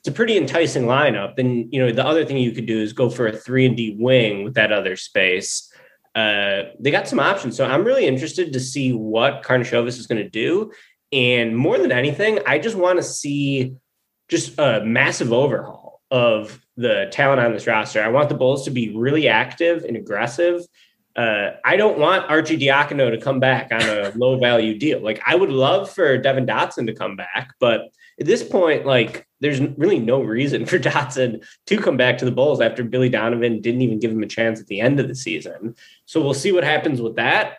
It's 0.00 0.08
a 0.08 0.12
pretty 0.12 0.36
enticing 0.36 0.86
lineup. 0.86 1.36
Then 1.36 1.68
you 1.70 1.78
know 1.80 1.92
the 1.92 2.04
other 2.04 2.24
thing 2.24 2.36
you 2.38 2.50
could 2.50 2.66
do 2.66 2.80
is 2.82 2.92
go 2.92 3.08
for 3.08 3.28
a 3.28 3.32
three 3.32 3.64
and 3.64 3.76
D 3.76 3.96
wing 3.96 4.42
with 4.42 4.54
that 4.54 4.72
other 4.72 4.96
space. 4.96 5.72
Uh, 6.16 6.64
they 6.80 6.90
got 6.90 7.06
some 7.06 7.20
options, 7.20 7.56
so 7.56 7.64
I'm 7.64 7.84
really 7.84 8.06
interested 8.06 8.52
to 8.52 8.58
see 8.60 8.92
what 8.92 9.44
Karnisovas 9.44 9.98
is 10.00 10.08
going 10.08 10.22
to 10.22 10.28
do. 10.28 10.72
And 11.12 11.56
more 11.56 11.78
than 11.78 11.92
anything, 11.92 12.40
I 12.46 12.58
just 12.58 12.74
want 12.74 12.98
to 12.98 13.02
see 13.04 13.76
just 14.28 14.58
a 14.58 14.82
massive 14.84 15.32
overhaul 15.32 16.02
of 16.10 16.61
the 16.76 17.08
talent 17.12 17.40
on 17.40 17.52
this 17.52 17.66
roster. 17.66 18.02
I 18.02 18.08
want 18.08 18.28
the 18.28 18.34
Bulls 18.34 18.64
to 18.64 18.70
be 18.70 18.94
really 18.94 19.28
active 19.28 19.84
and 19.84 19.96
aggressive 19.96 20.62
uh, 21.14 21.50
I 21.64 21.76
don't 21.76 21.98
want 21.98 22.28
Arcidiacono 22.28 23.10
to 23.10 23.18
come 23.18 23.38
back 23.38 23.70
on 23.70 23.82
a 23.82 24.12
low 24.16 24.38
value 24.38 24.78
deal. 24.78 25.00
Like 25.00 25.22
I 25.26 25.34
would 25.34 25.50
love 25.50 25.90
for 25.90 26.16
Devon 26.16 26.46
Dotson 26.46 26.86
to 26.86 26.94
come 26.94 27.16
back, 27.16 27.54
but 27.60 27.90
at 28.20 28.26
this 28.26 28.42
point, 28.42 28.86
like 28.86 29.26
there's 29.40 29.60
really 29.60 29.98
no 29.98 30.22
reason 30.22 30.64
for 30.66 30.78
Dotson 30.78 31.44
to 31.66 31.76
come 31.76 31.96
back 31.96 32.18
to 32.18 32.24
the 32.24 32.30
Bulls 32.30 32.60
after 32.60 32.84
Billy 32.84 33.08
Donovan 33.08 33.60
didn't 33.60 33.82
even 33.82 33.98
give 33.98 34.10
him 34.10 34.22
a 34.22 34.28
chance 34.28 34.60
at 34.60 34.66
the 34.66 34.80
end 34.80 35.00
of 35.00 35.08
the 35.08 35.14
season. 35.14 35.74
So 36.06 36.20
we'll 36.20 36.34
see 36.34 36.52
what 36.52 36.64
happens 36.64 37.00
with 37.00 37.16
that. 37.16 37.58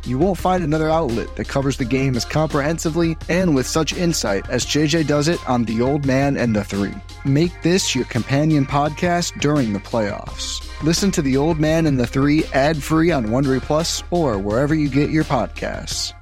You 0.05 0.17
won't 0.17 0.37
find 0.37 0.63
another 0.63 0.89
outlet 0.89 1.35
that 1.35 1.47
covers 1.47 1.77
the 1.77 1.85
game 1.85 2.15
as 2.15 2.25
comprehensively 2.25 3.17
and 3.29 3.53
with 3.53 3.67
such 3.67 3.93
insight 3.93 4.49
as 4.49 4.65
JJ 4.65 5.07
does 5.07 5.27
it 5.27 5.39
on 5.47 5.65
The 5.65 5.81
Old 5.81 6.05
Man 6.05 6.37
and 6.37 6.55
the 6.55 6.63
Three. 6.63 6.93
Make 7.23 7.61
this 7.61 7.95
your 7.95 8.05
companion 8.05 8.65
podcast 8.65 9.39
during 9.39 9.73
the 9.73 9.79
playoffs. 9.79 10.67
Listen 10.83 11.11
to 11.11 11.21
The 11.21 11.37
Old 11.37 11.59
Man 11.59 11.85
and 11.85 11.99
the 11.99 12.07
Three 12.07 12.43
ad 12.53 12.81
free 12.81 13.11
on 13.11 13.27
Wondery 13.27 13.61
Plus 13.61 14.03
or 14.09 14.39
wherever 14.39 14.73
you 14.73 14.89
get 14.89 15.11
your 15.11 15.23
podcasts. 15.23 16.13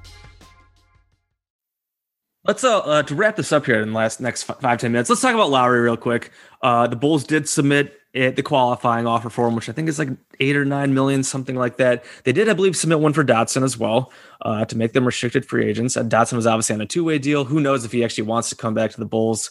Let's 2.44 2.64
uh, 2.64 2.78
uh, 2.78 3.02
to 3.04 3.14
wrap 3.14 3.36
this 3.36 3.52
up 3.52 3.66
here 3.66 3.80
in 3.82 3.88
the 3.90 3.94
last 3.94 4.20
next 4.20 4.44
five 4.44 4.78
ten 4.78 4.92
minutes. 4.92 5.10
Let's 5.10 5.22
talk 5.22 5.34
about 5.34 5.50
Lauri 5.50 5.80
real 5.80 5.96
quick. 5.96 6.30
Uh, 6.62 6.86
the 6.86 6.96
Bulls 6.96 7.24
did 7.24 7.48
submit 7.48 7.99
it, 8.12 8.36
the 8.36 8.42
qualifying 8.42 9.06
offer 9.06 9.30
for 9.30 9.46
him, 9.46 9.54
which 9.54 9.68
I 9.68 9.72
think 9.72 9.88
is 9.88 9.98
like 9.98 10.08
eight 10.40 10.56
or 10.56 10.64
nine 10.64 10.94
million, 10.94 11.22
something 11.22 11.54
like 11.54 11.76
that. 11.76 12.04
They 12.24 12.32
did, 12.32 12.48
I 12.48 12.54
believe, 12.54 12.76
submit 12.76 13.00
one 13.00 13.12
for 13.12 13.24
Dotson 13.24 13.62
as 13.62 13.78
well 13.78 14.12
uh, 14.42 14.64
to 14.64 14.76
make 14.76 14.92
them 14.92 15.04
restricted 15.04 15.46
free 15.46 15.68
agents. 15.68 15.96
Uh, 15.96 16.02
Dotson 16.02 16.34
was 16.34 16.46
obviously 16.46 16.74
on 16.74 16.80
a 16.80 16.86
two 16.86 17.04
way 17.04 17.18
deal. 17.18 17.44
Who 17.44 17.60
knows 17.60 17.84
if 17.84 17.92
he 17.92 18.04
actually 18.04 18.24
wants 18.24 18.48
to 18.50 18.56
come 18.56 18.74
back 18.74 18.90
to 18.92 18.98
the 18.98 19.06
Bulls? 19.06 19.50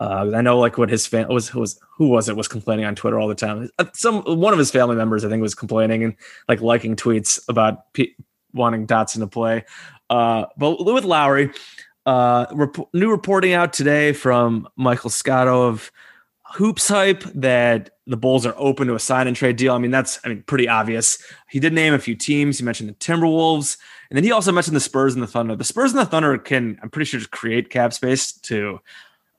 Uh, 0.00 0.30
I 0.34 0.42
know 0.42 0.58
like 0.58 0.78
what 0.78 0.90
his 0.90 1.06
fan 1.06 1.28
was 1.28 1.52
was 1.52 1.80
who 1.96 2.08
was 2.08 2.28
it 2.28 2.36
was 2.36 2.48
complaining 2.48 2.84
on 2.84 2.94
Twitter 2.94 3.18
all 3.18 3.28
the 3.28 3.34
time. 3.34 3.68
Uh, 3.78 3.86
Some 3.94 4.22
one 4.22 4.52
of 4.52 4.58
his 4.58 4.70
family 4.70 4.96
members 4.96 5.24
I 5.24 5.28
think 5.28 5.42
was 5.42 5.54
complaining 5.54 6.04
and 6.04 6.14
like 6.48 6.60
liking 6.60 6.94
tweets 6.96 7.40
about 7.48 7.92
P- 7.92 8.14
wanting 8.54 8.86
Dotson 8.86 9.18
to 9.18 9.26
play. 9.26 9.64
Uh, 10.08 10.46
but 10.56 10.84
with 10.84 11.04
Lauri, 11.04 11.50
uh, 12.06 12.46
rep- 12.52 12.88
new 12.94 13.10
reporting 13.10 13.52
out 13.52 13.72
today 13.72 14.12
from 14.12 14.68
Michael 14.76 15.10
Scotto 15.10 15.66
of 15.66 15.90
Hoops 16.54 16.88
Hype 16.88 17.22
that 17.34 17.90
the 18.06 18.16
Bulls 18.16 18.46
are 18.46 18.54
open 18.56 18.88
to 18.88 18.94
a 18.94 18.98
sign 18.98 19.26
and 19.26 19.36
trade 19.36 19.56
deal. 19.56 19.74
I 19.74 19.78
mean, 19.78 19.90
that's 19.90 20.18
I 20.24 20.28
mean 20.28 20.42
pretty 20.46 20.68
obvious. 20.68 21.22
He 21.50 21.60
did 21.60 21.72
name 21.72 21.92
a 21.92 21.98
few 21.98 22.14
teams. 22.14 22.58
He 22.58 22.64
mentioned 22.64 22.88
the 22.88 22.94
Timberwolves, 22.94 23.76
and 24.10 24.16
then 24.16 24.24
he 24.24 24.32
also 24.32 24.50
mentioned 24.50 24.74
the 24.74 24.80
Spurs 24.80 25.14
and 25.14 25.22
the 25.22 25.26
Thunder. 25.26 25.54
The 25.56 25.64
Spurs 25.64 25.92
and 25.92 26.00
the 26.00 26.06
Thunder 26.06 26.38
can, 26.38 26.78
I'm 26.82 26.88
pretty 26.88 27.04
sure, 27.04 27.20
just 27.20 27.30
create 27.30 27.68
cap 27.68 27.92
space 27.92 28.32
to, 28.32 28.80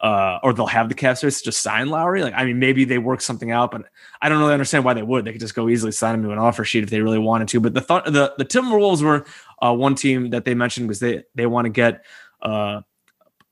uh, 0.02 0.38
or 0.44 0.54
they'll 0.54 0.68
have 0.68 0.88
the 0.88 0.96
cap 0.96 1.18
space 1.18 1.40
to 1.40 1.46
just 1.46 1.62
sign 1.62 1.90
Lauri. 1.90 2.22
Like, 2.22 2.36
I 2.36 2.46
mean, 2.46 2.60
maybe 2.60 2.86
they 2.86 3.00
work 3.00 3.22
something 3.22 3.52
out, 3.52 3.72
but 3.72 3.86
I 4.22 4.30
don't 4.30 4.38
really 4.38 4.54
understand 4.54 4.86
why 4.86 4.94
they 4.94 5.02
would. 5.02 5.26
They 5.26 5.32
could 5.32 5.42
just 5.42 5.56
go 5.56 5.68
easily 5.68 5.92
sign 5.92 6.16
him 6.16 6.24
to 6.24 6.32
an 6.32 6.38
offer 6.38 6.64
sheet 6.64 6.84
if 6.84 6.92
they 6.92 7.02
really 7.02 7.18
wanted 7.18 7.48
to. 7.50 7.60
But 7.60 7.74
the 7.74 7.82
Th- 7.82 8.04
the 8.06 8.36
the 8.38 8.46
Timberwolves 8.46 9.02
were 9.02 9.26
uh, 9.62 9.74
one 9.74 9.96
team 9.96 10.30
that 10.30 10.46
they 10.46 10.54
mentioned 10.54 10.88
because 10.88 11.00
they 11.00 11.24
they 11.34 11.48
want 11.48 11.66
to 11.66 11.70
get 11.70 12.06
uh, 12.44 12.82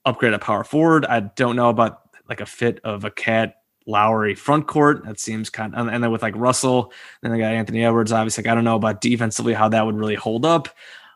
upgrade 0.06 0.34
at 0.34 0.41
power 0.41 0.63
forward. 0.63 1.06
I 1.06 1.22
don't 1.22 1.56
know 1.56 1.70
about 1.70 2.07
like 2.30 2.42
a 2.42 2.46
fit 2.46 2.80
of 2.84 3.04
a 3.06 3.12
KAT 3.12 3.56
Lauri 3.86 4.36
front 4.36 4.68
court. 4.68 5.06
That 5.06 5.20
seems 5.20 5.50
kind 5.50 5.74
of, 5.74 5.88
and 5.88 6.04
then 6.04 6.12
with 6.12 6.22
like 6.22 6.36
Russell, 6.36 6.92
then 7.22 7.32
they 7.32 7.38
got 7.38 7.54
Anthony 7.54 7.84
Edwards. 7.84 8.12
Obviously, 8.12 8.44
like, 8.44 8.52
I 8.52 8.56
don't 8.56 8.66
know 8.66 8.76
about 8.76 9.02
defensively 9.02 9.54
how 9.54 9.70
that 9.70 9.86
would 9.86 9.96
really 9.96 10.16
hold 10.16 10.46
up. 10.46 10.70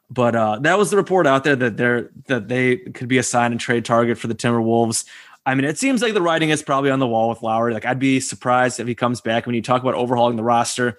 But 0.10 0.36
uh, 0.36 0.60
that 0.62 0.78
was 0.78 0.92
the 0.92 0.98
report 0.98 1.26
out 1.26 1.44
there 1.44 1.56
that 1.56 1.78
they're 1.78 2.12
that 2.28 2.48
they 2.48 2.78
could 2.78 3.08
be 3.08 3.18
a 3.18 3.24
sign 3.24 3.52
and 3.52 3.62
trade 3.62 3.86
target 3.86 4.18
for 4.18 4.28
the 4.28 4.36
Timberwolves. 4.36 5.06
I 5.46 5.56
mean, 5.56 5.66
it 5.66 5.80
seems 5.80 6.02
like 6.02 6.14
the 6.14 6.22
writing 6.22 6.50
is 6.50 6.62
probably 6.62 6.92
on 6.92 7.00
the 7.00 7.08
wall 7.08 7.30
with 7.30 7.42
Lauri. 7.42 7.74
Like, 7.74 7.86
I'd 7.86 7.98
be 7.98 8.20
surprised 8.20 8.80
if 8.80 8.88
he 8.88 8.94
comes 8.94 9.22
back. 9.22 9.46
When 9.46 9.56
you 9.56 9.62
talk 9.62 9.82
about 9.82 9.96
overhauling 9.96 10.36
the 10.36 10.44
roster, 10.44 10.98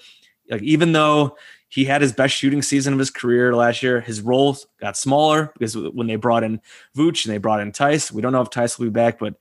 like 0.51 0.62
even 0.62 0.92
though 0.92 1.37
he 1.68 1.85
had 1.85 2.03
his 2.03 2.12
best 2.12 2.35
shooting 2.35 2.61
season 2.61 2.92
of 2.92 2.98
his 2.98 3.11
career 3.11 3.55
last 3.55 3.83
year, 3.83 4.01
his 4.01 4.20
role 4.20 4.57
got 4.81 4.96
smaller 4.96 5.53
because 5.59 5.77
when 5.77 6.07
they 6.07 6.16
brought 6.16 6.42
in 6.42 6.61
Vooch 6.96 7.25
and 7.25 7.33
they 7.33 7.38
brought 7.38 7.61
in 7.61 7.72
Theis, 7.72 8.12
we 8.12 8.20
don't 8.20 8.33
know 8.33 8.42
if 8.42 8.51
Theis 8.51 8.79
will 8.79 8.87
be 8.87 8.90
back, 8.90 9.18
but 9.18 9.35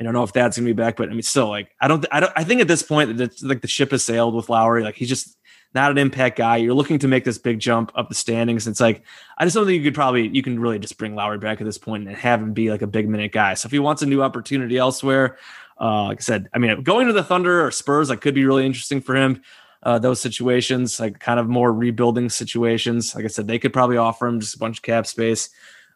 I 0.00 0.04
don't 0.04 0.12
know 0.12 0.24
if 0.24 0.32
that's 0.32 0.56
gonna 0.56 0.66
be 0.66 0.72
back. 0.72 0.96
But 0.96 1.08
I 1.08 1.12
mean, 1.12 1.22
still, 1.22 1.48
like 1.48 1.70
I 1.80 1.88
don't, 1.88 2.04
I 2.10 2.20
don't, 2.20 2.32
I 2.36 2.44
think 2.44 2.60
at 2.60 2.68
this 2.68 2.82
point 2.82 3.16
that 3.18 3.42
like 3.42 3.60
the 3.60 3.68
ship 3.68 3.90
has 3.92 4.02
sailed 4.02 4.34
with 4.34 4.48
Lauri. 4.48 4.82
Like 4.82 4.96
he's 4.96 5.08
just 5.08 5.36
not 5.74 5.90
an 5.90 5.98
impact 5.98 6.38
guy. 6.38 6.56
You're 6.56 6.74
looking 6.74 6.98
to 7.00 7.08
make 7.08 7.24
this 7.24 7.38
big 7.38 7.58
jump 7.58 7.90
up 7.94 8.08
the 8.08 8.14
standings. 8.14 8.66
It's 8.66 8.80
like 8.80 9.02
I 9.38 9.44
just 9.44 9.54
don't 9.54 9.66
think 9.66 9.78
you 9.78 9.90
could 9.90 9.94
probably 9.94 10.28
you 10.28 10.42
can 10.42 10.58
really 10.58 10.78
just 10.78 10.98
bring 10.98 11.14
Lauri 11.14 11.38
back 11.38 11.60
at 11.60 11.64
this 11.64 11.78
point 11.78 12.06
and 12.06 12.16
have 12.16 12.40
him 12.40 12.52
be 12.52 12.70
like 12.70 12.82
a 12.82 12.86
big 12.86 13.08
minute 13.08 13.32
guy. 13.32 13.54
So 13.54 13.66
if 13.66 13.72
he 13.72 13.78
wants 13.78 14.02
a 14.02 14.06
new 14.06 14.22
opportunity 14.22 14.78
elsewhere, 14.78 15.38
uh, 15.80 16.04
like 16.04 16.18
I 16.18 16.22
said, 16.22 16.48
I 16.54 16.58
mean, 16.58 16.82
going 16.82 17.06
to 17.06 17.12
the 17.12 17.24
Thunder 17.24 17.64
or 17.64 17.70
Spurs, 17.70 18.10
like 18.10 18.20
could 18.20 18.34
be 18.34 18.44
really 18.44 18.66
interesting 18.66 19.00
for 19.00 19.16
him. 19.16 19.42
Uh, 19.82 19.98
those 19.98 20.18
situations, 20.18 20.98
like 20.98 21.18
kind 21.18 21.38
of 21.38 21.46
more 21.46 21.70
rebuilding 21.72 22.30
situations. 22.30 23.14
Like 23.14 23.26
I 23.26 23.28
said, 23.28 23.46
they 23.46 23.58
could 23.58 23.72
probably 23.72 23.98
offer 23.98 24.26
him 24.26 24.40
just 24.40 24.54
a 24.54 24.58
bunch 24.58 24.78
of 24.78 24.82
cap 24.82 25.06
space. 25.06 25.50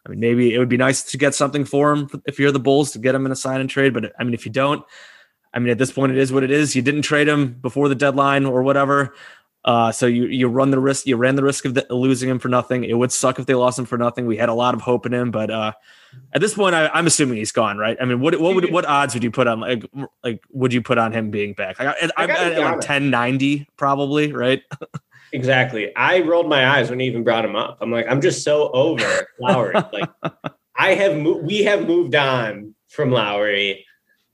I 0.05 0.09
mean, 0.09 0.19
maybe 0.19 0.53
it 0.53 0.59
would 0.59 0.69
be 0.69 0.77
nice 0.77 1.03
to 1.03 1.17
get 1.17 1.35
something 1.35 1.65
for 1.65 1.91
him 1.91 2.09
if 2.25 2.39
you're 2.39 2.51
the 2.51 2.59
Bulls 2.59 2.91
to 2.91 2.99
get 2.99 3.15
him 3.15 3.25
in 3.25 3.31
a 3.31 3.35
sign 3.35 3.61
and 3.61 3.69
trade. 3.69 3.93
But 3.93 4.13
I 4.19 4.23
mean, 4.23 4.33
if 4.33 4.45
you 4.45 4.51
don't, 4.51 4.83
I 5.53 5.59
mean, 5.59 5.69
at 5.69 5.77
this 5.77 5.91
point, 5.91 6.11
it 6.11 6.17
is 6.17 6.31
what 6.31 6.43
it 6.43 6.51
is. 6.51 6.75
You 6.75 6.81
didn't 6.81 7.01
trade 7.01 7.27
him 7.27 7.53
before 7.53 7.89
the 7.89 7.95
deadline 7.95 8.45
or 8.45 8.63
whatever. 8.63 9.13
Uh, 9.65 9.91
so 9.91 10.05
you 10.05 10.25
you 10.25 10.47
run 10.47 10.71
the 10.71 10.79
risk. 10.79 11.05
You 11.05 11.17
ran 11.17 11.35
the 11.35 11.43
risk 11.43 11.65
of 11.65 11.73
the, 11.73 11.85
losing 11.89 12.29
him 12.29 12.39
for 12.39 12.47
nothing. 12.47 12.85
It 12.85 12.93
would 12.93 13.11
suck 13.11 13.39
if 13.39 13.45
they 13.45 13.55
lost 13.55 13.77
him 13.77 13.85
for 13.85 13.97
nothing. 13.97 14.25
We 14.25 14.37
had 14.37 14.47
a 14.47 14.53
lot 14.53 14.73
of 14.73 14.81
hope 14.81 15.05
in 15.05 15.13
him, 15.13 15.31
but 15.31 15.51
uh, 15.51 15.73
at 16.33 16.39
this 16.39 16.53
point, 16.53 16.75
I, 16.75 16.97
am 16.97 17.07
assuming 17.07 17.37
he's 17.37 17.51
gone, 17.51 17.77
right? 17.77 17.97
I 17.99 18.05
mean, 18.05 18.21
what 18.21 18.39
what 18.39 18.55
would 18.55 18.71
what 18.71 18.85
odds 18.85 19.13
would 19.13 19.23
you 19.23 19.31
put 19.31 19.47
on 19.47 19.59
like 19.59 19.85
like 20.23 20.41
would 20.51 20.71
you 20.71 20.81
put 20.81 20.97
on 20.97 21.11
him 21.11 21.29
being 21.29 21.53
back? 21.53 21.77
Like, 21.77 21.89
I, 21.89 22.09
I'm 22.15 22.29
at 22.29 22.57
like 22.57 22.71
1090 22.75 23.67
probably, 23.75 24.31
right? 24.31 24.63
Exactly. 25.31 25.95
I 25.95 26.21
rolled 26.21 26.49
my 26.49 26.77
eyes 26.77 26.89
when 26.89 26.99
he 26.99 27.07
even 27.07 27.23
brought 27.23 27.45
him 27.45 27.55
up. 27.55 27.77
I'm 27.81 27.91
like, 27.91 28.07
I'm 28.09 28.21
just 28.21 28.43
so 28.43 28.69
over 28.71 29.27
Lauri. 29.39 29.73
like, 29.93 30.09
I 30.75 30.93
have 30.95 31.17
mo- 31.17 31.37
we 31.37 31.63
have 31.63 31.87
moved 31.87 32.15
on 32.15 32.73
from 32.87 33.11
Lauri 33.11 33.85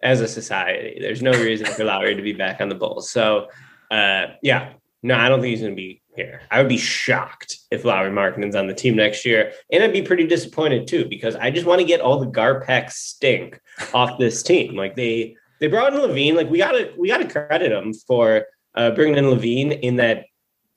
as 0.02 0.22
a 0.22 0.28
society. 0.28 0.98
There's 1.00 1.22
no 1.22 1.32
reason 1.32 1.66
for 1.68 1.84
Lauri 1.84 2.16
to 2.16 2.22
be 2.22 2.34
back 2.34 2.62
on 2.62 2.70
the 2.70 2.76
Bulls. 2.76 3.10
So, 3.10 3.48
uh, 3.92 4.28
yeah, 4.42 4.74
no, 5.04 5.16
I 5.16 5.30
don't 5.30 5.42
think 5.42 5.52
he's 5.52 5.62
going 5.62 5.74
to 5.74 5.76
be 5.76 6.02
here. 6.16 6.42
I 6.50 6.60
would 6.60 6.70
be 6.70 6.78
shocked 6.78 7.58
if 7.72 7.86
Lauri 7.86 8.10
Markkanen's 8.10 8.56
on 8.56 8.68
the 8.68 8.74
team 8.74 8.96
next 8.96 9.26
year, 9.26 9.52
and 9.72 9.84
I'd 9.84 9.94
be 9.94 10.02
pretty 10.02 10.26
disappointed 10.28 10.88
too 10.88 11.06
because 11.10 11.36
I 11.36 11.52
just 11.52 11.66
want 11.66 11.82
to 11.82 11.88
get 11.88 12.02
all 12.02 12.20
the 12.20 12.28
GarPax 12.28 12.92
stink 12.92 13.60
off 13.94 14.18
this 14.18 14.42
team. 14.42 14.76
Like 14.76 14.96
they 14.96 15.36
they 15.60 15.68
brought 15.68 15.94
in 15.94 16.00
LaVine. 16.00 16.36
Like 16.36 16.50
we 16.50 16.58
gotta 16.58 16.94
we 16.98 17.10
gotta 17.10 17.28
credit 17.28 17.70
them 17.70 17.94
for 17.94 18.46
uh, 18.76 18.92
bringing 18.92 19.18
in 19.18 19.26
LaVine 19.26 19.80
in 19.82 19.98
that 19.98 20.26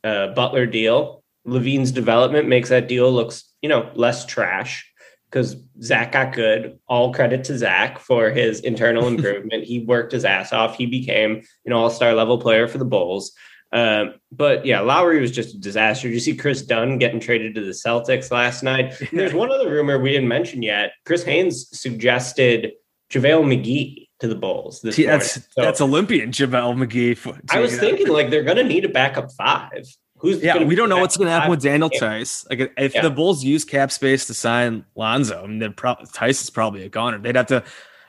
uh, 0.05 0.29
Butler 0.29 0.67
deal. 0.67 1.23
LaVine's 1.47 1.93
development 1.93 2.49
makes 2.49 2.69
that 2.69 2.89
deal 2.89 3.11
looks, 3.11 3.53
you 3.63 3.69
know, 3.69 3.91
less 3.95 4.27
trash 4.27 4.91
because 5.31 5.57
Zach 5.83 6.13
got 6.13 6.35
good. 6.35 6.79
All 6.87 7.13
credit 7.13 7.45
to 7.45 7.59
Zach 7.59 7.99
for 7.99 8.31
his 8.31 8.61
internal 8.61 9.07
improvement. 9.15 9.65
he 9.65 9.81
worked 9.81 10.13
his 10.13 10.25
ass 10.25 10.53
off. 10.53 10.77
He 10.77 10.87
became 10.87 11.43
an 11.65 11.73
all-star 11.73 12.15
level 12.15 12.39
player 12.39 12.69
for 12.69 12.79
the 12.79 12.85
Bulls. 12.85 13.33
Um, 13.71 14.15
but 14.33 14.65
yeah, 14.65 14.81
Lowry 14.81 15.21
was 15.21 15.31
just 15.31 15.55
a 15.55 15.59
disaster. 15.59 16.09
Did 16.09 16.15
you 16.15 16.21
see 16.21 16.37
Kris 16.37 16.63
Dunn 16.63 16.99
getting 16.99 17.21
traded 17.21 17.55
to 17.55 17.61
the 17.61 17.73
Celtics 17.73 18.31
last 18.31 18.63
night? 18.63 18.99
And 19.01 19.11
there's 19.19 19.35
one 19.35 19.53
other 19.53 19.71
rumor 19.71 19.99
we 19.99 20.13
didn't 20.13 20.29
mention 20.29 20.63
yet. 20.63 20.93
Chris 21.05 21.23
Haynes 21.25 21.69
suggested 21.79 22.73
JaVale 23.11 23.45
McGee 23.45 24.08
to 24.21 24.29
the 24.29 24.35
Bulls. 24.35 24.81
See, 24.95 25.07
that's 25.07 25.35
so, 25.35 25.41
that's 25.57 25.81
Olympian 25.81 26.31
JaVale 26.31 26.77
McGee. 26.77 27.41
I 27.51 27.61
was 27.61 27.79
thinking 27.79 28.09
like 28.09 28.31
they're 28.31 28.43
gonna 28.43 28.65
need 28.65 28.85
a 28.85 28.89
backup 28.89 29.33
five. 29.33 29.87
Who's 30.19 30.43
yeah? 30.43 30.63
We 30.63 30.75
don't 30.75 30.89
know 30.89 30.99
what's 30.99 31.17
gonna 31.17 31.31
happen 31.31 31.51
with 31.51 31.63
Daniel 31.63 31.91
Theis. 31.91 32.47
Like 32.51 32.73
if 32.77 32.95
yeah. 32.95 33.03
the 33.03 33.11
Bulls 33.11 33.45
use 33.45 33.65
cap 33.65 33.93
space 33.93 34.27
to 34.27 34.35
sign 34.35 34.85
Lonzo, 34.97 35.45
I 35.45 35.47
mean, 35.47 35.73
pro- 35.75 35.95
Theis 35.95 36.43
is 36.43 36.51
probably 36.51 36.85
a 36.85 36.89
goner. 36.89 37.19
They'd 37.19 37.37
have 37.37 37.47
to 37.47 37.65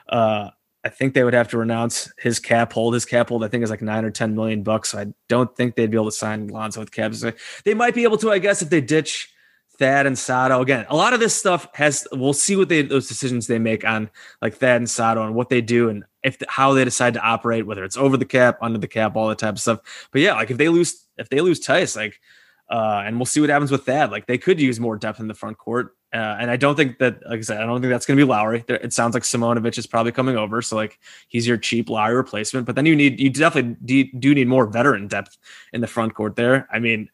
uh 0.08 0.50
I 0.84 0.90
think 0.90 1.14
they 1.14 1.24
would 1.24 1.34
have 1.34 1.50
to 1.50 1.58
renounce 1.58 2.12
his 2.18 2.40
cap 2.40 2.72
hold. 2.72 2.94
His 2.94 3.06
cap 3.06 3.30
hold, 3.30 3.44
I 3.44 3.50
think, 3.50 3.64
is 3.64 3.70
like 3.70 3.82
nine 3.82 4.06
or 4.06 4.12
ten 4.12 4.34
million 4.34 4.64
bucks. 4.64 4.92
So 4.92 5.00
I 5.00 5.08
don't 5.28 5.54
think 5.56 5.76
they'd 5.76 5.92
be 5.92 5.98
able 5.98 6.06
to 6.06 6.12
sign 6.12 6.48
Lonzo 6.48 6.80
with 6.80 6.92
caps. 6.92 7.24
They 7.66 7.74
might 7.74 7.94
be 7.94 8.04
able 8.04 8.18
to, 8.20 8.32
I 8.32 8.40
guess, 8.40 8.62
if 8.62 8.70
they 8.70 8.80
ditch 8.80 9.30
Thad 9.80 10.06
and 10.06 10.20
Sato. 10.20 10.62
Again, 10.62 10.86
a 10.90 10.96
lot 10.96 11.14
of 11.14 11.20
this 11.20 11.34
stuff 11.34 11.68
has. 11.74 12.08
We'll 12.12 12.34
see 12.34 12.56
what 12.56 12.70
they 12.70 12.82
those 12.82 13.08
decisions 13.08 13.48
they 13.48 13.60
make 13.60 13.86
on 13.86 14.10
like 14.42 14.56
Thad 14.56 14.78
and 14.78 14.90
Sato 14.90 15.26
and 15.26 15.34
what 15.34 15.50
they 15.50 15.62
do 15.62 15.90
and 15.90 16.04
if 16.22 16.38
how 16.48 16.74
they 16.74 16.84
decide 16.84 17.14
to 17.14 17.22
operate, 17.22 17.66
whether 17.66 17.84
it's 17.84 17.98
over 17.98 18.18
the 18.18 18.26
cap, 18.26 18.58
under 18.62 18.78
the 18.78 18.88
cap, 18.88 19.16
all 19.16 19.30
that 19.30 19.40
type 19.40 19.54
of 19.54 19.60
stuff. 19.60 19.80
But 20.12 20.22
yeah, 20.22 20.34
like 20.34 20.52
if 20.52 20.58
they 20.58 20.70
lose, 20.70 21.08
if 21.18 21.30
they 21.30 21.42
lose 21.42 21.66
Theis, 21.66 21.96
like, 21.96 22.20
uh, 22.70 23.04
and 23.06 23.18
we'll 23.18 23.26
see 23.26 23.40
what 23.40 23.50
happens 23.50 23.72
with 23.72 23.86
that. 23.86 24.12
Like 24.12 24.28
they 24.28 24.38
could 24.38 24.60
use 24.60 24.80
more 24.80 24.98
depth 24.98 25.20
in 25.20 25.28
the 25.28 25.34
front 25.34 25.58
court. 25.58 25.96
Uh, 26.12 26.38
and 26.40 26.50
I 26.50 26.58
don't 26.58 26.76
think 26.76 26.98
that, 26.98 27.22
like 27.30 27.38
I 27.38 27.42
said, 27.42 27.62
I 27.62 27.66
don't 27.68 27.82
think 27.82 27.92
that's 27.92 28.06
going 28.06 28.18
to 28.18 28.26
be 28.26 28.28
Lauri. 28.28 28.66
It 28.68 28.94
sounds 28.94 29.14
like 29.14 29.22
Simonovic 29.22 29.78
is 29.78 29.86
probably 29.86 30.12
coming 30.12 30.38
over, 30.38 30.60
so 30.64 30.76
like 30.76 30.98
he's 31.28 31.48
your 31.48 31.58
cheap 31.58 31.88
Lauri 31.88 32.16
replacement. 32.16 32.66
But 32.66 32.76
then 32.76 32.88
you 32.88 32.96
need, 32.96 33.20
you 33.20 33.30
definitely 33.30 34.06
do 34.18 34.34
need 34.34 34.48
more 34.48 34.66
veteran 34.66 35.08
depth 35.08 35.38
in 35.72 35.82
the 35.82 35.88
front 35.88 36.16
court 36.16 36.36
there. 36.36 36.68
I 36.72 36.80
mean, 36.80 37.12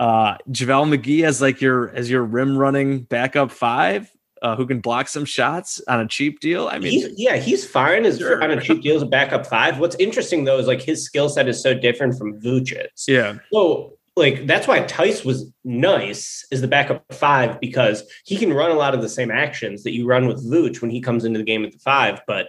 uh, 0.00 0.38
JaVale 0.50 0.96
McGee 0.96 1.24
as 1.24 1.42
like 1.42 1.60
your 1.60 1.90
as 1.90 2.10
your 2.10 2.24
rim 2.24 2.56
running 2.56 3.02
backup 3.02 3.50
five, 3.50 4.10
uh, 4.40 4.56
who 4.56 4.66
can 4.66 4.80
block 4.80 5.08
some 5.08 5.26
shots 5.26 5.80
on 5.88 6.00
a 6.00 6.08
cheap 6.08 6.40
deal. 6.40 6.68
I 6.68 6.78
mean, 6.78 6.90
he's, 6.90 7.08
yeah, 7.18 7.36
he's 7.36 7.68
fine 7.68 8.06
as 8.06 8.16
sure. 8.16 8.42
on 8.42 8.50
a 8.50 8.58
cheap 8.58 8.80
deal 8.80 8.96
as 8.96 9.02
a 9.02 9.06
backup 9.06 9.46
five. 9.46 9.78
What's 9.78 9.96
interesting 9.96 10.44
though 10.44 10.58
is 10.58 10.66
like 10.66 10.80
his 10.80 11.04
skill 11.04 11.28
set 11.28 11.48
is 11.48 11.62
so 11.62 11.74
different 11.74 12.16
from 12.16 12.40
Vooch's. 12.40 13.04
Yeah. 13.06 13.38
So 13.52 13.98
like 14.16 14.46
that's 14.46 14.66
why 14.66 14.80
Theis 14.84 15.22
was 15.22 15.52
nice 15.64 16.46
as 16.50 16.62
the 16.62 16.68
backup 16.68 17.04
five 17.12 17.60
because 17.60 18.02
he 18.24 18.38
can 18.38 18.54
run 18.54 18.70
a 18.70 18.74
lot 18.74 18.94
of 18.94 19.02
the 19.02 19.08
same 19.08 19.30
actions 19.30 19.82
that 19.82 19.92
you 19.92 20.06
run 20.06 20.26
with 20.26 20.42
Vooch 20.50 20.80
when 20.80 20.90
he 20.90 21.02
comes 21.02 21.26
into 21.26 21.38
the 21.38 21.44
game 21.44 21.62
at 21.64 21.72
the 21.72 21.78
five, 21.78 22.22
but. 22.26 22.46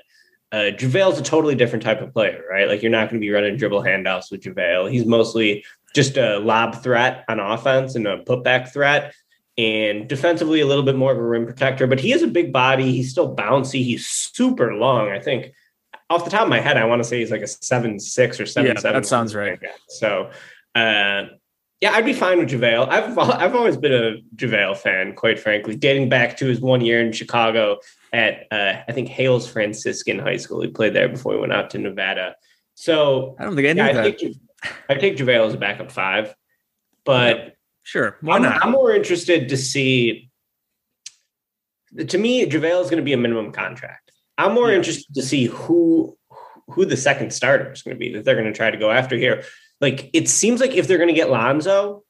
Uh, 0.52 0.72
JaVale's 0.72 1.20
a 1.20 1.24
totally 1.24 1.56
different 1.56 1.84
type 1.84 2.02
of 2.02 2.14
player, 2.14 2.44
right? 2.50 2.68
Like 2.68 2.82
you're 2.82 2.92
not 2.92 3.10
going 3.10 3.22
to 3.22 3.26
be 3.26 3.32
running 3.32 3.56
dribble 3.56 3.84
handoffs 3.84 4.32
with 4.32 4.42
JaVale. 4.42 4.92
He's 4.92 5.06
mostly 5.06 5.64
just 5.96 6.18
a 6.18 6.40
lob 6.40 6.84
threat 6.84 7.24
on 7.28 7.40
offense 7.40 7.96
and 7.96 8.06
a 8.08 8.24
putback 8.24 8.72
threat 8.72 9.14
and 9.58 10.08
defensively 10.08 10.62
a 10.62 10.66
little 10.66 10.84
bit 10.84 10.96
more 10.96 11.12
of 11.12 11.18
a 11.18 11.24
rim 11.24 11.46
protector, 11.46 11.88
but 11.88 12.00
he 12.00 12.12
has 12.12 12.22
a 12.22 12.28
big 12.28 12.52
body. 12.52 12.92
He's 12.92 13.12
still 13.12 13.36
bouncy. 13.36 13.84
He's 13.84 14.08
super 14.08 14.74
long. 14.74 15.10
I 15.10 15.20
think 15.20 15.54
off 16.10 16.26
the 16.26 16.32
top 16.32 16.44
of 16.44 16.50
my 16.50 16.60
head, 16.60 16.78
I 16.78 16.86
want 16.86 17.02
to 17.02 17.08
say 17.08 17.20
he's 17.20 17.32
like 17.32 17.42
a 17.42 17.48
seven 17.48 18.00
six 18.00 18.40
or 18.40 18.46
seven 18.46 18.74
yeah, 18.74 18.80
seven. 18.80 19.02
That 19.02 19.08
sounds 19.08 19.36
right. 19.36 19.60
So, 19.88 20.32
uh, 20.76 21.26
yeah, 21.80 21.92
I'd 21.92 22.06
be 22.06 22.14
fine 22.14 22.40
with 22.40 22.50
JaVale. 22.50 22.90
I've 22.90 23.18
I've 23.18 23.56
always 23.56 23.78
been 23.78 23.94
a 23.94 24.18
JaVale 24.36 24.78
fan, 24.78 25.16
quite 25.16 25.40
frankly, 25.40 25.76
dating 25.76 26.10
back 26.10 26.38
to 26.38 26.46
his 26.46 26.60
one 26.60 26.82
year 26.82 27.02
in 27.02 27.12
Chicago 27.12 27.80
at 28.14 28.48
uh, 28.52 28.82
I 28.88 28.92
think 28.92 29.08
Hales 29.08 29.50
Franciscan 29.50 30.20
High 30.20 30.38
School. 30.38 30.62
He 30.62 30.68
played 30.68 30.94
there 30.94 31.10
before 31.10 31.34
he 31.34 31.40
went 31.40 31.54
out 31.54 31.70
to 31.72 31.78
Nevada. 31.78 32.36
So 32.76 33.36
I 33.40 33.44
don't 33.44 33.56
think 33.56 33.68
I 33.68 33.74
knew 33.74 33.84
yeah, 33.84 33.94
that. 33.94 34.06
I 34.06 34.12
take, 34.12 34.38
I 34.90 34.96
take 34.96 35.18
JaVale 35.18 35.48
as 35.48 35.54
a 35.54 35.58
backup 35.58 35.92
five, 35.92 36.36
but. 37.06 37.38
Yeah 37.38 37.50
Sure. 37.84 38.18
Why 38.22 38.36
I'm, 38.36 38.44
not? 38.44 38.64
I'm 38.64 38.72
more 38.72 38.92
interested 38.92 39.50
to 39.50 39.58
see. 39.58 40.30
To 41.98 42.18
me, 42.18 42.46
JaVale 42.46 42.82
is 42.82 42.90
going 42.90 43.02
to 43.02 43.04
be 43.04 43.14
a 43.14 43.18
minimum 43.18 43.52
contract. 43.52 44.12
I'm 44.38 44.54
more 44.54 44.70
yeah. 44.70 44.78
interested 44.78 45.14
to 45.16 45.22
see 45.22 45.46
who 45.46 46.18
who 46.70 46.86
the 46.86 46.96
second 46.96 47.34
starter 47.34 47.72
is 47.72 47.82
going 47.82 47.96
to 47.96 48.00
be 48.00 48.14
that 48.14 48.24
they're 48.24 48.36
going 48.36 48.48
to 48.52 48.54
try 48.54 48.72
to 48.72 48.78
go 48.78 48.92
after 48.92 49.18
here. 49.18 49.44
Like 49.82 50.10
it 50.14 50.30
seems 50.30 50.62
like 50.62 50.72
if 50.72 50.88
they're 50.88 50.98
going 50.98 51.10
to 51.10 51.14
get 51.14 51.30
Lonzo, 51.30 52.04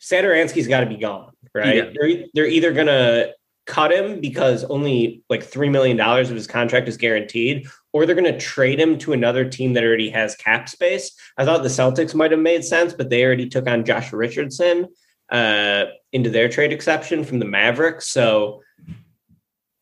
Satoransky's 0.00 0.66
got 0.66 0.80
to 0.80 0.86
be 0.86 0.96
gone, 0.96 1.32
right? 1.54 1.94
They're, 1.94 2.24
they're 2.34 2.46
either 2.46 2.72
going 2.72 2.88
to 2.88 3.32
cut 3.66 3.92
him 3.92 4.20
because 4.20 4.64
only 4.64 5.22
like 5.28 5.44
$3 5.44 5.70
million 5.70 6.00
of 6.00 6.28
his 6.28 6.46
contract 6.46 6.88
is 6.88 6.96
guaranteed, 6.96 7.66
or 7.92 8.06
they're 8.06 8.14
going 8.14 8.32
to 8.32 8.38
trade 8.38 8.80
him 8.80 8.96
to 8.98 9.12
another 9.12 9.48
team 9.48 9.74
that 9.74 9.84
already 9.84 10.10
has 10.10 10.36
cap 10.36 10.68
space. 10.68 11.12
I 11.36 11.44
thought 11.44 11.62
the 11.62 11.68
Celtics 11.68 12.14
might 12.14 12.30
have 12.30 12.40
made 12.40 12.64
sense, 12.64 12.92
but 12.92 13.10
they 13.10 13.24
already 13.24 13.48
took 13.48 13.68
on 13.68 13.84
Josh 13.84 14.12
Richardson 14.12 14.88
uh, 15.30 15.86
into 16.12 16.30
their 16.30 16.48
trade 16.48 16.72
exception 16.72 17.24
from 17.24 17.38
the 17.38 17.44
Mavericks. 17.44 18.08
So, 18.08 18.62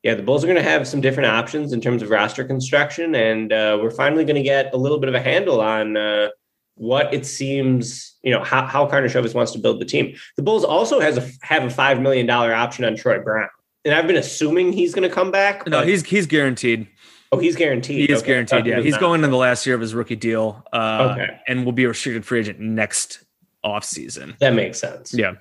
yeah, 0.03 0.15
the 0.15 0.23
Bulls 0.23 0.45
are 0.45 0.47
going 0.47 0.63
to 0.63 0.71
have 0.71 0.87
some 0.87 1.01
different 1.01 1.31
options 1.31 1.73
in 1.73 1.81
terms 1.81 2.03
of 2.03 2.11
roster 2.11 2.45
construction, 2.45 3.15
and 3.15 3.53
uh, 3.53 3.79
we're 3.81 3.91
finally 3.91 4.25
going 4.25 4.37
to 4.37 4.43
get 4.43 4.73
a 4.75 4.77
little 4.77 4.99
bit 4.99 5.09
of 5.09 5.15
a 5.15 5.21
handle 5.21 5.61
on 5.61 5.97
uh, 5.97 6.29
what 6.77 7.13
it 7.15 7.25
seems, 7.25 8.17
you 8.23 8.31
know, 8.31 8.43
how, 8.43 8.67
how 8.67 8.87
Karnisovas 8.87 9.35
wants 9.35 9.53
to 9.53 9.59
build 9.59 9.81
the 9.81 9.85
team. 9.85 10.15
The 10.37 10.43
Bulls 10.43 10.65
also 10.65 11.01
has 11.01 11.17
a 11.17 11.31
have 11.47 11.65
a 11.65 11.71
five 11.71 12.01
million 12.01 12.27
dollar 12.27 12.53
option 12.53 12.85
on 12.85 12.97
Troy 12.97 13.23
Brown, 13.23 13.49
and 13.85 13.95
I've 13.95 14.07
been 14.07 14.17
assuming 14.17 14.73
he's 14.73 14.95
going 14.95 15.09
to 15.09 15.15
come 15.15 15.31
back. 15.31 15.67
No, 15.67 15.83
he's 15.83 16.05
he's 16.05 16.27
guaranteed. 16.27 16.89
Oh, 17.33 17.39
he's 17.39 17.57
guaranteed. 17.57 18.09
He 18.09 18.13
is 18.13 18.21
okay. 18.21 18.29
guaranteed. 18.29 18.67
Yeah, 18.67 18.79
he 18.79 18.85
he's 18.85 18.99
going 18.99 19.25
in 19.25 19.31
the 19.31 19.37
last 19.37 19.67
year 19.67 19.75
of 19.75 19.81
his 19.81 19.95
rookie 19.95 20.17
deal. 20.17 20.65
Uh, 20.73 21.11
okay, 21.13 21.41
and 21.49 21.65
will 21.65 21.73
be 21.73 21.85
a 21.85 21.89
restricted 21.89 22.25
free 22.25 22.41
agent 22.41 22.61
next 22.61 23.25
off 23.65 23.85
season. 23.85 24.37
That 24.41 24.55
makes 24.55 24.79
sense. 24.79 25.13
Yeah. 25.15 25.35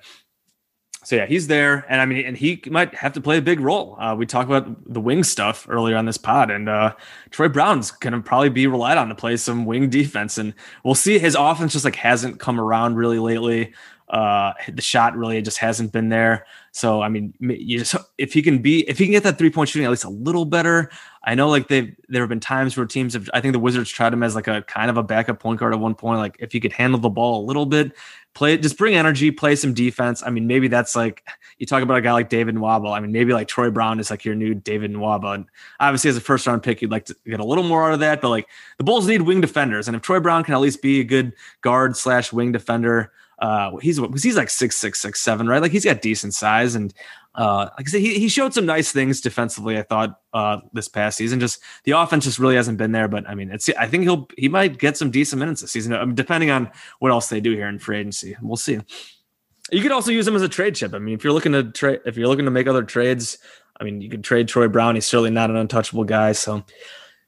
So 1.04 1.16
yeah, 1.16 1.26
he's 1.26 1.46
there, 1.46 1.84
and 1.88 2.00
I 2.00 2.06
mean, 2.06 2.24
and 2.24 2.36
he 2.36 2.62
might 2.70 2.94
have 2.94 3.12
to 3.12 3.20
play 3.20 3.36
a 3.36 3.42
big 3.42 3.60
role. 3.60 3.96
Uh, 4.00 4.14
we 4.14 4.24
talked 4.24 4.48
about 4.48 4.92
the 4.92 5.00
wing 5.00 5.22
stuff 5.22 5.66
earlier 5.68 5.96
on 5.96 6.06
this 6.06 6.16
pod, 6.16 6.50
and 6.50 6.68
uh, 6.68 6.94
Troy 7.30 7.48
Brown's 7.48 7.90
to 7.90 8.20
probably 8.22 8.48
be 8.48 8.66
relied 8.66 8.96
on 8.96 9.08
to 9.10 9.14
play 9.14 9.36
some 9.36 9.66
wing 9.66 9.90
defense, 9.90 10.38
and 10.38 10.54
we'll 10.82 10.94
see. 10.94 11.18
His 11.18 11.34
offense 11.34 11.74
just 11.74 11.84
like 11.84 11.96
hasn't 11.96 12.40
come 12.40 12.58
around 12.58 12.96
really 12.96 13.18
lately. 13.18 13.74
Uh, 14.08 14.52
the 14.72 14.82
shot 14.82 15.16
really 15.16 15.40
just 15.42 15.58
hasn't 15.58 15.90
been 15.92 16.08
there. 16.08 16.46
So 16.72 17.02
I 17.02 17.08
mean, 17.08 17.34
you 17.40 17.78
just 17.78 17.96
if 18.18 18.32
he 18.32 18.42
can 18.42 18.58
be 18.58 18.88
if 18.88 18.98
he 18.98 19.04
can 19.04 19.12
get 19.12 19.22
that 19.22 19.38
three 19.38 19.50
point 19.50 19.68
shooting 19.68 19.86
at 19.86 19.90
least 19.90 20.04
a 20.04 20.10
little 20.10 20.44
better. 20.44 20.90
I 21.26 21.34
know 21.34 21.48
like 21.48 21.68
they've 21.68 21.94
there 22.08 22.22
have 22.22 22.28
been 22.28 22.40
times 22.40 22.76
where 22.76 22.84
teams 22.84 23.14
have 23.14 23.30
I 23.32 23.40
think 23.40 23.52
the 23.52 23.58
Wizards 23.58 23.90
tried 23.90 24.12
him 24.12 24.22
as 24.22 24.34
like 24.34 24.46
a 24.46 24.62
kind 24.62 24.90
of 24.90 24.96
a 24.96 25.02
backup 25.02 25.40
point 25.40 25.58
guard 25.58 25.72
at 25.72 25.80
one 25.80 25.94
point. 25.94 26.18
Like 26.18 26.36
if 26.38 26.52
he 26.52 26.60
could 26.60 26.72
handle 26.72 27.00
the 27.00 27.08
ball 27.08 27.42
a 27.42 27.46
little 27.46 27.64
bit, 27.64 27.92
play 28.34 28.56
just 28.58 28.76
bring 28.76 28.94
energy, 28.94 29.30
play 29.30 29.56
some 29.56 29.74
defense. 29.74 30.22
I 30.24 30.30
mean, 30.30 30.46
maybe 30.46 30.68
that's 30.68 30.94
like 30.94 31.26
you 31.58 31.66
talk 31.66 31.82
about 31.82 31.96
a 31.98 32.00
guy 32.00 32.12
like 32.12 32.28
David 32.28 32.54
Nwaba. 32.56 32.94
I 32.94 33.00
mean, 33.00 33.12
maybe 33.12 33.32
like 33.32 33.48
Troy 33.48 33.70
Brown 33.70 34.00
is 34.00 34.10
like 34.10 34.24
your 34.24 34.34
new 34.34 34.54
David 34.54 34.92
Nwaba. 34.92 35.34
And 35.34 35.46
obviously, 35.80 36.10
as 36.10 36.16
a 36.16 36.20
first 36.20 36.46
round 36.46 36.62
pick, 36.62 36.82
you'd 36.82 36.90
like 36.90 37.06
to 37.06 37.16
get 37.26 37.40
a 37.40 37.44
little 37.44 37.64
more 37.64 37.86
out 37.86 37.94
of 37.94 38.00
that. 38.00 38.20
But 38.20 38.30
like 38.30 38.48
the 38.78 38.84
Bulls 38.84 39.06
need 39.06 39.22
wing 39.22 39.40
defenders, 39.40 39.88
and 39.88 39.96
if 39.96 40.02
Troy 40.02 40.20
Brown 40.20 40.44
can 40.44 40.54
at 40.54 40.60
least 40.60 40.82
be 40.82 41.00
a 41.00 41.04
good 41.04 41.32
guard 41.62 41.96
slash 41.96 42.32
wing 42.32 42.52
defender 42.52 43.12
uh, 43.38 43.76
he's 43.78 43.98
he's 44.22 44.36
like 44.36 44.50
six 44.50 44.76
six 44.76 45.00
six 45.00 45.20
seven, 45.20 45.46
right? 45.46 45.60
Like 45.60 45.72
he's 45.72 45.84
got 45.84 46.02
decent 46.02 46.34
size, 46.34 46.74
and 46.74 46.94
uh, 47.34 47.68
like 47.76 47.88
I 47.88 47.90
said, 47.90 48.00
he, 48.00 48.18
he 48.18 48.28
showed 48.28 48.54
some 48.54 48.66
nice 48.66 48.92
things 48.92 49.20
defensively. 49.20 49.76
I 49.78 49.82
thought 49.82 50.20
uh, 50.32 50.58
this 50.72 50.88
past 50.88 51.18
season, 51.18 51.40
just 51.40 51.60
the 51.84 51.92
offense 51.92 52.24
just 52.24 52.38
really 52.38 52.54
hasn't 52.56 52.78
been 52.78 52.92
there. 52.92 53.08
But 53.08 53.28
I 53.28 53.34
mean, 53.34 53.50
it's 53.50 53.68
I 53.70 53.88
think 53.88 54.04
he'll 54.04 54.28
he 54.38 54.48
might 54.48 54.78
get 54.78 54.96
some 54.96 55.10
decent 55.10 55.40
minutes 55.40 55.60
this 55.60 55.72
season, 55.72 55.92
I 55.94 56.04
mean, 56.04 56.14
depending 56.14 56.50
on 56.50 56.70
what 57.00 57.10
else 57.10 57.28
they 57.28 57.40
do 57.40 57.52
here 57.52 57.68
in 57.68 57.78
free 57.78 57.98
agency. 57.98 58.36
We'll 58.40 58.56
see. 58.56 58.78
You 59.72 59.82
could 59.82 59.92
also 59.92 60.10
use 60.10 60.28
him 60.28 60.36
as 60.36 60.42
a 60.42 60.48
trade 60.48 60.74
chip. 60.74 60.94
I 60.94 60.98
mean, 60.98 61.14
if 61.14 61.24
you're 61.24 61.32
looking 61.32 61.52
to 61.52 61.64
trade, 61.64 62.00
if 62.06 62.16
you're 62.16 62.28
looking 62.28 62.44
to 62.44 62.50
make 62.50 62.68
other 62.68 62.82
trades, 62.82 63.38
I 63.80 63.84
mean, 63.84 64.00
you 64.00 64.08
could 64.08 64.22
trade 64.22 64.46
Troy 64.46 64.68
Brown. 64.68 64.94
He's 64.94 65.06
certainly 65.06 65.30
not 65.30 65.50
an 65.50 65.56
untouchable 65.56 66.04
guy. 66.04 66.32
So 66.32 66.64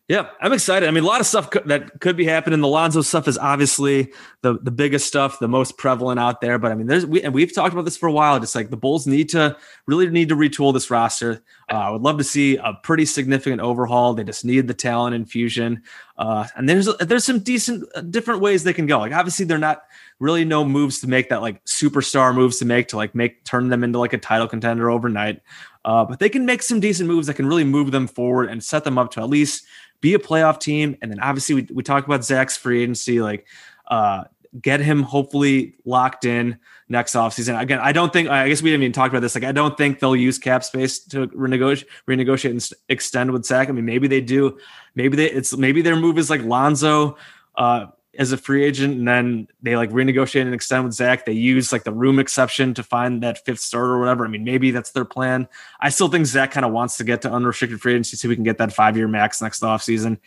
yeah, 0.08 0.28
I'm 0.40 0.52
excited. 0.52 0.88
I 0.88 0.92
mean, 0.92 1.02
a 1.02 1.06
lot 1.06 1.20
of 1.20 1.26
stuff 1.26 1.50
co- 1.50 1.62
that 1.66 1.98
could 2.00 2.16
be 2.16 2.24
happening. 2.24 2.60
The 2.60 2.68
Lonzo 2.68 3.02
stuff 3.02 3.26
is 3.26 3.36
obviously 3.36 4.12
the 4.42 4.56
the 4.62 4.70
biggest 4.70 5.08
stuff, 5.08 5.40
the 5.40 5.48
most 5.48 5.78
prevalent 5.78 6.20
out 6.20 6.40
there. 6.40 6.60
But 6.60 6.70
I 6.70 6.76
mean, 6.76 6.86
there's 6.86 7.04
we 7.04 7.22
and 7.22 7.34
we've 7.34 7.52
talked 7.52 7.72
about 7.72 7.84
this 7.84 7.96
for 7.96 8.08
a 8.08 8.12
while. 8.12 8.38
Just 8.38 8.54
like 8.54 8.70
the 8.70 8.76
Bulls 8.76 9.08
need 9.08 9.30
to 9.30 9.56
really 9.86 10.08
need 10.08 10.28
to 10.28 10.36
retool 10.36 10.72
this 10.72 10.92
roster. 10.92 11.42
Uh, 11.68 11.74
I 11.74 11.90
would 11.90 12.02
love 12.02 12.18
to 12.18 12.24
see 12.24 12.56
a 12.56 12.74
pretty 12.84 13.04
significant 13.04 13.60
overhaul. 13.60 14.14
They 14.14 14.22
just 14.22 14.44
need 14.44 14.68
the 14.68 14.74
talent 14.74 15.16
infusion. 15.16 15.82
Uh, 16.16 16.46
and 16.54 16.68
there's 16.68 16.86
there's 16.98 17.24
some 17.24 17.40
decent 17.40 17.84
uh, 17.96 18.00
different 18.02 18.40
ways 18.40 18.62
they 18.62 18.72
can 18.72 18.86
go. 18.86 19.00
Like 19.00 19.12
obviously, 19.12 19.44
they're 19.44 19.58
not 19.58 19.82
really 20.20 20.44
no 20.44 20.64
moves 20.64 21.00
to 21.00 21.08
make 21.08 21.30
that 21.30 21.42
like 21.42 21.64
superstar 21.64 22.32
moves 22.32 22.60
to 22.60 22.64
make 22.64 22.86
to 22.88 22.96
like 22.96 23.16
make 23.16 23.42
turn 23.42 23.70
them 23.70 23.82
into 23.82 23.98
like 23.98 24.12
a 24.12 24.18
title 24.18 24.46
contender 24.46 24.88
overnight. 24.88 25.42
Uh, 25.84 26.04
but 26.04 26.18
they 26.18 26.28
can 26.28 26.44
make 26.44 26.62
some 26.62 26.80
decent 26.80 27.08
moves 27.08 27.26
that 27.26 27.34
can 27.34 27.46
really 27.46 27.64
move 27.64 27.92
them 27.92 28.08
forward 28.08 28.50
and 28.50 28.62
set 28.62 28.82
them 28.82 28.98
up 28.98 29.10
to 29.12 29.20
at 29.20 29.28
least 29.28 29.64
be 30.00 30.14
a 30.14 30.18
playoff 30.18 30.60
team. 30.60 30.96
And 31.02 31.10
then 31.10 31.20
obviously 31.20 31.54
we, 31.54 31.68
we 31.72 31.82
talk 31.82 32.04
about 32.06 32.24
Zach's 32.24 32.56
free 32.56 32.82
agency, 32.82 33.20
like 33.20 33.46
uh, 33.88 34.24
get 34.60 34.80
him 34.80 35.02
hopefully 35.02 35.74
locked 35.84 36.24
in 36.24 36.58
next 36.88 37.14
offseason. 37.14 37.60
Again, 37.60 37.78
I 37.80 37.92
don't 37.92 38.12
think 38.12 38.28
I 38.28 38.48
guess 38.48 38.62
we 38.62 38.70
didn't 38.70 38.84
even 38.84 38.92
talk 38.92 39.10
about 39.10 39.20
this. 39.20 39.34
Like 39.34 39.44
I 39.44 39.52
don't 39.52 39.76
think 39.76 40.00
they'll 40.00 40.16
use 40.16 40.38
cap 40.38 40.64
space 40.64 41.00
to 41.06 41.26
renegotiate 41.28 41.86
renegotiate 42.08 42.50
and 42.50 42.70
extend 42.88 43.32
with 43.32 43.44
Zach. 43.44 43.68
I 43.68 43.72
mean, 43.72 43.84
maybe 43.84 44.08
they 44.08 44.20
do. 44.20 44.58
Maybe 44.94 45.16
they 45.16 45.30
it's 45.30 45.56
maybe 45.56 45.82
their 45.82 45.96
move 45.96 46.18
is 46.18 46.30
like 46.30 46.42
Lonzo. 46.42 47.16
Uh, 47.56 47.86
as 48.18 48.32
a 48.32 48.36
free 48.36 48.64
agent, 48.64 48.96
and 48.96 49.06
then 49.06 49.48
they 49.62 49.76
like 49.76 49.90
renegotiate 49.90 50.42
and 50.42 50.54
extend 50.54 50.84
with 50.84 50.92
Zach. 50.92 51.24
They 51.24 51.32
use 51.32 51.72
like 51.72 51.84
the 51.84 51.92
room 51.92 52.18
exception 52.18 52.74
to 52.74 52.82
find 52.82 53.22
that 53.22 53.44
fifth 53.44 53.60
starter 53.60 53.92
or 53.92 53.98
whatever. 53.98 54.24
I 54.24 54.28
mean, 54.28 54.44
maybe 54.44 54.70
that's 54.70 54.90
their 54.90 55.04
plan. 55.04 55.48
I 55.80 55.90
still 55.90 56.08
think 56.08 56.26
Zach 56.26 56.50
kind 56.50 56.66
of 56.66 56.72
wants 56.72 56.96
to 56.98 57.04
get 57.04 57.22
to 57.22 57.32
unrestricted 57.32 57.80
free 57.80 57.92
agency 57.92 58.16
so 58.16 58.28
we 58.28 58.34
can 58.34 58.44
get 58.44 58.58
that 58.58 58.72
five 58.72 58.96
year 58.96 59.08
max 59.08 59.40
next 59.40 59.62
offseason. 59.62 60.18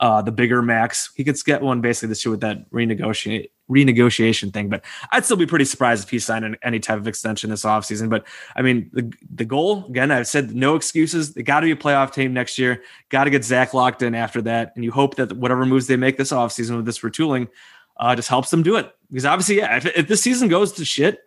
Uh, 0.00 0.22
the 0.22 0.32
bigger 0.32 0.60
max, 0.60 1.12
he 1.14 1.24
could 1.24 1.36
get 1.44 1.62
one 1.62 1.80
basically 1.80 2.08
this 2.08 2.24
year 2.24 2.30
with 2.30 2.40
that 2.40 2.68
renegotiate 2.70 3.50
renegotiation 3.70 4.52
thing. 4.52 4.68
But 4.68 4.84
I'd 5.12 5.24
still 5.24 5.36
be 5.36 5.46
pretty 5.46 5.64
surprised 5.64 6.04
if 6.04 6.10
he 6.10 6.18
signed 6.18 6.56
any 6.62 6.80
type 6.80 6.98
of 6.98 7.08
extension 7.08 7.50
this 7.50 7.64
offseason. 7.64 8.08
But 8.08 8.26
I 8.56 8.62
mean, 8.62 8.90
the 8.92 9.12
the 9.34 9.44
goal 9.44 9.86
again, 9.86 10.10
I've 10.10 10.26
said 10.26 10.54
no 10.54 10.74
excuses. 10.74 11.34
They 11.34 11.42
got 11.42 11.60
to 11.60 11.66
be 11.66 11.72
a 11.72 11.76
playoff 11.76 12.12
team 12.12 12.32
next 12.32 12.58
year. 12.58 12.82
Got 13.08 13.24
to 13.24 13.30
get 13.30 13.44
Zach 13.44 13.74
locked 13.74 14.02
in 14.02 14.14
after 14.14 14.42
that, 14.42 14.72
and 14.74 14.84
you 14.84 14.92
hope 14.92 15.16
that 15.16 15.32
whatever 15.32 15.66
moves 15.66 15.86
they 15.86 15.96
make 15.96 16.16
this 16.16 16.32
offseason 16.32 16.76
with 16.76 16.86
this 16.86 17.00
retooling 17.00 17.48
uh, 17.96 18.14
just 18.14 18.28
helps 18.28 18.50
them 18.50 18.62
do 18.62 18.76
it. 18.76 18.94
Because 19.10 19.24
obviously, 19.24 19.58
yeah, 19.58 19.76
if, 19.76 19.86
if 19.86 20.08
this 20.08 20.20
season 20.20 20.48
goes 20.48 20.72
to 20.72 20.84
shit 20.84 21.20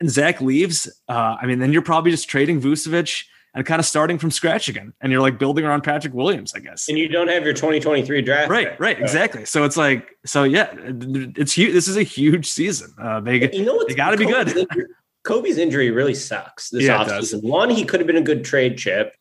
and 0.00 0.10
Zach 0.10 0.40
leaves, 0.40 0.88
uh, 1.08 1.36
I 1.40 1.46
mean, 1.46 1.58
then 1.58 1.72
you're 1.72 1.82
probably 1.82 2.10
just 2.10 2.28
trading 2.28 2.60
Vucevic 2.60 3.24
and 3.56 3.64
kind 3.64 3.80
of 3.80 3.86
starting 3.86 4.18
from 4.18 4.30
scratch 4.30 4.68
again. 4.68 4.92
And 5.00 5.10
you're 5.10 5.22
like 5.22 5.38
building 5.38 5.64
around 5.64 5.82
Patrick 5.82 6.12
Williams, 6.12 6.52
I 6.54 6.58
guess. 6.58 6.88
And 6.88 6.98
you 6.98 7.08
don't 7.08 7.28
have 7.28 7.42
your 7.42 7.54
2023 7.54 8.20
draft. 8.20 8.50
Right, 8.50 8.70
pick, 8.70 8.80
right, 8.80 8.96
so. 8.98 9.02
exactly. 9.02 9.44
So 9.46 9.64
it's 9.64 9.78
like, 9.78 10.10
so 10.26 10.44
yeah, 10.44 10.72
it's 10.76 11.54
huge. 11.54 11.72
This 11.72 11.88
is 11.88 11.96
a 11.96 12.02
huge 12.02 12.46
season. 12.46 12.94
Uh, 13.00 13.20
they, 13.20 13.50
You 13.50 13.64
know 13.64 13.82
they 13.88 13.94
got 13.94 14.10
to 14.10 14.18
be 14.18 14.26
good. 14.26 14.48
Injury, 14.48 14.84
Coby's 15.24 15.56
injury 15.56 15.90
really 15.90 16.14
sucks 16.14 16.68
this 16.68 16.84
Yeah, 16.84 17.02
offseason. 17.02 17.42
One, 17.42 17.70
he 17.70 17.84
could 17.84 17.98
have 17.98 18.06
been 18.06 18.16
a 18.16 18.22
good 18.22 18.44
trade 18.44 18.76
chip. 18.76 19.14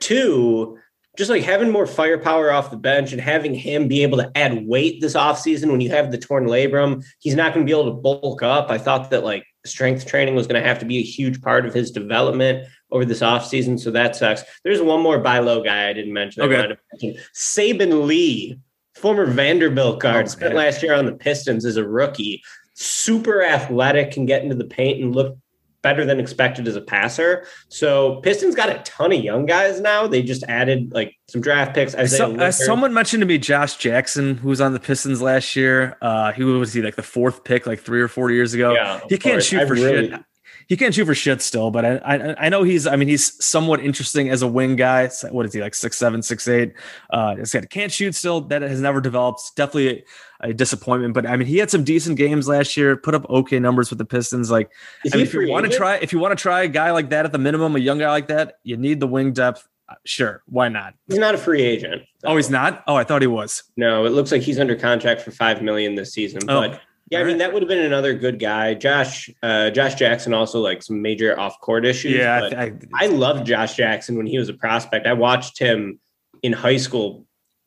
Two, 0.00 0.78
just 1.18 1.30
like 1.30 1.42
having 1.42 1.70
more 1.70 1.86
firepower 1.86 2.50
off 2.50 2.70
the 2.70 2.78
bench 2.78 3.12
and 3.12 3.20
having 3.20 3.54
him 3.54 3.88
be 3.88 4.02
able 4.02 4.16
to 4.18 4.32
add 4.34 4.66
weight 4.66 5.02
this 5.02 5.14
offseason 5.14 5.70
when 5.70 5.82
you 5.82 5.90
have 5.90 6.10
the 6.10 6.18
torn 6.18 6.46
labrum, 6.46 7.04
he's 7.18 7.34
not 7.34 7.52
going 7.52 7.66
to 7.66 7.70
be 7.70 7.78
able 7.78 7.94
to 7.94 8.00
bulk 8.00 8.42
up. 8.42 8.70
I 8.70 8.78
thought 8.78 9.10
that 9.10 9.22
like 9.22 9.44
strength 9.66 10.06
training 10.06 10.34
was 10.34 10.46
going 10.46 10.60
to 10.60 10.66
have 10.66 10.78
to 10.78 10.86
be 10.86 10.98
a 10.98 11.02
huge 11.02 11.42
part 11.42 11.66
of 11.66 11.74
his 11.74 11.90
development 11.90 12.66
over 12.92 13.04
this 13.04 13.20
offseason. 13.20 13.80
So 13.80 13.90
that 13.90 14.14
sucks. 14.14 14.44
There's 14.62 14.80
one 14.80 15.00
more 15.02 15.18
buy 15.18 15.40
low 15.40 15.62
guy 15.64 15.88
I 15.88 15.92
didn't 15.92 16.12
mention. 16.12 16.42
I 16.42 16.46
Okay. 16.46 16.76
mention. 17.02 17.20
Saben 17.34 18.06
Lee, 18.06 18.58
former 18.94 19.26
Vanderbilt 19.26 19.98
guard, 19.98 20.26
Oh, 20.26 20.28
spent 20.28 20.54
last 20.54 20.82
year 20.82 20.94
on 20.94 21.06
the 21.06 21.12
Pistons 21.12 21.64
as 21.64 21.76
a 21.76 21.84
rookie. 21.88 22.42
Super 22.74 23.42
athletic, 23.42 24.12
can 24.12 24.26
get 24.26 24.42
into 24.42 24.54
the 24.54 24.64
paint 24.64 25.02
and 25.02 25.14
look 25.14 25.36
better 25.82 26.04
than 26.04 26.20
expected 26.20 26.68
as 26.68 26.76
a 26.76 26.80
passer. 26.80 27.44
So 27.68 28.20
Pistons 28.20 28.54
got 28.54 28.68
a 28.70 28.78
ton 28.84 29.12
of 29.12 29.24
young 29.24 29.46
guys 29.46 29.80
now. 29.80 30.06
They 30.06 30.22
just 30.22 30.44
added 30.44 30.92
like 30.92 31.14
some 31.28 31.40
draft 31.40 31.74
picks. 31.74 31.92
So, 32.16 32.36
uh, 32.36 32.52
someone 32.52 32.94
mentioned 32.94 33.20
to 33.22 33.26
me 33.26 33.36
Josh 33.38 33.76
Jackson, 33.78 34.36
who 34.36 34.48
was 34.48 34.60
on 34.60 34.74
the 34.74 34.78
Pistons 34.80 35.20
last 35.20 35.56
year. 35.56 35.96
Uh, 36.00 36.30
he 36.32 36.44
was 36.44 36.72
he 36.72 36.82
like 36.82 36.94
the 36.94 37.02
fourth 37.02 37.42
pick, 37.42 37.66
like 37.66 37.80
three 37.80 38.00
or 38.00 38.06
four 38.08 38.30
years 38.30 38.54
ago. 38.54 38.74
Yeah, 38.74 39.00
he 39.08 39.18
can't 39.18 39.34
course. 39.34 39.46
shoot 39.46 39.60
I 39.62 39.66
for 39.66 39.74
really- 39.74 40.10
shit. 40.10 40.20
He 40.68 40.76
can't 40.76 40.94
shoot 40.94 41.06
for 41.06 41.14
shit 41.14 41.42
still, 41.42 41.70
but 41.70 41.84
I, 41.84 41.96
I 41.96 42.46
I 42.46 42.48
know 42.48 42.62
he's. 42.62 42.86
I 42.86 42.96
mean, 42.96 43.08
he's 43.08 43.44
somewhat 43.44 43.80
interesting 43.80 44.28
as 44.30 44.42
a 44.42 44.46
wing 44.46 44.76
guy. 44.76 45.08
What 45.30 45.46
is 45.46 45.52
he 45.52 45.60
like 45.60 45.74
six 45.74 45.98
seven, 45.98 46.22
six 46.22 46.46
eight? 46.48 46.72
Uh, 47.10 47.44
said 47.44 47.68
can't 47.70 47.92
shoot 47.92 48.14
still. 48.14 48.40
That 48.42 48.62
has 48.62 48.80
never 48.80 49.00
developed. 49.00 49.42
Definitely 49.56 50.04
a, 50.42 50.50
a 50.50 50.54
disappointment. 50.54 51.14
But 51.14 51.26
I 51.26 51.36
mean, 51.36 51.46
he 51.48 51.58
had 51.58 51.70
some 51.70 51.84
decent 51.84 52.16
games 52.16 52.48
last 52.48 52.76
year. 52.76 52.96
Put 52.96 53.14
up 53.14 53.28
okay 53.28 53.58
numbers 53.58 53.90
with 53.90 53.98
the 53.98 54.04
Pistons. 54.04 54.50
Like 54.50 54.70
I 55.12 55.16
mean, 55.16 55.26
if 55.26 55.34
you 55.34 55.48
want 55.48 55.70
to 55.70 55.76
try, 55.76 55.96
if 55.96 56.12
you 56.12 56.18
want 56.18 56.36
to 56.36 56.40
try 56.40 56.62
a 56.62 56.68
guy 56.68 56.90
like 56.92 57.10
that 57.10 57.24
at 57.24 57.32
the 57.32 57.38
minimum, 57.38 57.76
a 57.76 57.80
young 57.80 57.98
guy 57.98 58.10
like 58.10 58.28
that, 58.28 58.54
you 58.62 58.76
need 58.76 59.00
the 59.00 59.06
wing 59.06 59.32
depth. 59.32 59.66
Uh, 59.88 59.94
Sure, 60.04 60.42
why 60.46 60.68
not? 60.68 60.94
He's 61.08 61.18
not 61.18 61.34
a 61.34 61.38
free 61.38 61.60
agent. 61.62 62.02
Oh, 62.24 62.36
he's 62.36 62.48
not. 62.50 62.84
Oh, 62.86 62.94
I 62.94 63.04
thought 63.04 63.20
he 63.20 63.26
was. 63.26 63.64
No, 63.76 64.06
it 64.06 64.10
looks 64.10 64.30
like 64.30 64.42
he's 64.42 64.58
under 64.60 64.76
contract 64.76 65.20
for 65.22 65.32
five 65.32 65.60
million 65.60 65.96
this 65.96 66.12
season. 66.14 66.42
Oh, 66.48 66.68
But 66.68 66.80
yeah, 67.12 67.18
I 67.18 67.24
mean 67.24 67.32
right. 67.32 67.38
that 67.40 67.52
would 67.52 67.60
have 67.60 67.68
been 67.68 67.84
another 67.84 68.14
good 68.14 68.38
guy. 68.38 68.72
Josh, 68.72 69.28
uh, 69.42 69.68
Josh 69.68 69.96
Jackson 69.96 70.32
also 70.32 70.60
like 70.60 70.82
some 70.82 71.02
major 71.02 71.38
off 71.38 71.60
court 71.60 71.84
issues. 71.84 72.14
Yeah, 72.14 72.40
but 72.40 72.58
I, 72.58 72.64
I, 72.64 72.72
I 73.04 73.06
loved 73.08 73.46
Josh 73.46 73.74
Jackson 73.74 74.16
when 74.16 74.26
he 74.26 74.38
was 74.38 74.48
a 74.48 74.54
prospect. 74.54 75.06
I 75.06 75.12
watched 75.12 75.58
him 75.58 76.00
in 76.42 76.54
high 76.54 76.78
school 76.78 77.26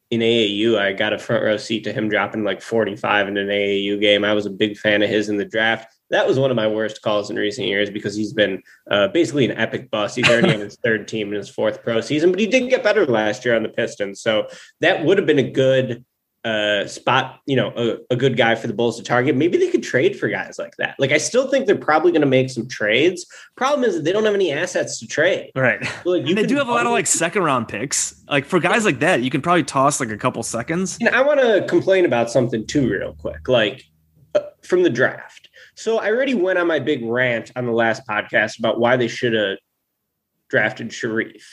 in 0.09 0.21
AAU. 0.21 0.79
I 0.79 0.93
got 0.93 1.13
a 1.13 1.19
front 1.19 1.43
row 1.43 1.57
seat 1.57 1.83
to 1.83 1.93
him 1.93 2.09
dropping 2.09 2.43
like 2.43 2.59
45 2.59 3.27
in 3.27 3.37
an 3.37 3.49
AAU 3.49 4.01
game. 4.01 4.25
I 4.25 4.33
was 4.33 4.47
a 4.47 4.49
big 4.49 4.77
fan 4.77 5.03
of 5.03 5.09
his 5.11 5.29
in 5.29 5.37
the 5.37 5.45
draft. 5.45 5.93
That 6.09 6.27
was 6.27 6.39
one 6.39 6.49
of 6.49 6.55
my 6.55 6.67
worst 6.67 7.03
calls 7.03 7.29
in 7.29 7.35
recent 7.35 7.67
years 7.67 7.91
because 7.91 8.15
he's 8.15 8.33
been 8.33 8.63
uh, 8.89 9.09
basically 9.09 9.45
an 9.45 9.59
epic 9.59 9.91
bust. 9.91 10.15
He's 10.15 10.27
already 10.27 10.55
on 10.55 10.59
his 10.59 10.75
third 10.83 11.07
team 11.07 11.27
in 11.27 11.35
his 11.35 11.49
fourth 11.49 11.83
pro 11.83 12.01
season, 12.01 12.31
but 12.31 12.39
he 12.39 12.47
did 12.47 12.67
get 12.67 12.81
better 12.81 13.05
last 13.05 13.45
year 13.45 13.55
on 13.55 13.61
the 13.61 13.69
Pistons. 13.69 14.21
So 14.21 14.47
that 14.81 15.05
would 15.05 15.19
have 15.19 15.27
been 15.27 15.37
a 15.37 15.51
good 15.51 16.03
uh, 16.45 16.85
spot, 16.85 17.41
you 17.47 17.55
know, 17.55 17.73
a, 17.75 18.13
a 18.13 18.15
good 18.15 18.37
guy 18.37 18.53
for 18.53 18.67
the 18.67 18.73
Bulls 18.73 18.97
to 18.97 19.03
target. 19.03 19.35
Maybe 19.35 19.57
they 19.57 19.71
could 19.71 19.81
trade 19.81 20.17
for 20.17 20.29
guys 20.29 20.59
like 20.59 20.75
that. 20.77 20.95
Like, 20.99 21.11
I 21.11 21.17
still 21.17 21.49
think 21.49 21.65
they're 21.65 21.75
probably 21.75 22.11
going 22.11 22.21
to 22.21 22.27
make 22.27 22.51
some 22.51 22.67
trades. 22.67 23.25
Problem 23.55 23.83
is 23.83 23.95
that 23.95 24.03
they 24.03 24.11
don't 24.11 24.25
have 24.25 24.35
any 24.35 24.51
assets 24.51 24.99
to 24.99 25.07
trade. 25.07 25.51
right. 25.55 25.81
Like, 26.05 26.27
And 26.27 26.37
they 26.37 26.45
do 26.45 26.55
have 26.57 26.67
a 26.67 26.71
lot 26.71 26.85
of 26.85 26.91
like 26.91 27.07
second 27.07 27.41
round 27.41 27.67
picks. 27.67 28.23
Like 28.29 28.45
for 28.45 28.59
guys 28.59 28.85
like 28.85 28.99
that, 28.99 29.23
you 29.23 29.31
can 29.31 29.41
probably 29.41 29.63
toss 29.63 29.99
like 29.99 30.09
a 30.09 30.17
couple 30.17 30.43
seconds. 30.43 30.97
And 30.99 31.09
I 31.09 31.23
want 31.23 31.39
to 31.39 31.65
complain 31.67 32.05
about 32.05 32.29
something 32.29 32.65
too, 32.67 32.87
real 32.89 33.13
quick, 33.13 33.47
like 33.47 33.83
uh, 34.35 34.41
from 34.61 34.83
the 34.83 34.89
draft. 34.91 35.49
So 35.73 35.97
I 35.97 36.09
already 36.11 36.35
went 36.35 36.59
on 36.59 36.67
my 36.67 36.77
big 36.77 37.03
rant 37.03 37.51
on 37.55 37.65
the 37.65 37.71
last 37.71 38.07
podcast 38.07 38.59
about 38.59 38.79
why 38.79 38.97
they 38.97 39.07
should 39.07 39.33
have 39.33 39.57
drafted 40.49 40.89
Sharife. 40.89 41.43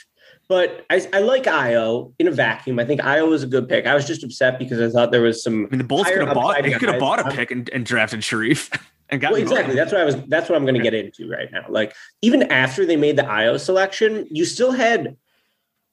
But 0.49 0.85
I, 0.89 1.05
I 1.13 1.19
like 1.19 1.43
Ayo 1.43 2.13
in 2.19 2.27
a 2.27 2.31
vacuum. 2.31 2.79
I 2.79 2.85
think 2.85 3.01
Ayo 3.01 3.29
was 3.29 3.43
a 3.43 3.47
good 3.47 3.69
pick. 3.69 3.85
I 3.85 3.95
was 3.95 4.05
just 4.05 4.23
upset 4.23 4.59
because 4.59 4.79
I 4.79 4.89
thought 4.89 5.11
there 5.11 5.21
was 5.21 5.41
some. 5.41 5.65
I 5.65 5.69
mean, 5.69 5.77
the 5.77 5.83
Bulls 5.83 6.07
could 6.07 6.21
have 6.21 6.33
bought. 6.33 6.61
They 6.61 6.73
could 6.73 6.89
have 6.89 6.99
bought 6.99 7.19
a 7.19 7.31
pick 7.31 7.51
and, 7.51 7.69
and 7.69 7.85
drafted 7.85 8.19
Sharife 8.19 8.77
and 9.09 9.21
got 9.21 9.31
Well, 9.31 9.41
exactly. 9.41 9.75
That's 9.75 9.91
what 9.91 10.01
I 10.01 10.05
was. 10.05 10.17
That's 10.27 10.49
what 10.49 10.55
I'm 10.55 10.63
going 10.63 10.75
to 10.75 10.81
get 10.81 10.93
into 10.93 11.29
right 11.29 11.49
now. 11.51 11.65
Like 11.69 11.95
even 12.21 12.43
after 12.43 12.85
they 12.85 12.97
made 12.97 13.17
the 13.17 13.23
Ayo 13.23 13.59
selection, 13.59 14.27
you 14.29 14.45
still 14.45 14.71
had 14.71 15.15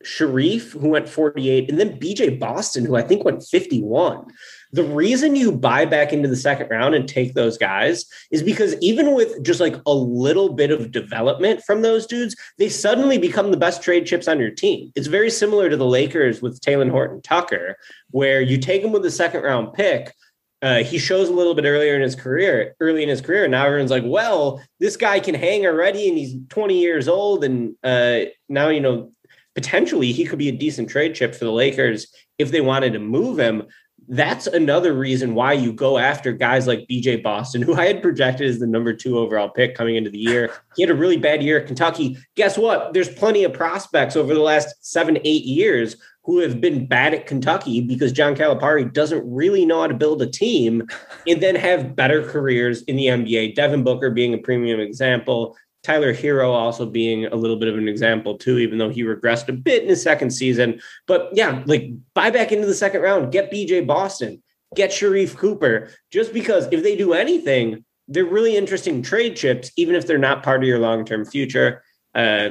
Sharife 0.05 0.73
who 0.73 0.89
went 0.89 1.09
48, 1.09 1.71
and 1.71 1.79
then 1.79 1.99
BJ 1.99 2.39
Boston 2.39 2.85
who 2.85 2.97
I 2.97 3.03
think 3.03 3.25
went 3.25 3.43
51. 3.43 4.27
The 4.73 4.85
reason 4.85 5.35
you 5.35 5.53
buy 5.53 5.85
back 5.85 6.13
into 6.13 6.29
the 6.29 6.37
second 6.37 6.69
round 6.71 6.95
and 6.95 7.09
take 7.09 7.35
those 7.35 7.59
guys 7.59 8.05
is 8.31 8.43
because 8.43 8.77
even 8.81 9.15
with 9.15 9.43
just 9.43 9.61
like 9.61 9.77
a 9.85 9.93
little 9.93 10.53
bit 10.53 10.71
of 10.71 10.93
development 10.93 11.63
from 11.65 11.83
those 11.83 12.07
dudes, 12.07 12.37
they 12.57 12.69
suddenly 12.69 13.19
become 13.19 13.51
the 13.51 13.57
best 13.57 13.83
trade 13.83 14.07
chips 14.07 14.29
on 14.29 14.39
your 14.39 14.51
team. 14.51 14.93
It's 14.95 15.09
very 15.09 15.31
similar 15.31 15.69
to 15.69 15.77
the 15.77 15.87
Lakers 15.87 16.41
with 16.41 16.61
Talen 16.61 16.91
Horton 16.91 17.21
Tucker, 17.21 17.77
where 18.11 18.41
you 18.41 18.59
take 18.59 18.83
him 18.83 18.93
with 18.93 19.03
the 19.03 19.11
second 19.11 19.43
round 19.43 19.75
pick, 19.75 20.15
uh, 20.63 20.83
he 20.83 20.99
shows 20.99 21.29
a 21.29 21.33
little 21.33 21.55
bit 21.55 21.65
earlier 21.65 21.95
in 21.95 22.03
his 22.03 22.15
career, 22.15 22.75
early 22.81 23.03
in 23.03 23.09
his 23.09 23.23
career. 23.23 23.45
And 23.45 23.53
now 23.53 23.67
everyone's 23.67 23.91
like, 23.91 24.05
well, 24.05 24.63
this 24.79 24.97
guy 24.97 25.19
can 25.19 25.35
hang 25.35 25.67
already 25.67 26.09
and 26.09 26.19
he's 26.19 26.37
20 26.51 26.79
years 26.79 27.09
old. 27.09 27.45
And 27.45 27.77
uh, 27.83 28.21
now, 28.49 28.69
you 28.69 28.81
know, 28.81 29.13
potentially 29.55 30.13
he 30.13 30.25
could 30.25 30.39
be 30.39 30.49
a 30.49 30.53
decent 30.53 30.89
trade 30.89 31.15
chip 31.15 31.35
for 31.35 31.45
the 31.45 31.53
Lakers 31.53 32.07
if 32.39 32.51
they 32.51 32.61
wanted 32.61 32.93
to 32.93 32.99
move 32.99 33.39
him. 33.39 33.65
That's 34.09 34.47
another 34.47 34.93
reason 34.95 35.35
why 35.35 35.53
you 35.53 35.73
go 35.73 35.99
after 35.99 36.33
guys 36.33 36.67
like 36.67 36.89
BJ 36.91 37.23
Boston, 37.23 37.63
who 37.63 37.75
I 37.75 37.87
had 37.87 38.03
projected 38.03 38.49
as 38.49 38.59
the 38.59 38.67
number 38.67 38.93
two 38.93 39.19
overall 39.19 39.49
pick 39.49 39.75
coming 39.75 39.97
into 39.97 40.11
the 40.11 40.19
year. 40.19 40.53
He 40.77 40.83
had 40.83 40.91
a 40.91 40.95
really 40.95 41.17
bad 41.17 41.43
year 41.43 41.61
at 41.61 41.67
Kentucky. 41.67 42.19
Guess 42.37 42.59
what? 42.59 42.93
There's 42.93 43.09
plenty 43.09 43.45
of 43.45 43.53
prospects 43.53 44.17
over 44.17 44.35
the 44.35 44.41
last 44.41 44.75
seven, 44.81 45.19
eight 45.25 45.45
years 45.45 45.97
who 46.25 46.39
have 46.39 46.61
been 46.61 46.87
bad 46.87 47.15
at 47.15 47.27
Kentucky 47.27 47.81
because 47.81 48.13
John 48.13 48.35
Calipari 48.35 48.93
doesn't 48.93 49.29
really 49.29 49.65
know 49.65 49.81
how 49.81 49.87
to 49.87 49.95
build 49.95 50.21
a 50.23 50.27
team 50.27 50.87
and 51.27 51.43
then 51.43 51.55
have 51.55 51.97
better 51.97 52.23
careers 52.23 52.83
in 52.83 52.97
the 52.97 53.07
NBA. 53.07 53.55
Devin 53.55 53.83
Booker 53.83 54.11
being 54.11 54.35
a 54.35 54.39
premium 54.39 54.81
example. 54.81 55.57
Tyler 55.83 56.13
Herro 56.13 56.51
also 56.51 56.85
being 56.85 57.27
a 57.27 57.37
little 57.37 57.57
bit 57.57 57.69
of 57.69 57.79
an 57.79 57.89
example 57.89 58.37
too, 58.37 58.59
even 58.59 58.79
though 58.79 58.91
he 58.91 59.03
regressed 59.03 59.49
a 59.49 59.53
bit 59.53 59.83
in 59.83 59.89
his 59.89 60.03
second 60.03 60.31
season. 60.31 60.81
But 61.07 61.31
yeah, 61.33 61.63
like 61.67 61.91
buy 62.15 62.31
back 62.31 62.53
into 62.53 62.67
the 62.67 62.75
second 62.75 63.01
round, 63.01 63.33
get 63.33 63.51
BJ 63.51 63.87
Boston, 63.87 64.43
get 64.75 64.91
Sharife 64.91 65.37
Cooper, 65.37 65.91
just 66.11 66.33
because 66.33 66.69
if 66.71 66.83
they 66.83 66.97
do 66.97 67.15
anything, 67.15 67.85
they're 68.09 68.25
really 68.25 68.57
interesting 68.57 69.03
trade 69.03 69.37
chips, 69.37 69.71
even 69.77 69.95
if 69.95 70.07
they're 70.07 70.19
not 70.19 70.43
part 70.43 70.63
of 70.63 70.69
your 70.69 70.81
long 70.81 71.05
term 71.05 71.25
future. 71.25 71.83
Uh, 72.15 72.51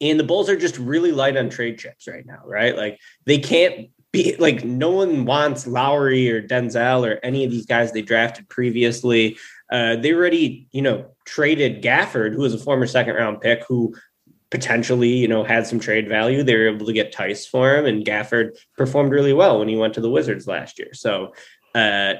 and 0.00 0.20
the 0.20 0.24
Bulls 0.24 0.48
are 0.48 0.56
just 0.56 0.78
really 0.78 1.12
light 1.12 1.36
on 1.36 1.48
trade 1.48 1.78
chips 1.78 2.08
right 2.08 2.26
now, 2.26 2.42
right? 2.44 2.76
Like 2.76 2.98
they 3.24 3.38
can't 3.38 3.90
be 4.12 4.36
like 4.36 4.64
no 4.64 4.90
one 4.90 5.24
wants 5.24 5.66
Lauri 5.66 6.30
or 6.30 6.42
Denzel 6.42 7.08
or 7.08 7.20
any 7.22 7.44
of 7.44 7.50
these 7.50 7.66
guys 7.66 7.92
they 7.92 8.02
drafted 8.02 8.48
previously. 8.48 9.38
Uh, 9.70 9.96
they 9.96 10.12
already, 10.12 10.68
you 10.72 10.82
know, 10.82 11.15
traded 11.26 11.82
Gafford, 11.82 12.32
who 12.32 12.40
was 12.40 12.54
a 12.54 12.58
former 12.58 12.86
second 12.86 13.14
round 13.16 13.40
pick, 13.40 13.64
who 13.68 13.94
potentially, 14.50 15.10
you 15.10 15.28
know, 15.28 15.44
had 15.44 15.66
some 15.66 15.80
trade 15.80 16.08
value. 16.08 16.42
They 16.42 16.56
were 16.56 16.68
able 16.68 16.86
to 16.86 16.92
get 16.92 17.14
Theis 17.14 17.46
for 17.46 17.76
him, 17.76 17.84
and 17.84 18.04
Gafford 18.06 18.56
performed 18.76 19.12
really 19.12 19.32
well 19.32 19.58
when 19.58 19.68
he 19.68 19.76
went 19.76 19.94
to 19.94 20.00
the 20.00 20.10
Wizards 20.10 20.46
last 20.46 20.78
year. 20.78 20.94
So, 20.94 21.34
uh, 21.74 22.14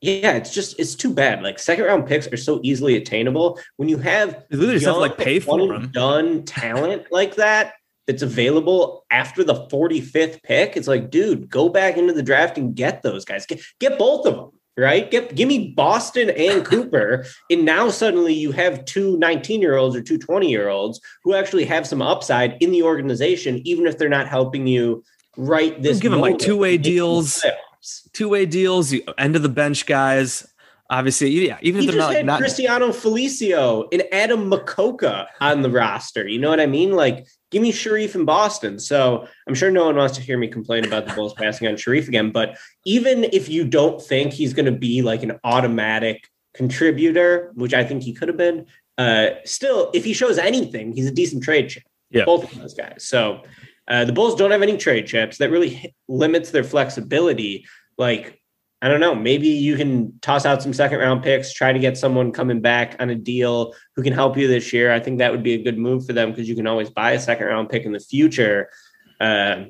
yeah, 0.00 0.32
it's 0.32 0.52
just 0.52 0.78
it's 0.80 0.94
too 0.94 1.12
bad. 1.14 1.42
Like 1.42 1.58
second 1.58 1.84
round 1.84 2.06
picks 2.06 2.26
are 2.26 2.36
so 2.36 2.60
easily 2.64 2.96
attainable 2.96 3.60
when 3.76 3.88
you 3.88 3.98
have 3.98 4.44
You 4.50 4.58
literally 4.58 4.80
just 4.80 4.98
like, 4.98 5.16
pay 5.16 5.38
for 5.38 5.58
them. 5.58 5.90
done 5.92 6.44
talent 6.44 7.06
like 7.10 7.36
that 7.36 7.74
that's 8.06 8.22
available 8.22 9.06
after 9.12 9.44
the 9.44 9.66
45th 9.68 10.42
pick. 10.42 10.76
It's 10.76 10.88
like, 10.88 11.10
dude, 11.10 11.48
go 11.48 11.68
back 11.68 11.96
into 11.96 12.12
the 12.12 12.22
draft 12.22 12.58
and 12.58 12.74
get 12.74 13.02
those 13.02 13.24
guys. 13.24 13.46
Get, 13.46 13.60
get 13.78 13.96
both 13.96 14.26
of 14.26 14.34
them, 14.34 14.50
right? 14.76 15.10
Get 15.10 15.34
give 15.34 15.48
me 15.48 15.72
Boston 15.76 16.30
and 16.30 16.64
Cooper. 16.64 17.24
And 17.50 17.64
now 17.64 17.90
suddenly 17.90 18.34
you 18.34 18.52
have 18.52 18.84
two 18.84 19.18
19 19.18 19.60
year 19.60 19.76
olds 19.76 19.96
or 19.96 20.02
two 20.02 20.18
20 20.18 20.48
year 20.48 20.68
olds 20.68 21.00
who 21.24 21.34
actually 21.34 21.64
have 21.66 21.86
some 21.86 22.02
upside 22.02 22.56
in 22.60 22.70
the 22.70 22.82
organization, 22.82 23.60
even 23.64 23.86
if 23.86 23.98
they're 23.98 24.08
not 24.08 24.28
helping 24.28 24.66
you 24.66 25.04
right 25.36 25.80
this. 25.82 26.00
Give 26.00 26.12
them 26.12 26.20
like 26.20 26.38
two-way 26.38 26.78
deals. 26.78 27.44
two 28.12 28.28
way 28.28 28.46
deals, 28.46 28.92
you 28.92 29.02
end 29.18 29.36
of 29.36 29.42
the 29.42 29.48
bench 29.48 29.86
guys. 29.86 30.46
obviously, 30.90 31.30
yeah, 31.30 31.58
even 31.62 31.82
He 31.82 31.88
if 31.88 31.94
they're 31.94 32.00
not, 32.00 32.14
had 32.14 32.26
not 32.26 32.38
Cristiano 32.38 32.88
Felicio 32.88 33.88
and 33.92 34.04
Adam 34.12 34.50
Mokoka 34.50 35.26
on 35.40 35.62
the 35.62 35.70
roster. 35.70 36.26
You 36.26 36.38
know 36.38 36.50
what 36.50 36.60
I 36.60 36.66
mean? 36.66 36.92
Like, 36.92 37.26
give 37.52 37.62
me 37.62 37.70
Sharife 37.70 38.16
in 38.16 38.24
Boston. 38.24 38.80
So 38.80 39.28
I'm 39.46 39.54
sure 39.54 39.70
no 39.70 39.84
one 39.84 39.94
wants 39.94 40.16
to 40.16 40.22
hear 40.22 40.36
me 40.36 40.48
complain 40.48 40.84
about 40.84 41.06
the 41.06 41.14
Bulls 41.14 41.34
passing 41.34 41.68
on 41.68 41.74
Sharife 41.74 42.08
again. 42.08 42.32
But 42.32 42.58
even 42.84 43.24
if 43.24 43.48
you 43.48 43.64
don't 43.64 44.02
think 44.02 44.32
he's 44.32 44.54
going 44.54 44.66
to 44.66 44.72
be 44.72 45.02
like 45.02 45.22
an 45.22 45.38
automatic 45.44 46.28
contributor, 46.54 47.52
which 47.54 47.74
I 47.74 47.84
think 47.84 48.02
he 48.02 48.12
could 48.12 48.28
have 48.28 48.36
been, 48.36 48.66
uh, 48.98 49.30
still, 49.44 49.90
if 49.94 50.04
he 50.04 50.12
shows 50.12 50.38
anything, 50.38 50.92
he's 50.92 51.06
a 51.06 51.12
decent 51.12 51.44
trade 51.44 51.68
chip. 51.68 51.84
Yeah. 52.10 52.24
Both 52.24 52.52
of 52.52 52.58
those 52.58 52.74
guys. 52.74 53.04
So 53.06 53.42
uh, 53.88 54.04
the 54.04 54.12
Bulls 54.12 54.34
don't 54.34 54.50
have 54.50 54.62
any 54.62 54.76
trade 54.76 55.06
chips. 55.06 55.38
That 55.38 55.50
really 55.50 55.94
limits 56.08 56.50
their 56.50 56.64
flexibility. 56.64 57.64
Like, 57.96 58.41
I 58.82 58.88
don't 58.88 58.98
know. 58.98 59.14
Maybe 59.14 59.46
you 59.46 59.76
can 59.76 60.18
toss 60.22 60.44
out 60.44 60.60
some 60.60 60.72
second 60.72 60.98
round 60.98 61.22
picks, 61.22 61.54
try 61.54 61.72
to 61.72 61.78
get 61.78 61.96
someone 61.96 62.32
coming 62.32 62.60
back 62.60 62.96
on 62.98 63.10
a 63.10 63.14
deal 63.14 63.74
who 63.94 64.02
can 64.02 64.12
help 64.12 64.36
you 64.36 64.48
this 64.48 64.72
year. 64.72 64.92
I 64.92 64.98
think 64.98 65.18
that 65.18 65.30
would 65.30 65.44
be 65.44 65.54
a 65.54 65.62
good 65.62 65.78
move 65.78 66.04
for 66.04 66.12
them 66.12 66.30
because 66.30 66.48
you 66.48 66.56
can 66.56 66.66
always 66.66 66.90
buy 66.90 67.12
a 67.12 67.20
second 67.20 67.46
round 67.46 67.68
pick 67.68 67.84
in 67.84 67.92
the 67.92 68.00
future. 68.00 68.70
Uh, 69.20 69.66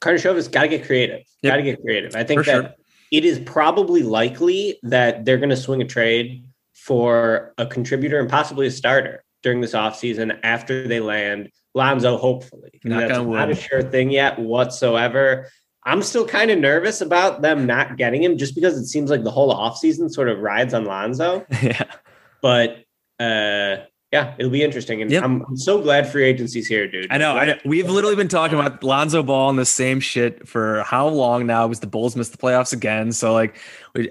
Karnisovas's 0.00 0.48
got 0.48 0.62
to 0.62 0.68
get 0.68 0.86
creative. 0.86 1.20
Yep. 1.42 1.52
Got 1.52 1.56
to 1.56 1.62
get 1.62 1.82
creative. 1.82 2.16
I 2.16 2.24
think 2.24 2.40
For 2.40 2.46
that 2.46 2.62
sure. 2.62 2.74
it 3.12 3.26
is 3.26 3.38
probably 3.40 4.02
likely 4.02 4.78
that 4.82 5.26
they're 5.26 5.36
going 5.36 5.50
to 5.50 5.56
swing 5.56 5.82
a 5.82 5.86
trade 5.86 6.46
for 6.72 7.52
a 7.58 7.66
contributor 7.66 8.18
and 8.18 8.30
possibly 8.30 8.66
a 8.66 8.70
starter 8.70 9.22
during 9.42 9.60
this 9.60 9.74
offseason 9.74 10.38
after 10.42 10.88
they 10.88 11.00
land 11.00 11.50
Lonzo, 11.74 12.16
hopefully. 12.16 12.80
Knock 12.82 13.08
that's 13.08 13.24
not 13.24 13.50
a 13.50 13.54
sure 13.54 13.82
thing 13.82 14.10
yet 14.10 14.38
whatsoever. 14.38 15.48
I'm 15.84 16.02
still 16.02 16.26
kind 16.26 16.50
of 16.50 16.58
nervous 16.58 17.00
about 17.00 17.42
them 17.42 17.66
not 17.66 17.96
getting 17.96 18.22
him 18.22 18.36
just 18.36 18.54
because 18.54 18.76
it 18.76 18.86
seems 18.86 19.10
like 19.10 19.24
the 19.24 19.30
whole 19.30 19.54
offseason 19.54 20.10
sort 20.10 20.28
of 20.28 20.38
rides 20.40 20.74
on 20.74 20.84
Lonzo. 20.84 21.46
yeah. 21.62 21.84
But 22.42 22.84
uh, 23.18 23.84
yeah, 24.12 24.34
it'll 24.38 24.50
be 24.50 24.62
interesting. 24.62 25.00
And 25.02 25.10
Yep. 25.10 25.22
I'm, 25.22 25.42
I'm 25.42 25.56
so 25.56 25.80
glad 25.80 26.10
free 26.10 26.24
agency's 26.24 26.66
here, 26.66 26.90
dude. 26.90 27.06
I 27.10 27.18
know. 27.18 27.36
I 27.36 27.46
know. 27.46 27.58
We've 27.64 27.88
literally 27.88 28.16
been 28.16 28.28
talking 28.28 28.58
about 28.58 28.82
Lonzo 28.82 29.22
Ball 29.22 29.50
and 29.50 29.58
the 29.58 29.64
same 29.64 30.00
shit 30.00 30.48
for 30.48 30.82
how 30.82 31.06
long 31.06 31.46
now? 31.46 31.68
Because 31.68 31.80
the 31.80 31.86
Bulls 31.86 32.16
missed 32.16 32.32
the 32.32 32.38
playoffs 32.38 32.72
again. 32.72 33.12
So 33.12 33.32
like, 33.32 33.56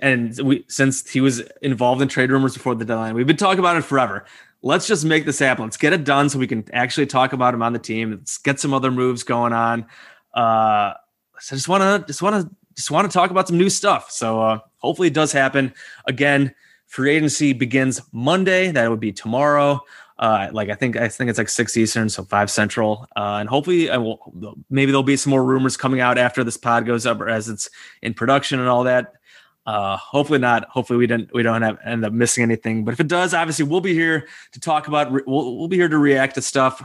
and 0.02 0.40
we 0.40 0.64
since 0.70 1.10
he 1.10 1.22
was 1.22 1.42
involved 1.62 2.02
in 2.02 2.08
trade 2.08 2.32
rumors 2.32 2.54
before 2.54 2.76
the 2.76 2.86
deadline, 2.86 3.14
we've 3.14 3.28
been 3.28 3.38
talking 3.38 3.60
about 3.60 3.76
it 3.76 3.84
forever. 3.84 4.26
Let's 4.62 4.88
just 4.88 5.06
make 5.06 5.26
this 5.26 5.40
happen. 5.40 5.66
Let's 5.66 5.78
get 5.78 5.94
it 5.94 6.04
done 6.04 6.30
so 6.30 6.40
we 6.40 6.48
can 6.48 6.66
actually 6.74 7.06
talk 7.06 7.34
about 7.34 7.54
him 7.54 7.62
on 7.62 7.74
the 7.74 7.80
team. 7.80 8.12
Let's 8.12 8.38
get 8.38 8.60
some 8.60 8.74
other 8.74 8.92
moves 8.92 9.24
going 9.24 9.54
on. 9.54 9.86
Uh, 10.34 10.94
I 11.52 11.56
just 11.56 11.68
want 11.68 11.82
to 11.82 12.06
just 12.08 12.22
want 12.22 12.36
to 12.36 12.56
just 12.76 12.92
want 12.92 13.10
to 13.10 13.14
talk 13.14 13.32
about 13.32 13.48
some 13.48 13.58
new 13.58 13.70
stuff. 13.70 14.12
So 14.12 14.42
uh, 14.42 14.60
hopefully 14.78 15.08
it 15.08 15.14
does 15.14 15.32
happen. 15.32 15.74
Again, 16.06 16.54
free 16.88 17.16
agency 17.16 17.54
begins 17.54 18.02
Monday. 18.12 18.72
That 18.72 18.90
would 18.90 19.00
be 19.00 19.12
tomorrow. 19.12 19.82
Uh, 20.18 20.50
like 20.52 20.70
I 20.70 20.76
think 20.76 20.98
I 20.98 21.08
think 21.08 21.30
it's 21.30 21.38
like 21.38 21.48
six 21.48 21.78
Eastern, 21.78 22.10
so 22.10 22.26
five 22.26 22.52
Central, 22.52 23.08
uh, 23.16 23.38
and 23.40 23.48
hopefully 23.48 23.90
I 23.90 23.98
will. 23.98 24.56
Maybe 24.70 24.92
there'll 24.92 25.04
be 25.04 25.16
some 25.16 25.32
more 25.32 25.46
rumors 25.46 25.78
coming 25.78 26.02
out 26.02 26.18
after 26.18 26.44
this 26.44 26.58
pod 26.58 26.86
goes 26.86 27.06
up, 27.06 27.22
or 27.22 27.30
as 27.30 27.48
it's 27.48 27.70
in 28.02 28.14
production 28.14 28.60
and 28.60 28.68
all 28.68 28.84
that. 28.84 29.14
Uh, 29.66 29.96
hopefully 29.96 30.40
not. 30.40 30.66
Hopefully 30.66 30.98
we 30.98 31.08
didn't 31.08 31.34
we 31.34 31.42
don't 31.42 31.62
have 31.62 31.78
end 31.86 32.04
up 32.04 32.12
missing 32.12 32.44
anything. 32.44 32.84
But 32.84 32.94
if 32.94 33.00
it 33.00 33.08
does, 33.08 33.34
obviously 33.34 33.64
we'll 33.64 33.80
be 33.80 33.94
here 33.94 34.28
to 34.52 34.60
talk 34.60 34.90
about. 34.90 35.10
We'll, 35.10 35.58
we'll 35.58 35.70
be 35.70 35.78
here 35.78 35.88
to 35.88 35.98
react 35.98 36.36
to 36.36 36.42
stuff 36.42 36.82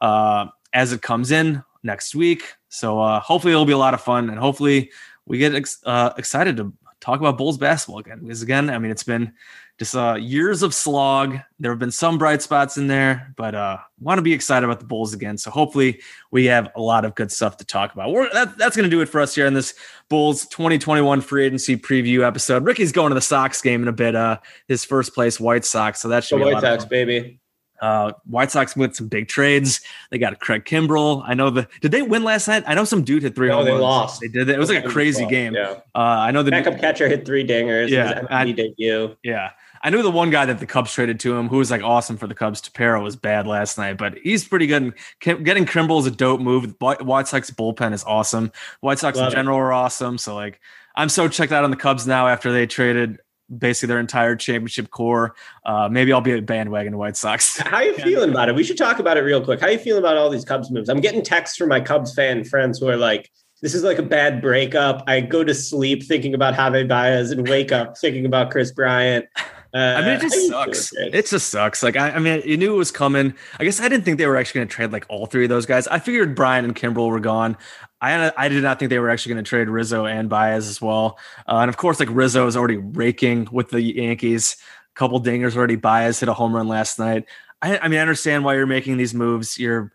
uh, 0.00 0.46
as 0.72 0.92
it 0.92 1.02
comes 1.02 1.30
in 1.30 1.62
next 1.82 2.14
week. 2.14 2.42
So 2.68 3.00
uh, 3.00 3.20
hopefully 3.20 3.52
it'll 3.52 3.64
be 3.64 3.72
a 3.72 3.78
lot 3.78 3.94
of 3.94 4.00
fun, 4.00 4.30
and 4.30 4.38
hopefully 4.38 4.90
we 5.26 5.38
get 5.38 5.54
ex- 5.54 5.82
uh, 5.84 6.12
excited 6.16 6.56
to 6.58 6.72
talk 7.00 7.20
about 7.20 7.38
Bulls 7.38 7.58
basketball 7.58 8.00
again. 8.00 8.20
Because 8.20 8.42
again, 8.42 8.70
I 8.70 8.78
mean, 8.78 8.90
it's 8.90 9.04
been 9.04 9.32
just 9.78 9.94
uh, 9.94 10.14
years 10.14 10.62
of 10.62 10.74
slog. 10.74 11.38
There 11.60 11.70
have 11.70 11.78
been 11.78 11.92
some 11.92 12.18
bright 12.18 12.42
spots 12.42 12.76
in 12.76 12.88
there, 12.88 13.32
but 13.36 13.54
uh, 13.54 13.78
want 14.00 14.18
to 14.18 14.22
be 14.22 14.32
excited 14.32 14.64
about 14.64 14.80
the 14.80 14.86
Bulls 14.86 15.14
again. 15.14 15.38
So 15.38 15.50
hopefully 15.50 16.00
we 16.30 16.46
have 16.46 16.70
a 16.74 16.80
lot 16.80 17.04
of 17.04 17.14
good 17.14 17.30
stuff 17.30 17.56
to 17.58 17.64
talk 17.64 17.92
about. 17.92 18.10
We're, 18.10 18.32
that, 18.32 18.58
that's 18.58 18.76
going 18.76 18.90
to 18.90 18.94
do 18.94 19.00
it 19.00 19.08
for 19.08 19.20
us 19.20 19.34
here 19.34 19.46
in 19.46 19.54
this 19.54 19.74
Bulls 20.08 20.46
2021 20.46 21.20
free 21.20 21.46
agency 21.46 21.76
preview 21.76 22.26
episode. 22.26 22.64
Ricky's 22.64 22.92
going 22.92 23.10
to 23.10 23.14
the 23.14 23.20
Sox 23.20 23.62
game 23.62 23.82
in 23.82 23.88
a 23.88 23.92
bit. 23.92 24.16
Uh, 24.16 24.38
his 24.66 24.84
first 24.84 25.14
place 25.14 25.38
White 25.38 25.64
Sox, 25.64 26.00
so 26.00 26.08
that 26.08 26.24
should 26.24 26.40
So 26.40 26.44
be 26.44 26.50
a 26.50 26.54
White 26.54 26.62
Sox, 26.62 26.84
baby. 26.84 27.38
Uh, 27.80 28.12
White 28.26 28.50
Sox 28.50 28.76
with 28.76 28.94
some 28.94 29.08
big 29.08 29.28
trades. 29.28 29.80
They 30.10 30.18
got 30.18 30.38
Craig 30.40 30.64
Kimbrel. 30.64 31.22
I 31.26 31.34
know 31.34 31.50
the. 31.50 31.68
Did 31.80 31.92
they 31.92 32.02
win 32.02 32.24
last 32.24 32.48
night? 32.48 32.64
I 32.66 32.74
know 32.74 32.84
some 32.84 33.02
dude 33.04 33.22
hit 33.22 33.34
three. 33.34 33.48
No, 33.48 33.64
they 33.64 33.72
lost. 33.72 34.20
They 34.20 34.28
did. 34.28 34.48
It 34.48 34.58
was 34.58 34.68
like 34.68 34.84
a 34.84 34.88
crazy 34.88 35.26
game. 35.26 35.54
Yeah. 35.54 35.80
Uh, 35.94 35.98
I 35.98 36.30
know 36.30 36.42
the 36.42 36.50
Backup 36.50 36.78
catcher 36.78 37.08
hit 37.08 37.24
three 37.24 37.46
dingers. 37.46 37.88
Yeah, 37.88 38.22
I- 38.30 38.50
debut. 38.50 39.16
Yeah. 39.22 39.50
I 39.80 39.90
knew 39.90 40.02
the 40.02 40.10
one 40.10 40.30
guy 40.30 40.44
that 40.44 40.58
the 40.58 40.66
Cubs 40.66 40.92
traded 40.92 41.20
to 41.20 41.36
him 41.36 41.46
who 41.48 41.58
was 41.58 41.70
like 41.70 41.84
awesome 41.84 42.16
for 42.16 42.26
the 42.26 42.34
Cubs. 42.34 42.60
Tepera 42.60 43.00
was 43.00 43.14
bad 43.14 43.46
last 43.46 43.78
night, 43.78 43.96
but 43.96 44.18
he's 44.18 44.44
pretty 44.44 44.66
good. 44.66 44.82
And 44.82 45.44
getting 45.44 45.66
Kimbrel 45.66 46.00
is 46.00 46.06
a 46.06 46.10
dope 46.10 46.40
move. 46.40 46.74
White 46.80 47.28
Sox 47.28 47.50
bullpen 47.52 47.92
is 47.92 48.02
awesome. 48.02 48.50
White 48.80 48.98
Sox 48.98 49.16
Love 49.16 49.28
in 49.28 49.32
it. 49.32 49.36
general 49.36 49.56
are 49.56 49.72
awesome. 49.72 50.18
So 50.18 50.34
like, 50.34 50.60
I'm 50.96 51.08
so 51.08 51.28
checked 51.28 51.52
out 51.52 51.62
on 51.62 51.70
the 51.70 51.76
Cubs 51.76 52.08
now 52.08 52.26
after 52.26 52.50
they 52.50 52.66
traded 52.66 53.20
basically 53.56 53.88
their 53.88 54.00
entire 54.00 54.36
championship 54.36 54.90
core. 54.90 55.34
Uh, 55.64 55.88
maybe 55.90 56.12
I'll 56.12 56.20
be 56.20 56.32
a 56.32 56.42
bandwagon 56.42 56.96
White 56.96 57.16
Sox. 57.16 57.58
How 57.58 57.76
are 57.76 57.84
you 57.84 57.94
feeling 57.94 58.30
about 58.30 58.48
it? 58.48 58.54
We 58.54 58.64
should 58.64 58.78
talk 58.78 58.98
about 58.98 59.16
it 59.16 59.20
real 59.20 59.42
quick. 59.42 59.60
How 59.60 59.66
are 59.66 59.72
you 59.72 59.78
feeling 59.78 60.02
about 60.02 60.16
all 60.16 60.30
these 60.30 60.44
Cubs 60.44 60.70
moves? 60.70 60.88
I'm 60.88 61.00
getting 61.00 61.22
texts 61.22 61.56
from 61.56 61.68
my 61.68 61.80
Cubs 61.80 62.14
fan 62.14 62.44
friends 62.44 62.78
who 62.78 62.88
are 62.88 62.96
like, 62.96 63.30
"This 63.62 63.74
is 63.74 63.82
like 63.82 63.98
a 63.98 64.02
bad 64.02 64.42
breakup." 64.42 65.04
I 65.06 65.20
go 65.20 65.44
to 65.44 65.54
sleep 65.54 66.02
thinking 66.02 66.34
about 66.34 66.54
Javi 66.54 66.86
Baez 66.86 67.30
and 67.30 67.48
wake 67.48 67.72
up 67.72 67.96
thinking 67.98 68.26
about 68.26 68.50
Kris 68.50 68.72
Bryant. 68.72 69.26
Uh, 69.74 69.78
I 69.78 70.00
mean, 70.00 70.10
it 70.10 70.20
just 70.22 70.48
sucks. 70.48 70.92
It 70.94 71.26
just 71.26 71.50
sucks. 71.50 71.82
Like, 71.82 71.96
I, 71.96 72.10
I 72.12 72.18
mean, 72.18 72.42
you 72.44 72.56
knew 72.56 72.72
it 72.72 72.78
was 72.78 72.90
coming. 72.90 73.34
I 73.60 73.64
guess 73.64 73.80
I 73.80 73.88
didn't 73.88 74.04
think 74.04 74.16
they 74.16 74.26
were 74.26 74.36
actually 74.36 74.60
going 74.60 74.68
to 74.68 74.74
trade 74.74 74.92
like 74.92 75.04
all 75.08 75.26
three 75.26 75.44
of 75.44 75.50
those 75.50 75.66
guys. 75.66 75.86
I 75.88 75.98
figured 75.98 76.34
Brian 76.34 76.64
and 76.64 76.74
Kimbrel 76.74 77.10
were 77.10 77.20
gone. 77.20 77.56
I 78.00 78.32
I 78.36 78.48
did 78.48 78.62
not 78.62 78.78
think 78.78 78.88
they 78.88 78.98
were 78.98 79.10
actually 79.10 79.34
going 79.34 79.44
to 79.44 79.48
trade 79.48 79.68
Rizzo 79.68 80.06
and 80.06 80.30
Baez 80.30 80.68
as 80.68 80.80
well. 80.80 81.18
Uh, 81.46 81.58
and 81.58 81.68
of 81.68 81.76
course, 81.76 82.00
like 82.00 82.08
Rizzo 82.10 82.46
is 82.46 82.56
already 82.56 82.78
raking 82.78 83.48
with 83.52 83.68
the 83.70 83.82
Yankees. 83.82 84.56
A 84.96 84.98
couple 84.98 85.20
dingers 85.20 85.54
already. 85.54 85.76
Baez 85.76 86.20
hit 86.20 86.28
a 86.28 86.34
home 86.34 86.54
run 86.54 86.68
last 86.68 86.98
night. 86.98 87.26
I, 87.60 87.78
I 87.78 87.88
mean, 87.88 87.98
I 87.98 88.02
understand 88.02 88.44
why 88.44 88.54
you're 88.54 88.66
making 88.66 88.96
these 88.96 89.14
moves. 89.14 89.58
You're 89.58 89.92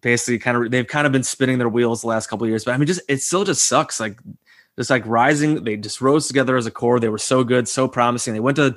basically 0.00 0.38
kind 0.38 0.56
of 0.56 0.70
they've 0.70 0.86
kind 0.86 1.06
of 1.06 1.12
been 1.12 1.24
spinning 1.24 1.58
their 1.58 1.68
wheels 1.68 2.00
the 2.00 2.06
last 2.06 2.28
couple 2.28 2.44
of 2.44 2.48
years, 2.48 2.64
but 2.64 2.72
I 2.72 2.78
mean, 2.78 2.86
just 2.86 3.02
it 3.08 3.20
still 3.20 3.44
just 3.44 3.66
sucks. 3.66 4.00
Like 4.00 4.18
just 4.78 4.90
like 4.90 5.04
rising, 5.06 5.64
they 5.64 5.76
just 5.76 6.00
rose 6.00 6.26
together 6.26 6.56
as 6.56 6.66
a 6.66 6.70
core. 6.70 7.00
They 7.00 7.08
were 7.08 7.18
so 7.18 7.44
good, 7.44 7.68
so 7.68 7.88
promising. 7.88 8.32
They 8.32 8.40
went 8.40 8.56
to 8.56 8.76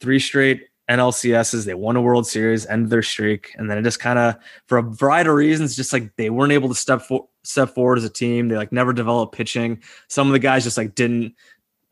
three 0.00 0.18
straight 0.18 0.62
NLCSs. 0.90 1.64
They 1.64 1.74
won 1.74 1.96
a 1.96 2.02
World 2.02 2.26
Series, 2.26 2.66
ended 2.66 2.90
their 2.90 3.02
streak, 3.02 3.52
and 3.56 3.70
then 3.70 3.78
it 3.78 3.82
just 3.82 4.00
kind 4.00 4.18
of, 4.18 4.36
for 4.66 4.78
a 4.78 4.82
variety 4.82 5.30
of 5.30 5.36
reasons, 5.36 5.76
just 5.76 5.92
like 5.92 6.14
they 6.16 6.30
weren't 6.30 6.52
able 6.52 6.68
to 6.68 6.74
step 6.74 7.02
for, 7.02 7.28
step 7.42 7.70
forward 7.70 7.98
as 7.98 8.04
a 8.04 8.10
team. 8.10 8.48
They 8.48 8.56
like 8.56 8.72
never 8.72 8.92
developed 8.92 9.34
pitching. 9.34 9.82
Some 10.08 10.26
of 10.26 10.32
the 10.32 10.38
guys 10.38 10.64
just 10.64 10.76
like 10.76 10.94
didn't 10.94 11.34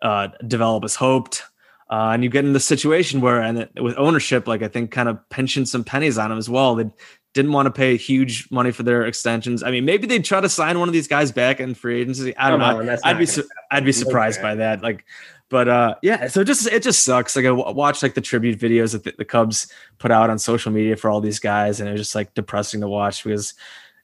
uh, 0.02 0.28
develop 0.46 0.84
as 0.84 0.94
hoped. 0.94 1.42
Uh, 1.90 2.10
and 2.14 2.24
you 2.24 2.30
get 2.30 2.44
in 2.44 2.54
the 2.54 2.60
situation 2.60 3.20
where, 3.20 3.40
and 3.42 3.58
it- 3.58 3.72
with 3.82 3.94
ownership, 3.98 4.46
like 4.46 4.62
I 4.62 4.68
think, 4.68 4.90
kind 4.90 5.08
of 5.08 5.18
pensioned 5.30 5.68
some 5.68 5.84
pennies 5.84 6.16
on 6.18 6.30
them 6.30 6.38
as 6.38 6.48
well. 6.48 6.74
They 6.74 6.90
didn't 7.34 7.52
want 7.52 7.66
to 7.66 7.70
pay 7.70 7.96
huge 7.96 8.50
money 8.50 8.70
for 8.72 8.82
their 8.82 9.04
extensions. 9.06 9.62
I 9.62 9.70
mean, 9.70 9.84
maybe 9.86 10.06
they'd 10.06 10.24
try 10.24 10.40
to 10.40 10.48
sign 10.50 10.78
one 10.78 10.88
of 10.88 10.92
these 10.92 11.08
guys 11.08 11.32
back 11.32 11.60
in 11.60 11.74
free 11.74 12.00
agency. 12.02 12.36
I 12.36 12.50
don't 12.50 12.60
know. 12.60 12.78
I'd 13.04 13.18
be 13.18 13.24
su- 13.26 13.48
I'd 13.70 13.84
be 13.84 13.92
surprised 13.92 14.40
by 14.42 14.54
that. 14.56 14.82
Like, 14.82 15.04
but 15.52 15.68
uh, 15.68 15.94
yeah. 16.02 16.26
So 16.26 16.42
just 16.42 16.66
it 16.66 16.82
just 16.82 17.04
sucks. 17.04 17.36
Like 17.36 17.44
I 17.44 17.48
w- 17.48 17.70
watched 17.72 18.02
like 18.02 18.14
the 18.14 18.20
tribute 18.22 18.58
videos 18.58 18.92
that 19.00 19.16
the, 19.18 19.24
Cubs 19.24 19.70
put 19.98 20.10
out 20.10 20.30
on 20.30 20.38
social 20.38 20.72
media 20.72 20.96
for 20.96 21.10
all 21.10 21.20
these 21.20 21.38
guys, 21.38 21.78
and 21.78 21.88
it 21.88 21.92
was 21.92 22.00
just 22.00 22.14
like 22.14 22.32
depressing 22.34 22.80
to 22.80 22.88
watch 22.88 23.22
because 23.22 23.52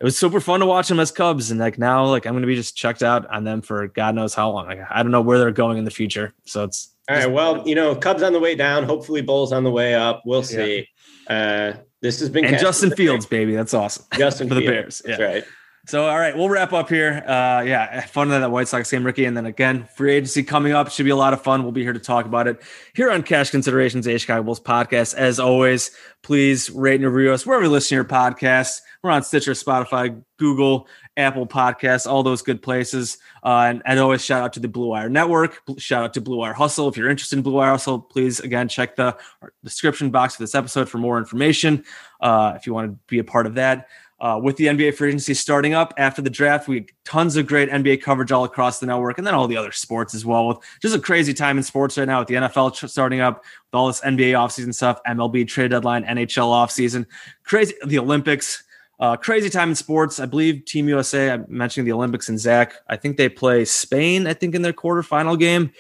it 0.01 0.05
was 0.05 0.17
super 0.17 0.39
fun 0.41 0.61
to 0.61 0.67
watch 0.67 0.87
them 0.89 1.01
as 1.01 1.11
Cubs, 1.11 1.51
and 1.51 1.59
like 1.59 1.79
now, 1.79 2.05
like 2.05 2.27
I'm 2.27 2.35
gonna 2.35 2.47
be 2.47 2.55
just 2.55 2.77
checked 2.77 3.03
out 3.03 3.27
on 3.31 3.43
them 3.45 3.63
for 3.63 3.89
God 3.89 4.15
knows 4.15 4.35
how 4.35 4.51
long. 4.51 4.67
Like 4.67 4.81
I 4.91 5.03
don't 5.03 5.11
know 5.11 5.23
where 5.23 5.39
they're 5.39 5.51
going 5.51 5.79
in 5.79 5.85
the 5.85 5.91
future. 5.91 6.35
So 6.45 6.65
it's 6.65 6.95
All 7.09 7.17
right. 7.17 7.33
Well, 7.33 7.67
you 7.67 7.75
know, 7.75 7.97
Cubs 7.97 8.23
on 8.23 8.35
the 8.35 8.41
way 8.41 8.55
down. 8.55 8.85
Hopefully, 8.85 9.23
Bulls 9.23 9.53
on 9.53 9.65
the 9.65 9.71
way 9.73 9.95
up. 9.95 10.23
We'll 10.27 10.41
Yeah. 10.41 10.45
see. 10.45 10.89
Uh, 11.29 11.73
this 12.01 12.21
has 12.21 12.29
been 12.29 12.45
and 12.45 12.59
Justin 12.59 12.91
Fields, 12.93 13.27
baby, 13.27 13.57
that's 13.57 13.75
awesome. 13.75 14.05
Justin 14.13 14.49
for 14.51 14.55
the 14.55 14.61
Fields. 14.61 15.03
Bears, 15.03 15.19
That's 15.19 15.21
right. 15.21 15.45
So, 15.87 16.07
all 16.07 16.19
right, 16.19 16.37
we'll 16.37 16.51
wrap 16.51 16.75
up 16.75 16.91
here. 16.91 17.25
Uh, 17.27 17.63
yeah, 17.63 18.01
fun 18.07 18.29
that 18.29 18.51
White 18.51 18.69
Sox 18.69 18.91
game, 18.91 19.07
Ricky. 19.07 19.25
And 19.25 19.35
then 19.35 19.47
again, 19.47 19.89
free 19.97 20.13
agency 20.13 20.43
coming 20.43 20.73
up. 20.73 20.91
Should 20.91 21.05
be 21.05 21.11
a 21.11 21.17
lot 21.17 21.33
of 21.33 21.43
fun. 21.43 21.63
We'll 21.63 21.73
be 21.73 21.83
here 21.83 21.95
to 21.95 21.99
talk 21.99 22.27
about 22.27 22.47
it 22.47 22.61
here 22.95 23.11
on 23.11 23.23
Cash 23.23 23.51
Considerations, 23.51 24.07
A 24.07 24.19
Chicago 24.19 24.43
Bulls 24.43 24.61
podcast. 24.61 25.15
As 25.15 25.41
always, 25.41 25.91
please 26.23 26.69
rate 26.69 27.01
and 27.01 27.11
review 27.11 27.33
us 27.33 27.47
wherever 27.47 27.65
you 27.65 27.71
listen 27.71 27.89
to 27.89 27.95
your 27.95 28.05
podcasts. 28.05 28.83
We're 29.03 29.13
on 29.13 29.23
Stitcher, 29.23 29.53
Spotify, 29.53 30.23
Google, 30.39 30.89
Apple 31.17 31.47
Podcasts, 31.47 32.07
all 32.07 32.23
those 32.23 32.43
good 32.43 32.61
places. 32.61 33.19
Uh, 33.43 33.67
and, 33.69 33.83
and 33.87 33.99
always 33.99 34.25
shout 34.25 34.43
out 34.43 34.53
to 34.55 34.61
the 34.61 34.69
Blue 34.69 34.89
Wire 34.89 35.09
Network. 35.09 35.63
Shout 35.79 36.05
out 36.05 36.15
to 36.15 36.21
Blue 36.21 36.37
Wire 36.39 36.53
Hustle. 36.53 36.89
If 36.89 36.97
you're 36.97 37.09
interested 37.09 37.37
in 37.37 37.43
Blue 37.43 37.55
Wire 37.55 37.71
Hustle, 37.71 38.01
please 38.01 38.41
again 38.41 38.69
check 38.69 38.97
the 38.97 39.17
description 39.65 40.11
box 40.11 40.37
for 40.37 40.43
this 40.43 40.55
episode 40.55 40.89
for 40.89 40.99
more 40.99 41.19
information. 41.19 41.85
Uh, 42.21 42.53
if 42.57 42.67
you 42.67 42.75
want 42.75 42.91
to 42.91 42.99
be 43.07 43.21
a 43.21 43.25
part 43.25 43.47
of 43.47 43.55
that. 43.55 43.89
Uh, 44.21 44.39
with 44.43 44.57
the 44.57 44.67
NBA 44.67 44.95
free 44.95 45.09
agency 45.09 45.35
starting 45.35 45.75
up 45.75 45.95
after 45.97 46.21
the 46.21 46.31
draft. 46.31 46.67
We 46.67 46.87
tons 47.05 47.37
of 47.37 47.47
great 47.47 47.71
NBA 47.71 48.03
coverage 48.03 48.33
all 48.33 48.45
across 48.45 48.81
the 48.81 48.87
network, 48.87 49.19
and 49.19 49.27
then 49.27 49.35
all 49.35 49.47
the 49.47 49.57
other 49.57 49.73
sports 49.73 50.15
as 50.15 50.25
well. 50.25 50.49
With 50.49 50.59
just 50.83 50.95
a 50.95 50.99
crazy 50.99 51.33
time 51.33 51.57
in 51.57 51.63
sports 51.63 51.97
right 51.97 52.07
now 52.07 52.21
with 52.21 52.29
the 52.29 52.35
NFL 52.35 52.89
starting 52.89 53.21
up, 53.21 53.37
with 53.39 53.75
all 53.75 53.87
this 53.87 54.01
NBA 54.01 54.33
offseason 54.33 54.75
stuff, 54.75 55.01
MLB 55.07 55.47
trade 55.47 55.71
deadline, 55.71 56.05
NHL 56.05 56.49
offseason, 56.49 57.07
crazy 57.45 57.75
the 57.85 57.99
Olympics. 57.99 58.65
Uh, 59.01 59.17
crazy 59.17 59.49
time 59.49 59.69
in 59.69 59.75
sports. 59.77 60.19
I 60.19 60.27
believe 60.27 60.65
Team 60.65 60.89
USA. 60.89 61.31
I'm 61.31 61.47
mentioning 61.49 61.85
the 61.85 61.93
Olympics 61.93 62.29
and 62.29 62.37
Zach. 62.37 62.75
I 62.89 62.97
think 62.97 63.17
they 63.17 63.29
play 63.29 63.65
Spain. 63.65 64.27
I 64.27 64.35
think 64.35 64.57
in 64.57 64.63
their 64.63 64.73
quarterfinal 64.73 65.39
game. 65.39 65.71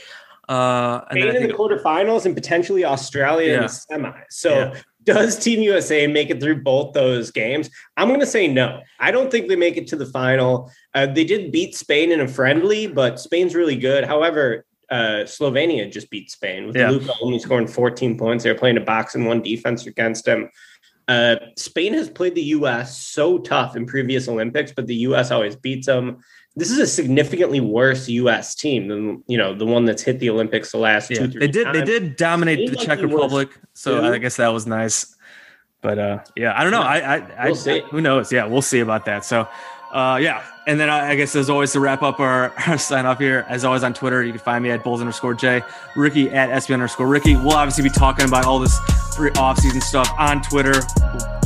Uh, 0.49 1.01
and 1.11 1.18
Spain 1.18 1.43
in 1.43 1.49
the 1.49 1.53
quarterfinals 1.53 2.26
and 2.26 2.36
potentially 2.36 2.84
Australia 2.84 3.49
yeah. 3.49 3.55
in 3.57 3.62
the 3.62 3.66
semis. 3.66 4.24
So 4.30 4.51
yeah 4.51 4.80
does 5.09 5.38
Team 5.38 5.62
USA 5.62 6.06
make 6.06 6.28
it 6.28 6.38
through 6.38 6.62
both 6.62 6.92
those 6.92 7.30
games? 7.30 7.70
I'm 7.96 8.09
going 8.09 8.20
to 8.20 8.26
say 8.26 8.46
no. 8.46 8.82
I 9.00 9.11
don't 9.11 9.30
think 9.30 9.48
they 9.48 9.56
make 9.56 9.78
it 9.78 9.86
to 9.88 9.96
the 9.96 10.04
final. 10.04 10.70
Uh, 10.94 11.06
they 11.06 11.24
did 11.24 11.50
beat 11.50 11.74
Spain 11.74 12.12
in 12.12 12.20
a 12.20 12.28
friendly, 12.28 12.86
but 12.86 13.18
Spain's 13.18 13.54
really 13.54 13.76
good. 13.76 14.04
However, 14.04 14.66
uh, 14.90 15.24
Slovenia 15.24 15.90
just 15.90 16.11
beat 16.11 16.30
Spain 16.30 16.66
with 16.66 16.76
yeah. 16.76 16.90
Luka 16.90 17.14
only 17.22 17.38
scoring 17.38 17.66
14 17.66 18.18
points. 18.18 18.44
They 18.44 18.52
were 18.52 18.59
playing 18.59 18.76
a 18.76 18.82
box 18.82 19.14
and 19.14 19.26
one 19.26 19.40
defense 19.40 19.86
against 19.86 20.28
him. 20.28 20.50
Uh, 21.09 21.36
Spain 21.56 21.94
has 21.94 22.11
played 22.11 22.34
the 22.34 22.42
U.S. 22.42 22.98
so 22.98 23.38
tough 23.38 23.76
in 23.76 23.86
previous 23.86 24.28
Olympics, 24.28 24.72
but 24.72 24.86
the 24.86 24.96
U.S. 24.96 25.30
always 25.30 25.56
beats 25.56 25.86
them 25.86 26.18
this 26.59 26.70
is 26.70 26.78
a 26.78 26.86
significantly 26.86 27.61
worse 27.61 28.09
U.S. 28.09 28.54
team 28.54 28.88
than 28.88 29.22
you 29.28 29.38
know 29.38 29.54
the 29.54 29.64
one 29.64 29.84
that's 29.84 30.02
hit 30.02 30.18
the 30.18 30.28
Olympics 30.28 30.72
the 30.72 30.78
last 30.78 31.11
yeah, 31.11 31.18
two. 31.18 31.30
Three 31.30 31.40
they 31.40 31.48
did. 31.48 31.64
Times. 31.64 31.78
They 31.78 31.84
did 31.84 32.16
dominate 32.16 32.70
the 32.70 32.76
Czech 32.76 33.00
Republic, 33.00 33.50
so 33.74 34.04
I 34.12 34.18
guess 34.18 34.36
that 34.36 34.48
was 34.48 34.66
nice. 34.66 35.16
But 35.80 35.98
uh, 35.98 36.18
yeah, 36.36 36.59
I 36.59 36.64
don't 36.64 36.72
know. 36.72 36.82
Yeah, 36.82 36.88
I, 36.88 37.14
I, 37.14 37.44
we'll 37.46 37.54
I, 37.54 37.56
see. 37.56 37.80
who 37.90 38.00
knows? 38.00 38.32
Yeah, 38.32 38.46
we'll 38.46 38.62
see 38.62 38.80
about 38.80 39.04
that. 39.04 39.24
So, 39.24 39.48
uh, 39.92 40.18
yeah, 40.20 40.44
and 40.66 40.80
then 40.80 40.90
I, 40.90 41.11
I 41.11 41.14
guess 41.14 41.36
as 41.36 41.48
always 41.48 41.70
to 41.72 41.80
wrap 41.80 42.02
up 42.02 42.18
our, 42.18 42.52
our, 42.66 42.76
sign 42.76 43.06
off 43.06 43.20
here, 43.20 43.46
as 43.48 43.64
always 43.64 43.84
on 43.84 43.94
Twitter, 43.94 44.24
you 44.24 44.32
can 44.32 44.40
find 44.40 44.64
me 44.64 44.70
at 44.70 44.82
Bulls 44.82 45.00
underscore 45.00 45.34
J, 45.34 45.62
Ricky 45.94 46.30
at 46.30 46.50
SB 46.50 46.74
underscore 46.74 47.06
Ricky. 47.06 47.36
We'll 47.36 47.52
obviously 47.52 47.84
be 47.84 47.90
talking 47.90 48.26
about 48.26 48.44
all 48.44 48.59
this 48.59 48.76
free 49.14 49.30
offseason 49.30 49.80
stuff 49.80 50.12
on 50.18 50.42
Twitter. 50.42 50.82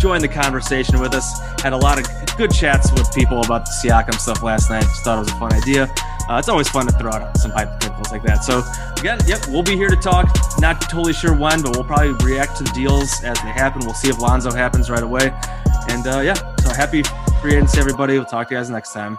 Join 0.02 0.20
the 0.20 0.26
conversation 0.26 0.98
with 0.98 1.14
us. 1.14 1.38
Had 1.62 1.74
a 1.74 1.76
lot 1.76 1.96
of 1.96 2.36
good 2.36 2.50
chats 2.50 2.90
with 2.90 3.14
people 3.14 3.40
about 3.40 3.64
the 3.64 3.70
Siakam 3.70 4.18
stuff 4.18 4.42
last 4.42 4.68
night. 4.68 4.82
Just 4.82 5.04
thought 5.04 5.18
it 5.18 5.20
was 5.20 5.30
a 5.30 5.36
fun 5.36 5.52
idea. 5.52 5.84
Uh, 6.28 6.38
it's 6.38 6.48
always 6.48 6.68
fun 6.68 6.86
to 6.86 6.92
throw 6.98 7.12
out 7.12 7.36
some 7.36 7.52
hypotheticals 7.52 8.10
like 8.10 8.24
that. 8.24 8.42
So 8.42 8.64
again, 8.98 9.20
yep, 9.28 9.46
we'll 9.46 9.62
be 9.62 9.76
here 9.76 9.88
to 9.88 9.94
talk. 9.94 10.28
Not 10.58 10.80
totally 10.80 11.12
sure 11.12 11.36
when, 11.36 11.62
but 11.62 11.76
we'll 11.76 11.84
probably 11.84 12.14
react 12.28 12.56
to 12.56 12.64
the 12.64 12.72
deals 12.74 13.22
as 13.22 13.40
they 13.42 13.50
happen. 13.50 13.82
We'll 13.84 13.94
see 13.94 14.08
if 14.08 14.18
Lonzo 14.18 14.50
happens 14.50 14.90
right 14.90 15.04
away. 15.04 15.32
And 15.88 16.04
uh, 16.04 16.18
yeah, 16.18 16.34
so 16.56 16.70
happy 16.70 17.04
free 17.40 17.54
agency, 17.54 17.78
everybody. 17.78 18.14
We'll 18.14 18.24
talk 18.24 18.48
to 18.48 18.54
you 18.54 18.58
guys 18.58 18.70
next 18.70 18.92
time. 18.92 19.18